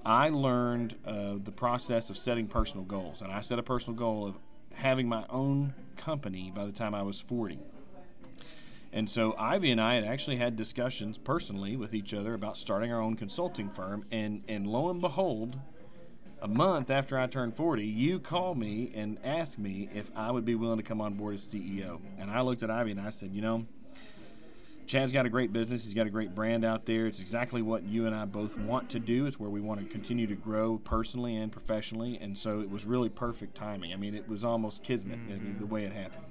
I 0.06 0.30
learned 0.30 0.96
uh, 1.06 1.36
the 1.44 1.52
process 1.52 2.10
of 2.10 2.18
setting 2.18 2.48
personal 2.48 2.84
goals, 2.84 3.22
and 3.22 3.32
I 3.32 3.42
set 3.42 3.58
a 3.58 3.64
personal 3.64 3.98
goal 3.98 4.28
of 4.28 4.36
having 4.74 5.08
my 5.08 5.26
own 5.30 5.74
company 5.98 6.52
by 6.54 6.66
the 6.66 6.72
time 6.72 6.94
I 6.94 7.04
was 7.04 7.20
40. 7.20 7.60
And 8.94 9.10
so 9.10 9.36
Ivy 9.40 9.72
and 9.72 9.82
I 9.82 9.96
had 9.96 10.04
actually 10.04 10.36
had 10.36 10.56
discussions 10.56 11.18
personally 11.18 11.76
with 11.76 11.96
each 11.96 12.14
other 12.14 12.36
about 12.36 12.58
starting 12.58 12.94
our 12.94 13.02
own 13.02 13.16
consulting 13.16 13.68
firm. 13.70 14.06
And, 14.12 14.44
and 14.48 14.68
lo 14.68 14.88
and 14.90 15.02
behold, 15.02 15.58
a 16.40 16.48
month 16.48 16.92
after 16.92 17.18
I 17.18 17.26
turned 17.26 17.56
40, 17.56 17.84
you 17.84 18.20
called 18.20 18.60
me 18.60 18.92
and 18.94 19.18
asked 19.24 19.58
me 19.58 19.90
if 19.96 20.12
I 20.16 20.30
would 20.30 20.46
be 20.46 20.54
willing 20.54 20.78
to 20.78 20.84
come 20.84 21.02
on 21.02 21.16
board 21.16 21.36
as 21.36 21.42
CEO. 21.42 22.02
And 22.20 22.30
I 22.30 22.42
looked 22.42 22.62
at 22.62 22.70
Ivy 22.70 22.92
and 22.92 23.02
I 23.02 23.10
said, 23.10 23.32
you 23.34 23.42
know, 23.42 23.66
Chad's 24.86 25.12
got 25.12 25.26
a 25.26 25.30
great 25.30 25.52
business. 25.52 25.86
He's 25.86 25.94
got 25.96 26.06
a 26.06 26.12
great 26.12 26.36
brand 26.36 26.64
out 26.64 26.86
there. 26.86 27.08
It's 27.08 27.20
exactly 27.20 27.64
what 27.64 27.84
you 27.84 28.06
and 28.06 28.14
I 28.14 28.26
both 28.26 28.58
want 28.58 28.92
to 28.92 29.00
do. 29.00 29.26
It's 29.26 29.40
where 29.40 29.50
we 29.50 29.62
want 29.62 29.80
to 29.80 29.88
continue 29.88 30.28
to 30.28 30.36
grow 30.36 30.78
personally 30.78 31.36
and 31.36 31.52
professionally. 31.52 32.20
And 32.22 32.38
so 32.38 32.60
it 32.60 32.70
was 32.70 32.86
really 32.86 33.10
perfect 33.10 33.56
timing. 33.56 33.92
I 33.92 33.96
mean, 33.96 34.14
it 34.14 34.28
was 34.30 34.44
almost 34.44 34.84
kismet 34.84 35.18
mm-hmm. 35.18 35.60
the 35.60 35.66
way 35.66 35.86
it 35.86 35.94
happened. 35.94 36.26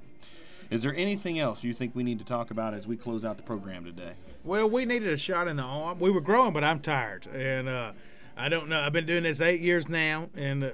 Is 0.73 0.83
there 0.83 0.95
anything 0.95 1.39
else 1.39 1.63
you 1.63 1.75
think 1.75 1.95
we 1.95 2.03
need 2.03 2.19
to 2.19 2.25
talk 2.25 2.51
about 2.51 2.73
as 2.73 2.87
we 2.87 2.97
close 2.97 3.25
out 3.25 3.37
the 3.37 3.43
program 3.43 3.85
today? 3.85 4.15
Well, 4.43 4.69
we 4.69 4.85
needed 4.85 5.13
a 5.13 5.17
shot 5.17 5.47
in 5.47 5.57
the 5.57 5.63
arm. 5.63 6.01
We 6.01 6.11
were 6.11 6.21
growing, 6.21 6.53
but 6.53 6.65
I'm 6.65 6.81
tired. 6.81 7.27
And 7.27 7.69
uh, 7.69 7.93
I 8.37 8.49
don't 8.49 8.69
know. 8.69 8.81
I've 8.81 8.93
been 8.93 9.07
doing 9.07 9.25
this 9.25 9.41
eight 9.41 9.61
years 9.61 9.89
now. 9.89 10.31
And 10.35 10.65
uh, 10.65 10.71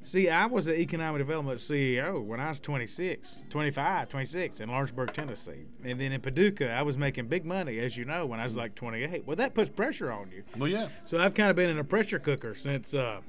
See, 0.00 0.30
I 0.30 0.46
was 0.46 0.66
an 0.68 0.74
economic 0.74 1.18
development 1.18 1.58
CEO 1.58 2.22
when 2.22 2.40
I 2.40 2.48
was 2.50 2.60
26, 2.60 3.42
25, 3.50 4.08
26 4.08 4.60
in 4.60 4.68
Lawrenceburg, 4.68 5.12
Tennessee. 5.12 5.66
And 5.84 6.00
then 6.00 6.12
in 6.12 6.20
Paducah, 6.20 6.70
I 6.70 6.82
was 6.82 6.96
making 6.96 7.26
big 7.26 7.44
money, 7.44 7.78
as 7.80 7.96
you 7.96 8.04
know, 8.04 8.24
when 8.24 8.38
I 8.38 8.44
was 8.44 8.56
like 8.56 8.74
28. 8.74 9.26
Well, 9.26 9.36
that 9.36 9.54
puts 9.54 9.70
pressure 9.70 10.12
on 10.12 10.30
you. 10.30 10.44
Well, 10.56 10.70
yeah. 10.70 10.88
So 11.04 11.18
I've 11.18 11.34
kind 11.34 11.50
of 11.50 11.56
been 11.56 11.68
in 11.68 11.78
a 11.78 11.84
pressure 11.84 12.18
cooker 12.18 12.54
since, 12.54 12.94
uh, 12.94 13.20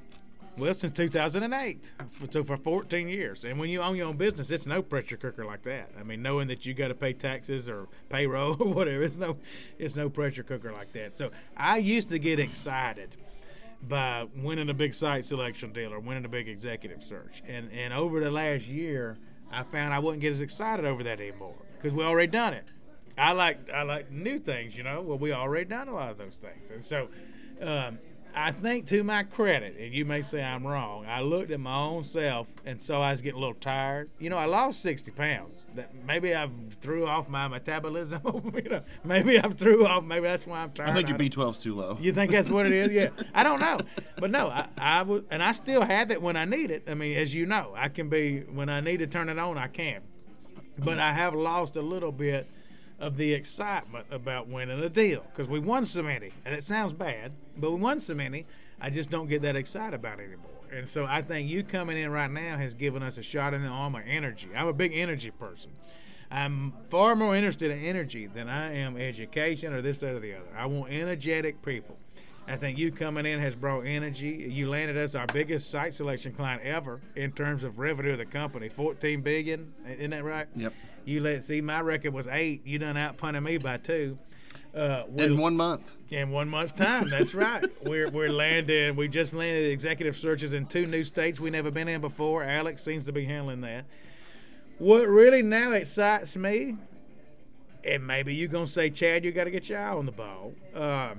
well, 0.58 0.74
since 0.74 0.92
2008. 0.96 1.92
So 2.30 2.44
for 2.44 2.56
14 2.56 3.08
years. 3.08 3.44
And 3.44 3.58
when 3.58 3.70
you 3.70 3.80
own 3.80 3.96
your 3.96 4.08
own 4.08 4.16
business, 4.16 4.50
it's 4.50 4.66
no 4.66 4.82
pressure 4.82 5.16
cooker 5.16 5.44
like 5.44 5.62
that. 5.62 5.90
I 5.98 6.02
mean, 6.02 6.22
knowing 6.22 6.48
that 6.48 6.66
you 6.66 6.74
got 6.74 6.88
to 6.88 6.94
pay 6.94 7.12
taxes 7.12 7.68
or 7.68 7.88
payroll 8.08 8.56
or 8.60 8.74
whatever, 8.74 9.02
it's 9.02 9.16
no, 9.16 9.36
it's 9.78 9.96
no 9.96 10.08
pressure 10.08 10.42
cooker 10.42 10.72
like 10.72 10.92
that. 10.92 11.16
So 11.16 11.30
I 11.56 11.78
used 11.78 12.08
to 12.10 12.18
get 12.18 12.38
excited– 12.38 13.16
by 13.88 14.26
winning 14.36 14.68
a 14.68 14.74
big 14.74 14.94
site 14.94 15.24
selection 15.24 15.72
deal 15.72 15.92
or 15.92 16.00
winning 16.00 16.24
a 16.24 16.28
big 16.28 16.48
executive 16.48 17.02
search. 17.02 17.42
And 17.46 17.70
and 17.72 17.92
over 17.92 18.20
the 18.20 18.30
last 18.30 18.66
year, 18.66 19.16
I 19.50 19.62
found 19.62 19.94
I 19.94 19.98
wouldn't 19.98 20.20
get 20.20 20.32
as 20.32 20.40
excited 20.40 20.84
over 20.84 21.02
that 21.04 21.20
anymore 21.20 21.54
because 21.76 21.96
we 21.96 22.04
already 22.04 22.30
done 22.30 22.54
it. 22.54 22.66
I 23.16 23.32
like 23.32 23.70
I 23.70 23.82
like 23.82 24.10
new 24.10 24.38
things, 24.38 24.76
you 24.76 24.82
know. 24.82 25.00
Well, 25.00 25.18
we 25.18 25.32
already 25.32 25.66
done 25.66 25.88
a 25.88 25.94
lot 25.94 26.10
of 26.10 26.18
those 26.18 26.38
things, 26.38 26.70
and 26.70 26.84
so 26.84 27.08
um, 27.60 27.98
I 28.34 28.52
think 28.52 28.86
to 28.88 29.02
my 29.02 29.22
credit, 29.24 29.76
and 29.78 29.92
you 29.92 30.04
may 30.04 30.22
say 30.22 30.42
I'm 30.42 30.66
wrong, 30.66 31.06
I 31.06 31.20
looked 31.20 31.50
at 31.50 31.60
my 31.60 31.76
own 31.76 32.04
self 32.04 32.48
and 32.64 32.82
so 32.82 33.00
I 33.00 33.12
was 33.12 33.20
getting 33.20 33.38
a 33.38 33.40
little 33.40 33.54
tired. 33.54 34.10
You 34.18 34.30
know, 34.30 34.36
I 34.36 34.46
lost 34.46 34.82
60 34.82 35.10
pounds. 35.12 35.54
That 35.76 35.94
maybe 36.04 36.34
I've 36.34 36.50
threw 36.80 37.06
off 37.06 37.28
my 37.28 37.46
metabolism. 37.46 38.20
you 38.54 38.70
know, 38.70 38.82
maybe 39.04 39.38
I've 39.38 39.54
threw 39.54 39.86
off. 39.86 40.02
Maybe 40.02 40.26
that's 40.26 40.44
why 40.44 40.62
I'm 40.62 40.72
tired. 40.72 40.90
I 40.90 40.94
think 40.94 41.08
your 41.08 41.16
B12's 41.16 41.58
too 41.58 41.76
low. 41.76 41.96
You 42.00 42.12
think 42.12 42.32
that's 42.32 42.50
what 42.50 42.66
it 42.66 42.72
is? 42.72 42.88
Yeah, 42.90 43.10
I 43.34 43.44
don't 43.44 43.60
know, 43.60 43.78
but 44.16 44.32
no, 44.32 44.48
I, 44.48 44.66
I 44.76 45.02
would, 45.02 45.26
and 45.30 45.42
I 45.42 45.52
still 45.52 45.82
have 45.82 46.10
it 46.10 46.20
when 46.20 46.36
I 46.36 46.44
need 46.44 46.72
it. 46.72 46.88
I 46.88 46.94
mean, 46.94 47.16
as 47.16 47.32
you 47.32 47.46
know, 47.46 47.72
I 47.76 47.88
can 47.88 48.08
be 48.08 48.40
when 48.40 48.68
I 48.68 48.80
need 48.80 48.96
to 48.96 49.06
turn 49.06 49.28
it 49.28 49.38
on, 49.38 49.58
I 49.58 49.68
can. 49.68 50.00
But 50.78 50.98
I 50.98 51.12
have 51.12 51.34
lost 51.34 51.76
a 51.76 51.82
little 51.82 52.10
bit 52.12 52.48
of 53.00 53.16
the 53.16 53.32
excitement 53.32 54.06
about 54.10 54.48
winning 54.48 54.78
a 54.80 54.88
deal 54.88 55.24
because 55.30 55.48
we 55.48 55.58
won 55.58 55.86
so 55.86 56.02
many. 56.02 56.30
And 56.44 56.54
it 56.54 56.64
sounds 56.64 56.92
bad, 56.92 57.32
but 57.56 57.70
we 57.70 57.78
won 57.78 57.98
so 57.98 58.14
many. 58.14 58.46
I 58.80 58.90
just 58.90 59.10
don't 59.10 59.28
get 59.28 59.42
that 59.42 59.56
excited 59.56 59.94
about 59.94 60.20
anymore. 60.20 60.46
And 60.72 60.88
so 60.88 61.04
I 61.04 61.22
think 61.22 61.48
you 61.48 61.62
coming 61.64 61.98
in 61.98 62.10
right 62.10 62.30
now 62.30 62.56
has 62.56 62.74
given 62.74 63.02
us 63.02 63.18
a 63.18 63.22
shot 63.22 63.54
in 63.54 63.62
the 63.62 63.68
arm 63.68 63.94
of 63.94 64.02
energy. 64.06 64.48
I'm 64.54 64.68
a 64.68 64.72
big 64.72 64.92
energy 64.94 65.30
person. 65.30 65.72
I'm 66.30 66.74
far 66.90 67.16
more 67.16 67.34
interested 67.34 67.72
in 67.72 67.78
energy 67.78 68.26
than 68.26 68.48
I 68.48 68.74
am 68.74 68.96
education 68.96 69.72
or 69.72 69.82
this, 69.82 69.98
that, 69.98 70.14
or 70.14 70.20
the 70.20 70.34
other. 70.34 70.46
I 70.56 70.66
want 70.66 70.92
energetic 70.92 71.60
people. 71.62 71.98
I 72.50 72.56
think 72.56 72.78
you 72.78 72.90
coming 72.90 73.26
in 73.26 73.38
has 73.38 73.54
brought 73.54 73.82
energy. 73.82 74.48
You 74.50 74.68
landed 74.68 74.96
us 74.96 75.14
our 75.14 75.26
biggest 75.28 75.70
site 75.70 75.94
selection 75.94 76.32
client 76.32 76.62
ever 76.62 77.00
in 77.14 77.30
terms 77.30 77.62
of 77.62 77.78
revenue 77.78 78.12
of 78.12 78.18
the 78.18 78.26
company, 78.26 78.68
14 78.68 79.20
billion. 79.20 79.72
Isn't 79.86 80.10
that 80.10 80.24
right? 80.24 80.48
Yep. 80.56 80.72
You 81.04 81.20
let 81.20 81.44
see 81.44 81.60
my 81.60 81.80
record 81.80 82.12
was 82.12 82.26
eight. 82.26 82.66
You 82.66 82.80
done 82.80 82.96
outpunted 82.96 83.44
me 83.44 83.58
by 83.58 83.76
two. 83.76 84.18
Uh, 84.74 85.04
in 85.16 85.38
one 85.38 85.56
month. 85.56 85.96
In 86.10 86.30
one 86.30 86.48
month's 86.48 86.72
time, 86.72 87.08
that's 87.08 87.34
right. 87.34 87.64
we're 87.84 88.08
we're 88.10 88.30
landing. 88.30 88.96
We 88.96 89.06
just 89.06 89.32
landed 89.32 89.70
executive 89.70 90.16
searches 90.16 90.52
in 90.52 90.66
two 90.66 90.86
new 90.86 91.04
states 91.04 91.38
we 91.38 91.50
never 91.50 91.70
been 91.70 91.86
in 91.86 92.00
before. 92.00 92.42
Alex 92.42 92.82
seems 92.82 93.04
to 93.04 93.12
be 93.12 93.24
handling 93.24 93.60
that. 93.60 93.84
What 94.78 95.08
really 95.08 95.42
now 95.42 95.72
excites 95.72 96.34
me, 96.36 96.76
and 97.84 98.04
maybe 98.04 98.34
you're 98.34 98.48
gonna 98.48 98.66
say, 98.66 98.90
Chad, 98.90 99.24
you 99.24 99.30
got 99.30 99.44
to 99.44 99.50
get 99.50 99.68
your 99.68 99.80
eye 99.80 99.94
on 99.94 100.06
the 100.06 100.12
ball. 100.12 100.52
Uh, 100.74 101.14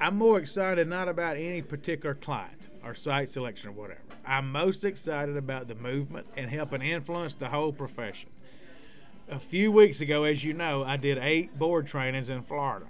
I'm 0.00 0.16
more 0.16 0.38
excited 0.38 0.88
not 0.88 1.08
about 1.08 1.36
any 1.36 1.62
particular 1.62 2.14
client 2.14 2.68
or 2.84 2.94
site 2.94 3.28
selection 3.28 3.70
or 3.70 3.72
whatever. 3.72 4.00
I'm 4.26 4.50
most 4.50 4.84
excited 4.84 5.36
about 5.36 5.68
the 5.68 5.74
movement 5.74 6.26
and 6.36 6.50
helping 6.50 6.82
influence 6.82 7.34
the 7.34 7.48
whole 7.48 7.72
profession 7.72 8.30
a 9.28 9.38
few 9.38 9.72
weeks 9.72 10.00
ago, 10.00 10.24
as 10.24 10.44
you 10.44 10.52
know, 10.52 10.84
I 10.84 10.96
did 10.96 11.18
eight 11.18 11.58
board 11.58 11.86
trainings 11.86 12.30
in 12.30 12.42
Florida 12.42 12.86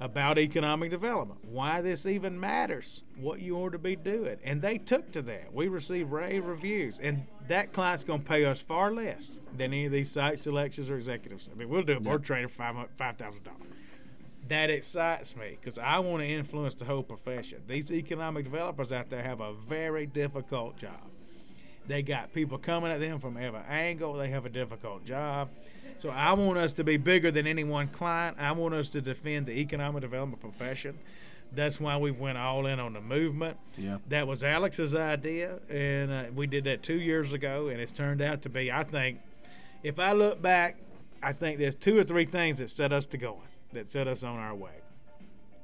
about 0.00 0.38
economic 0.38 0.90
development, 0.90 1.40
why 1.44 1.80
this 1.80 2.06
even 2.06 2.38
matters, 2.38 3.02
what 3.16 3.40
you 3.40 3.56
ought 3.56 3.72
to 3.72 3.78
be 3.78 3.96
doing. 3.96 4.36
And 4.44 4.62
they 4.62 4.78
took 4.78 5.10
to 5.12 5.22
that. 5.22 5.52
We 5.52 5.66
received 5.66 6.12
rave 6.12 6.46
reviews. 6.46 7.00
And 7.00 7.26
that 7.48 7.72
client's 7.72 8.04
going 8.04 8.20
to 8.20 8.28
pay 8.28 8.44
us 8.44 8.60
far 8.60 8.92
less 8.92 9.40
than 9.56 9.72
any 9.72 9.86
of 9.86 9.92
these 9.92 10.10
site 10.10 10.38
selections 10.38 10.88
or 10.88 10.98
executives. 10.98 11.50
I 11.52 11.58
mean, 11.58 11.68
we'll 11.68 11.82
do 11.82 11.96
a 11.96 12.00
board 12.00 12.20
yep. 12.20 12.26
training 12.26 12.48
for 12.48 12.62
$5,000. 12.62 13.40
That 14.48 14.70
excites 14.70 15.36
me 15.36 15.58
because 15.60 15.78
I 15.78 15.98
want 15.98 16.22
to 16.22 16.28
influence 16.28 16.74
the 16.74 16.84
whole 16.84 17.02
profession. 17.02 17.62
These 17.66 17.92
economic 17.92 18.44
developers 18.44 18.92
out 18.92 19.10
there 19.10 19.22
have 19.22 19.40
a 19.40 19.52
very 19.52 20.06
difficult 20.06 20.78
job. 20.78 21.00
They 21.86 22.02
got 22.02 22.32
people 22.32 22.58
coming 22.58 22.90
at 22.90 23.00
them 23.00 23.18
from 23.18 23.36
every 23.36 23.60
angle. 23.68 24.14
They 24.14 24.28
have 24.28 24.46
a 24.46 24.50
difficult 24.50 25.04
job. 25.04 25.48
So 25.98 26.10
I 26.10 26.32
want 26.34 26.58
us 26.58 26.72
to 26.74 26.84
be 26.84 26.96
bigger 26.96 27.30
than 27.30 27.46
any 27.46 27.64
one 27.64 27.88
client. 27.88 28.36
I 28.38 28.52
want 28.52 28.74
us 28.74 28.88
to 28.90 29.00
defend 29.00 29.46
the 29.46 29.58
economic 29.58 30.02
development 30.02 30.40
profession. 30.40 30.98
That's 31.52 31.80
why 31.80 31.96
we 31.96 32.10
went 32.10 32.36
all 32.36 32.66
in 32.66 32.78
on 32.78 32.92
the 32.92 33.00
movement. 33.00 33.56
Yeah. 33.76 33.98
That 34.08 34.26
was 34.26 34.44
Alex's 34.44 34.94
idea, 34.94 35.60
and 35.70 36.12
uh, 36.12 36.24
we 36.34 36.46
did 36.46 36.64
that 36.64 36.82
two 36.82 37.00
years 37.00 37.32
ago, 37.32 37.68
and 37.68 37.80
it's 37.80 37.90
turned 37.90 38.20
out 38.20 38.42
to 38.42 38.50
be. 38.50 38.70
I 38.70 38.84
think, 38.84 39.20
if 39.82 39.98
I 39.98 40.12
look 40.12 40.42
back, 40.42 40.76
I 41.22 41.32
think 41.32 41.58
there's 41.58 41.74
two 41.74 41.98
or 41.98 42.04
three 42.04 42.26
things 42.26 42.58
that 42.58 42.68
set 42.68 42.92
us 42.92 43.06
to 43.06 43.16
going, 43.16 43.47
that 43.72 43.90
set 43.90 44.08
us 44.08 44.22
on 44.22 44.36
our 44.38 44.54
way. 44.54 44.82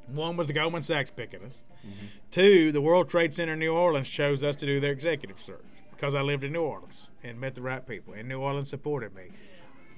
One 0.08 0.36
was 0.36 0.46
the 0.46 0.52
Goldman 0.52 0.82
Sachs 0.82 1.10
picking 1.10 1.42
us. 1.44 1.64
Mm-hmm. 1.86 2.06
Two, 2.30 2.72
the 2.72 2.80
World 2.80 3.08
Trade 3.08 3.32
Center 3.32 3.54
in 3.54 3.58
New 3.58 3.72
Orleans 3.72 4.08
chose 4.08 4.42
us 4.44 4.56
to 4.56 4.66
do 4.66 4.80
their 4.80 4.92
executive 4.92 5.40
search 5.40 5.64
because 5.90 6.14
I 6.14 6.20
lived 6.20 6.44
in 6.44 6.52
New 6.52 6.62
Orleans 6.62 7.08
and 7.22 7.40
met 7.40 7.54
the 7.54 7.62
right 7.62 7.86
people, 7.86 8.14
and 8.14 8.28
New 8.28 8.40
Orleans 8.40 8.68
supported 8.68 9.14
me. 9.14 9.28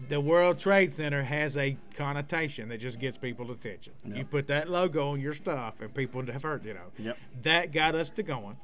The 0.09 0.21
World 0.21 0.59
Trade 0.59 0.93
Center 0.93 1.23
has 1.23 1.57
a 1.57 1.77
connotation 1.97 2.69
that 2.69 2.79
just 2.79 3.01
gets 3.01 3.17
people's 3.17 3.51
attention. 3.51 3.95
Yep. 4.05 4.17
You 4.17 4.25
put 4.27 4.47
that 4.49 4.69
logo 4.69 5.11
on 5.11 5.21
your 5.21 5.33
stuff, 5.33 5.81
and 5.81 5.93
people 5.95 6.25
have 6.27 6.43
heard, 6.43 6.65
you 6.65 6.75
know. 6.75 6.93
Yep. 6.99 7.19
That 7.43 7.73
got 7.73 7.95
us 7.95 8.11
to 8.11 8.23
going. 8.23 8.59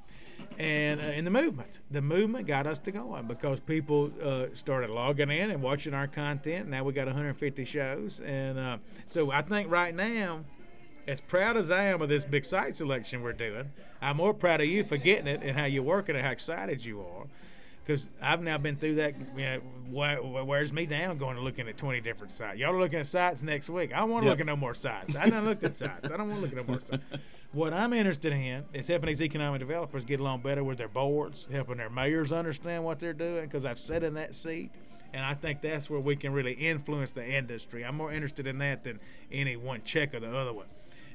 And 0.59 1.01
uh, 1.01 1.05
in 1.05 1.25
the 1.25 1.31
movement, 1.31 1.81
the 1.91 2.03
movement 2.03 2.47
got 2.47 2.67
us 2.67 2.79
to 2.81 2.93
going 2.93 3.27
because 3.27 3.61
people 3.61 4.11
uh, 4.23 4.47
started 4.55 4.91
logging 4.91 5.31
in 5.31 5.51
and 5.51 5.63
watching 5.63 5.95
our 5.95 6.07
content. 6.07 6.69
Now 6.69 6.85
we 6.85 6.93
got 6.93 7.07
150 7.07 7.65
shows, 7.65 8.21
and 8.21 8.59
uh, 8.59 8.79
so 9.07 9.31
I 9.31 9.43
think 9.43 9.71
right 9.71 9.95
now 9.95 10.45
as 11.07 11.21
proud 11.21 11.57
as 11.57 11.71
I 11.71 11.85
am 11.85 12.03
of 12.03 12.09
this 12.09 12.25
big 12.25 12.45
site 12.45 12.77
selection 12.77 13.23
we're 13.23 13.33
doing, 13.33 13.71
I'm 14.01 14.17
more 14.17 14.35
proud 14.35 14.61
of 14.61 14.67
you 14.67 14.85
for 14.85 14.97
getting 14.97 15.27
it 15.27 15.41
and 15.43 15.57
how 15.57 15.65
you're 15.65 15.83
working 15.83 16.17
and 16.17 16.25
how 16.25 16.31
excited 16.31 16.85
you 16.85 17.01
are. 17.01 17.27
Because 17.85 18.11
I've 18.21 18.41
now 18.41 18.59
been 18.59 18.77
through 18.77 18.97
that. 18.97 19.15
You 19.37 19.45
know, 19.45 19.61
wh- 19.91 20.47
wears 20.47 20.73
me 20.73 20.87
down 20.87 21.19
going 21.19 21.35
to 21.35 21.43
looking 21.43 21.69
at 21.69 21.77
20 21.77 22.01
different 22.01 22.33
sites. 22.33 22.59
Y'all 22.59 22.73
are 22.73 22.79
looking 22.79 23.01
at 23.01 23.09
sites 23.09 23.43
next 23.43 23.69
week. 23.69 23.93
I 23.93 23.99
don't 23.99 24.11
want 24.11 24.23
to 24.23 24.27
yep. 24.27 24.35
look 24.35 24.41
at 24.41 24.47
no 24.47 24.55
more 24.55 24.75
sites. 24.75 25.17
I 25.17 25.29
done 25.29 25.45
looked 25.45 25.65
at 25.65 25.75
sites. 25.75 26.09
I 26.09 26.17
don't 26.17 26.29
want 26.29 26.37
to 26.37 26.43
look 26.43 26.53
at 26.53 26.65
no 26.65 26.73
more 26.73 26.81
sites. 26.87 27.03
What 27.53 27.75
I'm 27.75 27.93
interested 27.93 28.33
in 28.33 28.65
is 28.73 28.89
helping 28.89 29.09
these 29.09 29.21
economic 29.21 29.61
developers 29.61 30.07
get 30.07 30.21
along 30.21 30.41
better 30.41 30.65
with 30.65 30.79
their 30.79 30.89
boards, 30.89 31.47
helping 31.53 31.77
their 31.77 31.91
mayors 31.91 32.33
understand 32.33 32.83
what 32.83 32.99
they're 32.99 33.13
doing. 33.13 33.45
Because 33.45 33.67
I've 33.67 33.79
sat 33.79 34.03
in 34.03 34.15
that 34.15 34.35
seat 34.35 34.71
and 35.13 35.23
I 35.23 35.35
think 35.35 35.61
that's 35.61 35.91
where 35.91 36.01
we 36.01 36.17
can 36.17 36.33
really 36.33 36.55
influence 36.55 37.11
the 37.11 37.27
industry. 37.27 37.85
I'm 37.85 37.97
more 37.97 38.11
interested 38.11 38.47
in 38.47 38.57
that 38.59 38.85
than 38.85 39.01
any 39.31 39.57
one 39.57 39.83
check 39.85 40.15
or 40.15 40.21
the 40.21 40.35
other 40.35 40.55
one 40.55 40.67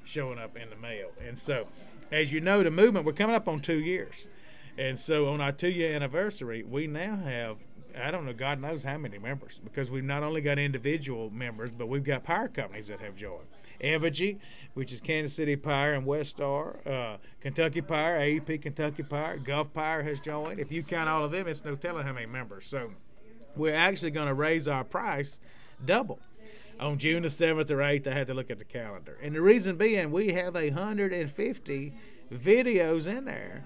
showing 0.04 0.38
up 0.38 0.56
in 0.56 0.70
the 0.70 0.76
mail. 0.76 1.10
And 1.28 1.38
so, 1.38 1.68
as 2.12 2.32
you 2.32 2.40
know, 2.40 2.62
the 2.62 2.70
movement, 2.70 3.08
we're 3.08 3.14
coming 3.14 3.36
up 3.36 3.48
on 3.48 3.60
two 3.60 3.80
years. 3.80 4.28
And 4.78 4.98
so, 5.00 5.30
on 5.30 5.42
our 5.42 5.52
two 5.52 5.70
year 5.70 5.96
anniversary, 5.96 6.62
we 6.62 6.86
now 6.86 7.16
have, 7.16 7.58
I 8.00 8.12
don't 8.12 8.26
know, 8.26 8.34
God 8.34 8.62
knows 8.62 8.84
how 8.84 9.00
many 9.00 9.18
members, 9.18 9.60
because 9.64 9.90
we've 9.90 10.04
not 10.04 10.22
only 10.22 10.42
got 10.42 10.60
individual 10.60 11.32
members, 11.32 11.72
but 11.76 11.88
we've 11.88 12.04
got 12.04 12.24
power 12.24 12.48
companies 12.48 12.88
that 12.90 13.00
have 13.00 13.16
joined. 13.16 13.48
Evergy, 13.82 14.40
which 14.74 14.92
is 14.92 15.02
Kansas 15.02 15.34
City 15.34 15.56
Power 15.56 15.94
and 15.94 16.06
Westar, 16.06 16.86
uh, 16.88 17.18
Kentucky 17.42 17.82
Power, 17.82 18.18
AEP 18.20 18.62
Kentucky 18.62 19.04
Power, 19.04 19.38
Gulf 19.38 19.74
Power 19.74 20.04
has 20.04 20.20
joined. 20.20 20.60
If 20.60 20.72
you 20.72 20.84
count 20.84 21.10
all 21.10 21.24
of 21.24 21.32
them, 21.32 21.48
it's 21.48 21.64
no 21.64 21.76
telling 21.76 22.06
how 22.06 22.14
many 22.14 22.26
members. 22.26 22.68
So 22.68 22.92
we're 23.56 23.76
actually 23.76 24.12
going 24.12 24.28
to 24.28 24.34
raise 24.34 24.68
our 24.68 24.84
price 24.84 25.40
double. 25.84 26.20
On 26.80 26.98
June 27.00 27.24
the 27.24 27.30
7th 27.30 27.72
or 27.72 27.78
8th, 27.78 28.08
I 28.08 28.14
had 28.14 28.28
to 28.28 28.36
look 28.36 28.52
at 28.52 28.60
the 28.60 28.66
calendar. 28.66 29.18
And 29.22 29.36
the 29.36 29.42
reason 29.42 29.78
being, 29.78 30.12
we 30.12 30.34
have 30.34 30.54
150 30.54 31.94
videos 32.32 33.08
in 33.08 33.26
there 33.26 33.64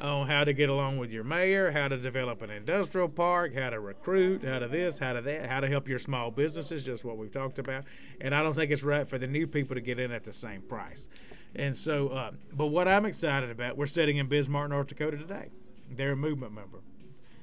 on 0.00 0.26
how 0.26 0.44
to 0.44 0.52
get 0.52 0.68
along 0.68 0.98
with 0.98 1.10
your 1.10 1.24
mayor, 1.24 1.70
how 1.70 1.88
to 1.88 1.96
develop 1.96 2.42
an 2.42 2.50
industrial 2.50 3.08
park, 3.08 3.54
how 3.54 3.70
to 3.70 3.80
recruit, 3.80 4.44
how 4.44 4.58
to 4.58 4.68
this, 4.68 4.98
how 4.98 5.14
to 5.14 5.22
that, 5.22 5.48
how 5.48 5.60
to 5.60 5.68
help 5.68 5.88
your 5.88 5.98
small 5.98 6.30
businesses, 6.30 6.84
just 6.84 7.04
what 7.04 7.16
we've 7.16 7.32
talked 7.32 7.58
about. 7.58 7.84
And 8.20 8.34
I 8.34 8.42
don't 8.42 8.54
think 8.54 8.70
it's 8.70 8.82
right 8.82 9.08
for 9.08 9.18
the 9.18 9.26
new 9.26 9.46
people 9.46 9.74
to 9.74 9.80
get 9.80 9.98
in 9.98 10.12
at 10.12 10.24
the 10.24 10.32
same 10.32 10.60
price. 10.62 11.08
And 11.54 11.74
so, 11.76 12.08
uh, 12.08 12.32
but 12.52 12.66
what 12.66 12.86
I'm 12.86 13.06
excited 13.06 13.50
about, 13.50 13.78
we're 13.78 13.86
sitting 13.86 14.18
in 14.18 14.26
Bismarck, 14.28 14.68
North 14.68 14.88
Dakota 14.88 15.16
today. 15.16 15.48
They're 15.90 16.12
a 16.12 16.16
movement 16.16 16.52
member. 16.52 16.78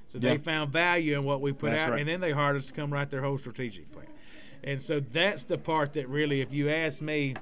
So 0.09 0.19
Yeah. 0.21 0.31
they 0.31 0.37
found 0.37 0.71
value 0.71 1.17
in 1.17 1.23
what 1.23 1.41
we 1.41 1.53
put 1.53 1.71
That's 1.71 1.83
out, 1.83 1.91
right. 1.91 1.99
and 2.01 2.07
then 2.07 2.21
they 2.21 2.31
hired 2.31 2.57
us 2.57 2.67
to 2.67 2.73
come 2.73 2.93
write 2.93 3.09
their 3.09 3.21
whole 3.23 3.39
strategic 3.39 3.91
plan. 3.91 4.05
And 4.63 4.81
so 4.81 4.99
that's 4.99 5.43
the 5.43 5.57
part 5.57 5.93
that 5.93 6.07
really, 6.07 6.39
if 6.41 6.53
you 6.53 6.69
ask 6.69 7.01
me, 7.01 7.35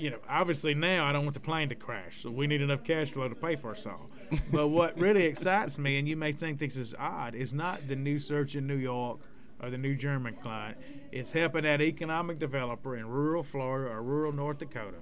you 0.00 0.10
know, 0.10 0.18
obviously 0.28 0.74
now 0.74 1.04
I 1.04 1.12
don't 1.12 1.24
want 1.24 1.34
the 1.34 1.40
plane 1.40 1.68
to 1.68 1.74
crash, 1.74 2.22
so 2.22 2.30
we 2.30 2.46
need 2.46 2.62
enough 2.62 2.82
cash 2.82 3.10
flow 3.10 3.28
to 3.28 3.34
pay 3.34 3.56
for 3.56 3.72
us 3.72 3.86
all. 3.86 4.10
but 4.52 4.68
what 4.68 4.98
really 4.98 5.24
excites 5.24 5.78
me, 5.78 5.98
and 5.98 6.08
you 6.08 6.16
may 6.16 6.32
think 6.32 6.58
this 6.58 6.76
is 6.76 6.94
odd, 6.98 7.34
is 7.34 7.52
not 7.52 7.86
the 7.86 7.96
new 7.96 8.18
search 8.18 8.54
in 8.56 8.66
New 8.66 8.76
York 8.76 9.18
or 9.62 9.70
the 9.70 9.78
new 9.78 9.94
German 9.94 10.34
client. 10.34 10.78
It's 11.12 11.30
helping 11.30 11.64
that 11.64 11.82
economic 11.82 12.38
developer 12.38 12.96
in 12.96 13.06
rural 13.06 13.42
Florida 13.42 13.90
or 13.90 14.02
rural 14.02 14.32
North 14.32 14.58
Dakota 14.58 14.98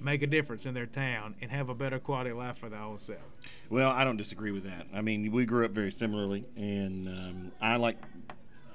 make 0.00 0.22
a 0.22 0.26
difference 0.26 0.66
in 0.66 0.74
their 0.74 0.86
town 0.86 1.34
and 1.40 1.50
have 1.50 1.68
a 1.68 1.74
better 1.74 1.98
quality 1.98 2.30
of 2.30 2.38
life 2.38 2.58
for 2.58 2.68
their 2.68 2.80
own 2.80 2.98
self. 2.98 3.18
Well, 3.68 3.90
I 3.90 4.04
don't 4.04 4.16
disagree 4.16 4.50
with 4.50 4.64
that. 4.64 4.86
I 4.94 5.00
mean, 5.02 5.30
we 5.30 5.44
grew 5.44 5.64
up 5.64 5.72
very 5.72 5.92
similarly, 5.92 6.46
and 6.56 7.08
um, 7.08 7.52
I 7.60 7.76
like, 7.76 7.98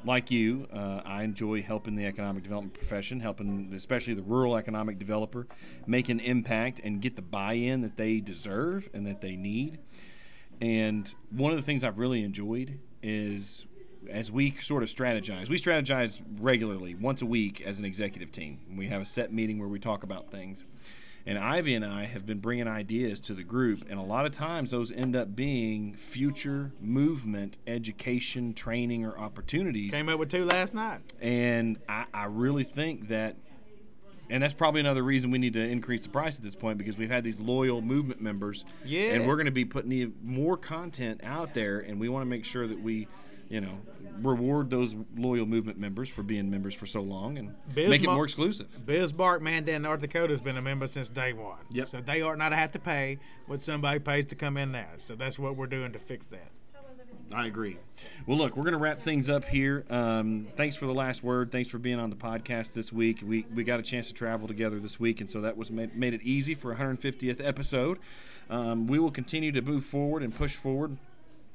like 0.06 0.32
you, 0.32 0.68
uh, 0.74 1.01
I 1.06 1.24
enjoy 1.24 1.62
helping 1.62 1.95
the 1.95 2.06
economic 2.06 2.43
development 2.43 2.74
profession, 2.74 3.20
helping 3.20 3.74
especially 3.76 4.14
the 4.14 4.24
rural 4.24 4.56
economic 4.56 4.99
developer 4.99 5.47
make 5.88 6.10
an 6.10 6.20
impact 6.20 6.80
and 6.84 7.01
get 7.01 7.16
the 7.16 7.22
buy-in 7.22 7.82
that 7.82 7.97
they 7.97 8.20
deserve 8.20 8.89
and 8.93 9.06
that 9.08 9.22
they 9.22 9.36
need. 9.36 9.80
And 10.62 11.12
one 11.32 11.51
of 11.51 11.58
the 11.58 11.64
things 11.64 11.84
I've 11.84 11.99
really 11.99 12.24
enjoyed 12.24 12.80
is 13.03 13.66
as 14.10 14.32
we 14.32 14.51
sort 14.51 14.84
of 14.84 14.89
strategize, 14.89 15.49
we 15.49 15.58
strategize 15.58 16.22
regularly 16.39 16.95
once 16.95 17.22
a 17.22 17.26
week 17.26 17.62
as 17.62 17.80
an 17.80 17.86
executive 17.86 18.32
team. 18.32 18.60
We 18.78 18.88
have 18.88 19.01
a 19.01 19.06
set 19.06 19.34
meeting 19.34 19.60
where 19.60 19.68
we 19.68 19.80
talk 19.80 20.03
about 20.03 20.32
things. 20.32 20.66
And 21.28 21.40
Ivy 21.40 21.74
and 21.74 21.84
I 21.84 22.06
have 22.06 22.28
been 22.28 22.38
bringing 22.38 22.68
ideas 22.68 23.20
to 23.22 23.34
the 23.34 23.44
group, 23.44 23.84
and 23.90 24.00
a 24.00 24.04
lot 24.04 24.28
of 24.28 24.32
times 24.32 24.70
those 24.70 24.92
end 24.92 25.16
up 25.16 25.36
being 25.36 25.96
future 25.96 26.72
movement, 26.80 27.58
education, 27.66 28.54
training, 28.54 29.04
or 29.04 29.18
opportunities. 29.18 29.90
Came 29.90 30.08
up 30.08 30.20
with 30.20 30.30
two 30.30 30.46
last 30.46 30.76
night. 30.76 31.02
And 31.20 31.80
I, 31.90 32.06
I 32.14 32.26
really 32.26 32.64
think 32.64 33.08
that, 33.08 33.38
and 34.30 34.44
that's 34.44 34.54
probably 34.54 34.82
another 34.82 35.02
reason 35.02 35.32
we 35.32 35.40
need 35.40 35.54
to 35.54 35.68
increase 35.68 36.04
the 36.04 36.10
price 36.10 36.38
at 36.38 36.44
this 36.44 36.56
point 36.56 36.78
because 36.78 36.96
we've 36.96 37.10
had 37.10 37.24
these 37.24 37.40
loyal 37.40 37.82
movement 37.82 38.22
members. 38.22 38.64
Yeah. 38.86 39.14
And 39.14 39.28
we're 39.28 39.36
going 39.36 39.46
to 39.46 39.52
be 39.52 39.66
putting 39.66 40.14
more 40.24 40.58
content 40.58 41.22
out 41.24 41.56
there, 41.56 41.80
and 41.80 42.00
we 42.00 42.08
want 42.08 42.22
to 42.22 42.30
make 42.30 42.46
sure 42.46 42.68
that 42.68 42.82
we, 42.82 43.08
you 43.50 43.62
know, 43.62 43.78
reward 44.22 44.70
those 44.70 44.96
loyal 45.16 45.46
movement 45.46 45.78
members 45.78 46.10
for 46.10 46.24
being 46.24 46.50
members 46.50 46.74
for 46.74 46.86
so 46.86 47.02
long 47.02 47.38
and 47.38 47.54
make 47.76 48.04
it 48.04 48.10
more 48.10 48.24
exclusive. 48.24 48.86
Bismarck, 48.86 49.41
Mandan, 49.41 49.84
North 49.84 50.02
Dakota 50.02 50.34
has 50.34 50.41
been 50.41 50.58
a 50.58 50.62
member 50.62 50.88
since 50.88 51.10
day 51.10 51.34
one. 51.34 51.60
Yep. 51.72 51.88
So 51.88 52.02
they 52.02 52.22
ought 52.22 52.38
not 52.38 52.54
have 52.54 52.72
to 52.72 52.80
pay 52.80 53.20
what 53.48 53.62
somebody 53.62 54.00
pays 54.00 54.26
to 54.26 54.36
come 54.36 54.58
in 54.58 54.72
now. 54.72 54.88
So 54.98 55.16
that's 55.16 55.38
what 55.38 55.56
we're 55.56 55.68
doing 55.68 55.91
to 55.93 56.00
fix 56.00 56.26
that. 56.32 56.52
I 57.34 57.48
agree. 57.48 57.78
Well, 58.28 58.38
look, 58.38 58.56
we're 58.56 58.64
going 58.64 58.74
to 58.74 58.80
wrap 58.80 59.02
things 59.02 59.30
up 59.30 59.46
here. 59.46 59.84
Um, 59.89 60.48
thanks 60.56 60.76
for 60.76 60.86
the 60.86 60.93
last 60.93 61.24
word. 61.24 61.52
Thanks 61.52 61.70
for 61.70 61.80
being 61.80 62.00
on 62.00 62.12
the 62.12 62.16
podcast 62.16 62.74
this 62.74 62.93
week. 62.93 63.22
We, 63.24 63.46
we 63.54 63.64
got 63.64 63.80
a 63.80 63.84
chance 63.84 64.08
to 64.08 64.14
travel 64.14 64.48
together 64.48 64.80
this 64.80 65.00
week, 65.00 65.22
and 65.22 65.30
so 65.30 65.41
that 65.41 65.58
was 65.58 65.72
made, 65.72 65.96
made 65.96 66.14
it 66.14 66.22
easy 66.22 66.54
for 66.54 66.76
150th 66.76 67.43
episode. 67.43 67.98
Um, 68.50 68.86
we 68.86 69.00
will 69.00 69.12
continue 69.12 69.52
to 69.54 69.62
move 69.62 69.86
forward 69.86 70.22
and 70.22 70.36
push 70.36 70.56
forward. 70.56 70.98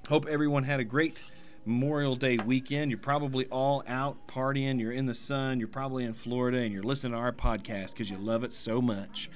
Hope 0.08 0.26
everyone 0.26 0.64
had 0.64 0.80
a 0.80 0.84
great 0.84 1.18
Memorial 1.64 2.16
Day 2.16 2.38
weekend. 2.38 2.90
You're 2.90 2.98
probably 2.98 3.46
all 3.46 3.82
out 3.86 4.26
partying. 4.26 4.80
You're 4.80 4.92
in 4.92 5.06
the 5.06 5.14
sun. 5.14 5.58
You're 5.58 5.68
probably 5.68 6.04
in 6.04 6.14
Florida, 6.14 6.58
and 6.58 6.72
you're 6.72 6.82
listening 6.82 7.12
to 7.12 7.18
our 7.18 7.32
podcast 7.32 7.92
because 7.92 8.10
you 8.10 8.16
love 8.18 8.44
it 8.44 8.52
so 8.52 8.80
much. 8.80 9.30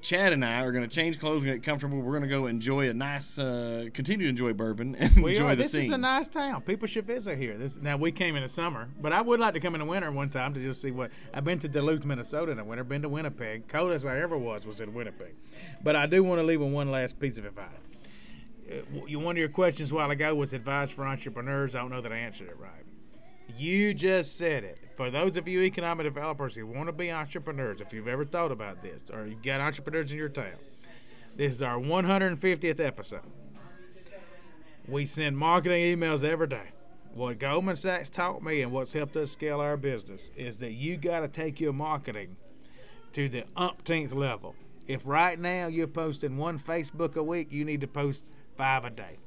Chad 0.00 0.32
and 0.32 0.44
I 0.44 0.62
are 0.62 0.72
going 0.72 0.82
to 0.82 0.92
change 0.92 1.20
clothes 1.20 1.44
and 1.44 1.52
get 1.52 1.62
comfortable. 1.62 1.98
We're 2.00 2.10
going 2.18 2.24
to 2.24 2.28
go 2.28 2.46
enjoy 2.48 2.88
a 2.88 2.92
nice, 2.92 3.38
uh, 3.38 3.84
continue 3.94 4.26
to 4.26 4.30
enjoy 4.30 4.52
bourbon 4.52 4.96
and 4.98 5.22
We 5.22 5.36
enjoy 5.36 5.50
are. 5.50 5.54
the 5.54 5.62
This 5.62 5.72
scene. 5.72 5.82
is 5.84 5.90
a 5.90 5.96
nice 5.98 6.26
town. 6.26 6.62
People 6.62 6.88
should 6.88 7.06
visit 7.06 7.38
here. 7.38 7.56
This 7.56 7.80
now 7.80 7.96
we 7.96 8.10
came 8.10 8.34
in 8.34 8.42
the 8.42 8.48
summer, 8.48 8.88
but 9.00 9.12
I 9.12 9.20
would 9.22 9.38
like 9.38 9.54
to 9.54 9.60
come 9.60 9.76
in 9.76 9.78
the 9.78 9.84
winter 9.84 10.10
one 10.10 10.28
time 10.28 10.54
to 10.54 10.60
just 10.60 10.82
see 10.82 10.90
what. 10.90 11.12
I've 11.32 11.44
been 11.44 11.60
to 11.60 11.68
Duluth, 11.68 12.04
Minnesota 12.04 12.50
in 12.50 12.56
the 12.58 12.64
winter. 12.64 12.82
Been 12.82 13.02
to 13.02 13.08
Winnipeg. 13.08 13.68
Coldest 13.68 14.04
I 14.04 14.18
ever 14.20 14.36
was 14.36 14.66
was 14.66 14.80
in 14.80 14.92
Winnipeg. 14.92 15.36
But 15.84 15.94
I 15.94 16.06
do 16.06 16.24
want 16.24 16.40
to 16.40 16.42
leave 16.44 16.60
with 16.60 16.72
one 16.72 16.90
last 16.90 17.20
piece 17.20 17.38
of 17.38 17.44
advice. 17.44 17.68
Uh, 18.72 19.06
you 19.06 19.18
one 19.18 19.36
of 19.36 19.38
your 19.38 19.48
questions 19.48 19.90
a 19.90 19.94
while 19.94 20.10
ago 20.10 20.34
was 20.34 20.52
advice 20.52 20.90
for 20.90 21.06
entrepreneurs. 21.06 21.74
I 21.74 21.80
don't 21.80 21.90
know 21.90 22.00
that 22.00 22.12
I 22.12 22.16
answered 22.16 22.48
it 22.48 22.58
right. 22.58 22.84
You 23.58 23.92
just 23.92 24.38
said 24.38 24.64
it. 24.64 24.78
For 24.96 25.10
those 25.10 25.36
of 25.36 25.46
you 25.46 25.60
economic 25.62 26.04
developers 26.04 26.54
who 26.54 26.66
want 26.66 26.86
to 26.86 26.92
be 26.92 27.10
entrepreneurs, 27.10 27.80
if 27.80 27.92
you've 27.92 28.08
ever 28.08 28.24
thought 28.24 28.52
about 28.52 28.82
this, 28.82 29.02
or 29.12 29.26
you've 29.26 29.42
got 29.42 29.60
entrepreneurs 29.60 30.10
in 30.10 30.18
your 30.18 30.28
town, 30.28 30.56
this 31.36 31.52
is 31.52 31.62
our 31.62 31.78
150th 31.78 32.80
episode. 32.80 33.20
We 34.88 35.06
send 35.06 35.36
marketing 35.36 35.98
emails 35.98 36.24
every 36.24 36.48
day. 36.48 36.70
What 37.14 37.38
Goldman 37.38 37.76
Sachs 37.76 38.08
taught 38.08 38.42
me 38.42 38.62
and 38.62 38.72
what's 38.72 38.92
helped 38.92 39.16
us 39.16 39.30
scale 39.30 39.60
our 39.60 39.76
business 39.76 40.30
is 40.36 40.58
that 40.58 40.72
you 40.72 40.96
got 40.96 41.20
to 41.20 41.28
take 41.28 41.60
your 41.60 41.72
marketing 41.72 42.36
to 43.12 43.28
the 43.28 43.44
umpteenth 43.54 44.12
level. 44.12 44.54
If 44.86 45.06
right 45.06 45.38
now 45.38 45.66
you're 45.66 45.86
posting 45.86 46.36
one 46.36 46.58
Facebook 46.58 47.16
a 47.16 47.22
week, 47.22 47.52
you 47.52 47.64
need 47.64 47.82
to 47.82 47.86
post 47.86 48.24
five 48.62 48.84
a 48.84 48.90
day. 48.90 49.18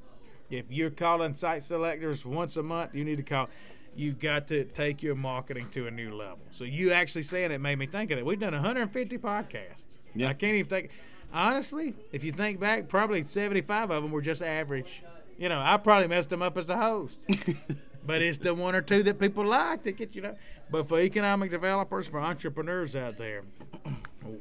If 0.49 0.67
you're 0.69 0.89
calling 0.89 1.35
site 1.35 1.61
selectors 1.61 2.25
once 2.25 2.55
a 2.55 2.63
month, 2.63 2.95
you 2.95 3.03
need 3.03 3.17
to 3.17 3.23
call. 3.23 3.49
You've 3.93 4.17
got 4.17 4.47
to 4.47 4.63
take 4.63 5.03
your 5.03 5.15
marketing 5.15 5.67
to 5.71 5.87
a 5.87 5.91
new 5.91 6.15
level. 6.15 6.39
So 6.51 6.63
you 6.63 6.93
actually 6.93 7.23
saying 7.23 7.51
it 7.51 7.59
made 7.59 7.77
me 7.77 7.85
think 7.85 8.11
of 8.11 8.17
that. 8.17 8.25
We've 8.25 8.39
done 8.39 8.53
150 8.53 9.17
podcasts. 9.17 9.83
Yeah. 10.15 10.29
I 10.29 10.33
can't 10.33 10.55
even 10.55 10.69
think. 10.69 10.91
Honestly, 11.33 11.93
if 12.13 12.23
you 12.23 12.31
think 12.31 12.61
back, 12.61 12.87
probably 12.87 13.23
75 13.23 13.91
of 13.91 14.03
them 14.03 14.11
were 14.13 14.21
just 14.21 14.41
average. 14.41 15.03
You 15.37 15.49
know, 15.49 15.59
I 15.59 15.75
probably 15.75 16.07
messed 16.07 16.29
them 16.29 16.41
up 16.41 16.57
as 16.57 16.67
the 16.67 16.77
host. 16.77 17.19
but 18.05 18.21
it's 18.21 18.37
the 18.37 18.53
one 18.53 18.73
or 18.73 18.81
two 18.81 19.03
that 19.03 19.19
people 19.19 19.45
like 19.45 19.83
that 19.83 19.97
get 19.97 20.15
you 20.15 20.21
know. 20.21 20.35
But 20.71 20.87
for 20.87 20.97
economic 20.97 21.51
developers, 21.51 22.07
for 22.07 22.21
entrepreneurs 22.21 22.95
out 22.95 23.17
there, 23.17 23.43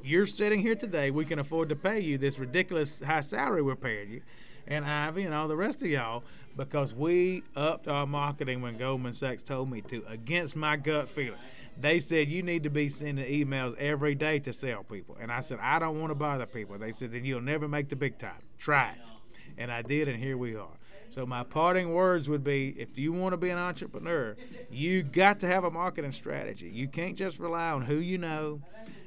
you're 0.05 0.27
sitting 0.27 0.61
here 0.61 0.77
today. 0.77 1.11
We 1.11 1.25
can 1.25 1.41
afford 1.41 1.69
to 1.71 1.77
pay 1.77 1.99
you 1.99 2.17
this 2.17 2.39
ridiculous 2.39 3.03
high 3.03 3.23
salary 3.23 3.63
we're 3.63 3.75
paying 3.75 4.11
you, 4.11 4.23
and 4.67 4.85
Ivy 4.85 5.23
and 5.25 5.35
all 5.35 5.49
the 5.49 5.57
rest 5.57 5.83
of 5.83 5.89
y'all 5.89 6.25
because 6.57 6.95
we 6.95 7.43
upped 7.57 7.89
our 7.89 8.07
marketing 8.07 8.63
when 8.63 8.77
Goldman 8.77 9.15
Sachs 9.15 9.43
told 9.43 9.71
me 9.71 9.81
to 9.83 10.05
against 10.09 10.57
my 10.57 10.77
gut 10.77 11.09
feeling. 11.09 11.41
They 11.79 11.99
said 11.99 12.29
you 12.29 12.43
need 12.43 12.63
to 12.63 12.71
be 12.71 12.89
sending 12.89 13.27
emails 13.27 13.77
every 13.79 14.15
day 14.15 14.39
to 14.41 14.53
sell 14.53 14.85
people, 14.85 15.17
and 15.21 15.33
I 15.33 15.41
said 15.41 15.59
I 15.61 15.79
don't 15.79 16.01
want 16.01 16.11
to 16.11 16.15
bother 16.15 16.47
people. 16.47 16.79
They 16.79 16.93
said 16.93 17.13
then 17.13 17.25
you'll 17.25 17.41
never 17.41 17.67
make 17.67 17.89
the 17.89 17.97
big 17.97 18.19
time. 18.19 18.43
Try 18.59 18.93
it, 18.93 19.11
and 19.59 19.73
I 19.73 19.83
did, 19.83 20.09
and 20.09 20.23
here 20.23 20.39
we 20.39 20.55
are. 20.55 20.79
So 21.11 21.27
my 21.27 21.43
parting 21.43 21.93
words 21.93 22.29
would 22.29 22.45
be: 22.45 22.75
If 22.79 22.99
you 22.99 23.13
want 23.13 23.33
to 23.33 23.37
be 23.37 23.51
an 23.51 23.59
entrepreneur, 23.59 24.37
you 24.71 25.03
got 25.03 25.41
to 25.41 25.47
have 25.47 25.65
a 25.65 25.71
marketing 25.71 26.13
strategy. 26.13 26.71
You 26.73 26.89
can't 26.89 27.17
just 27.17 27.39
rely 27.39 27.71
on 27.71 27.83
who 27.83 27.97
you 27.97 28.19
know. 28.19 28.61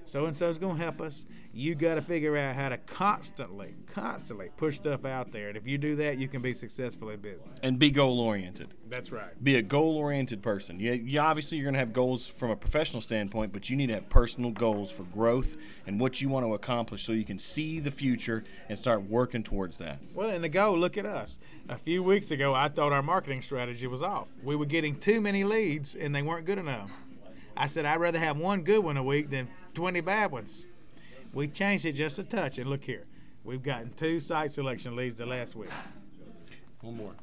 So 0.08 0.26
and 0.26 0.36
so's 0.36 0.58
gonna 0.58 0.82
help 0.82 1.02
us. 1.02 1.26
You 1.54 1.74
got 1.74 1.96
to 1.96 2.04
figure 2.04 2.38
out 2.38 2.56
how 2.56 2.70
to 2.70 2.78
constantly, 2.78 3.74
constantly 3.92 4.50
push 4.58 4.76
stuff 4.76 5.06
out 5.06 5.32
there. 5.32 5.48
And 5.48 5.58
if 5.58 5.66
you 5.66 5.80
do 5.80 5.96
that, 5.96 6.20
you 6.20 6.28
can 6.28 6.40
be 6.42 6.54
successful 6.54 7.10
in 7.10 7.20
business. 7.20 7.58
and 7.64 7.80
be 7.80 7.90
goal 7.90 8.20
oriented. 8.20 8.76
That's 8.88 9.12
right. 9.12 9.44
Be 9.44 9.56
a 9.56 9.64
goal 9.64 9.98
oriented 9.98 10.44
person. 10.44 10.80
You, 10.80 10.94
you 10.94 11.20
obviously 11.20 11.58
you're 11.58 11.66
going 11.66 11.74
to 11.74 11.80
have 11.80 11.94
goals 11.94 12.28
from 12.28 12.52
a 12.52 12.56
professional 12.56 13.02
standpoint, 13.02 13.54
but 13.54 13.72
you 13.72 13.76
need 13.76 13.88
to 13.88 13.96
have 13.96 14.08
personal 14.08 14.52
goals 14.52 14.92
for 14.92 15.02
growth 15.04 15.58
and 15.88 16.00
what 16.00 16.22
you 16.22 16.30
want 16.30 16.46
to 16.46 16.54
accomplish, 16.54 17.04
so 17.04 17.12
you 17.12 17.26
can 17.26 17.40
see 17.40 17.80
the 17.80 17.90
future 17.92 18.44
and 18.70 18.78
start 18.78 19.10
working 19.10 19.42
towards 19.42 19.78
that. 19.78 20.00
Well, 20.14 20.30
and 20.30 20.44
the 20.44 20.50
goal, 20.50 20.78
look 20.78 20.96
at 20.96 21.08
us. 21.08 21.40
A 21.70 21.78
few 21.78 22.04
weeks 22.04 22.30
ago, 22.30 22.54
I 22.54 22.70
thought 22.70 22.94
our 22.94 23.02
marketing 23.02 23.42
strategy 23.42 23.88
was 23.88 24.04
off. 24.04 24.28
We 24.44 24.56
were 24.56 24.66
getting 24.66 25.00
too 25.00 25.22
many 25.22 25.44
leads, 25.44 25.96
and 25.96 26.14
they 26.14 26.22
weren't 26.22 26.46
good 26.46 26.60
enough. 26.60 26.92
I 27.58 27.68
said 27.68 27.86
I'd 27.86 28.00
rather 28.00 28.20
have 28.20 28.38
one 28.38 28.64
good 28.64 28.84
one 28.84 28.98
a 28.98 29.04
week 29.04 29.30
than 29.30 29.50
20 29.74 30.02
bad 30.02 30.32
ones. 30.32 30.66
We 31.34 31.48
changed 31.48 31.86
it 31.86 31.94
just 31.94 32.18
a 32.20 32.24
touch, 32.24 32.58
and 32.58 32.70
look 32.70 32.84
here. 32.84 33.06
We've 33.44 33.64
gotten 33.64 33.92
two 33.94 34.20
site 34.20 34.52
selection 34.52 34.96
leads 34.96 35.16
the 35.16 35.26
last 35.26 35.56
week. 35.56 35.70
One 36.82 36.98
more. 36.98 37.14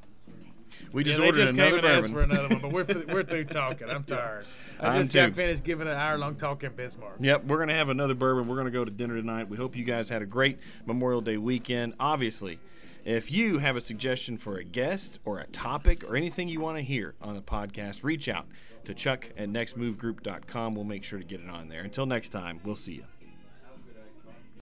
We 0.92 1.04
just 1.04 1.18
yeah, 1.18 1.26
ordered 1.26 1.38
they 1.38 1.42
just 1.42 1.52
another 1.54 1.76
came 1.76 1.84
and 1.84 1.86
asked 1.86 2.12
bourbon. 2.12 2.28
for 2.28 2.34
another 2.34 2.48
one, 2.48 2.62
but 2.62 2.72
we're, 2.72 3.14
we're 3.14 3.22
through 3.22 3.44
talking. 3.44 3.88
I'm 3.88 4.04
tired. 4.04 4.44
I 4.80 4.88
I'm 4.88 5.02
just 5.02 5.12
got 5.12 5.26
too. 5.26 5.32
finished 5.34 5.62
giving 5.62 5.86
an 5.86 5.94
hour 5.94 6.18
long 6.18 6.34
talk 6.34 6.64
in 6.64 6.72
Bismarck. 6.72 7.16
Yep, 7.20 7.44
we're 7.44 7.58
going 7.58 7.68
to 7.68 7.74
have 7.74 7.88
another 7.88 8.14
bourbon. 8.14 8.48
We're 8.48 8.56
going 8.56 8.66
to 8.66 8.72
go 8.72 8.84
to 8.84 8.90
dinner 8.90 9.14
tonight. 9.14 9.48
We 9.48 9.56
hope 9.56 9.76
you 9.76 9.84
guys 9.84 10.08
had 10.08 10.22
a 10.22 10.26
great 10.26 10.58
Memorial 10.84 11.20
Day 11.20 11.36
weekend. 11.36 11.94
Obviously, 12.00 12.58
if 13.04 13.30
you 13.30 13.58
have 13.58 13.76
a 13.76 13.80
suggestion 13.80 14.36
for 14.38 14.56
a 14.56 14.64
guest 14.64 15.20
or 15.24 15.38
a 15.38 15.46
topic 15.46 16.02
or 16.08 16.16
anything 16.16 16.48
you 16.48 16.60
want 16.60 16.78
to 16.78 16.82
hear 16.82 17.14
on 17.20 17.34
the 17.34 17.42
podcast, 17.42 18.02
reach 18.02 18.28
out 18.28 18.46
to 18.84 18.94
Chuck 18.94 19.30
at 19.36 19.48
nextmovegroup.com. 19.48 20.74
We'll 20.74 20.84
make 20.84 21.04
sure 21.04 21.18
to 21.18 21.24
get 21.24 21.40
it 21.40 21.48
on 21.48 21.68
there. 21.68 21.82
Until 21.82 22.06
next 22.06 22.30
time, 22.30 22.60
we'll 22.64 22.76
see 22.76 22.92
you. 22.92 23.13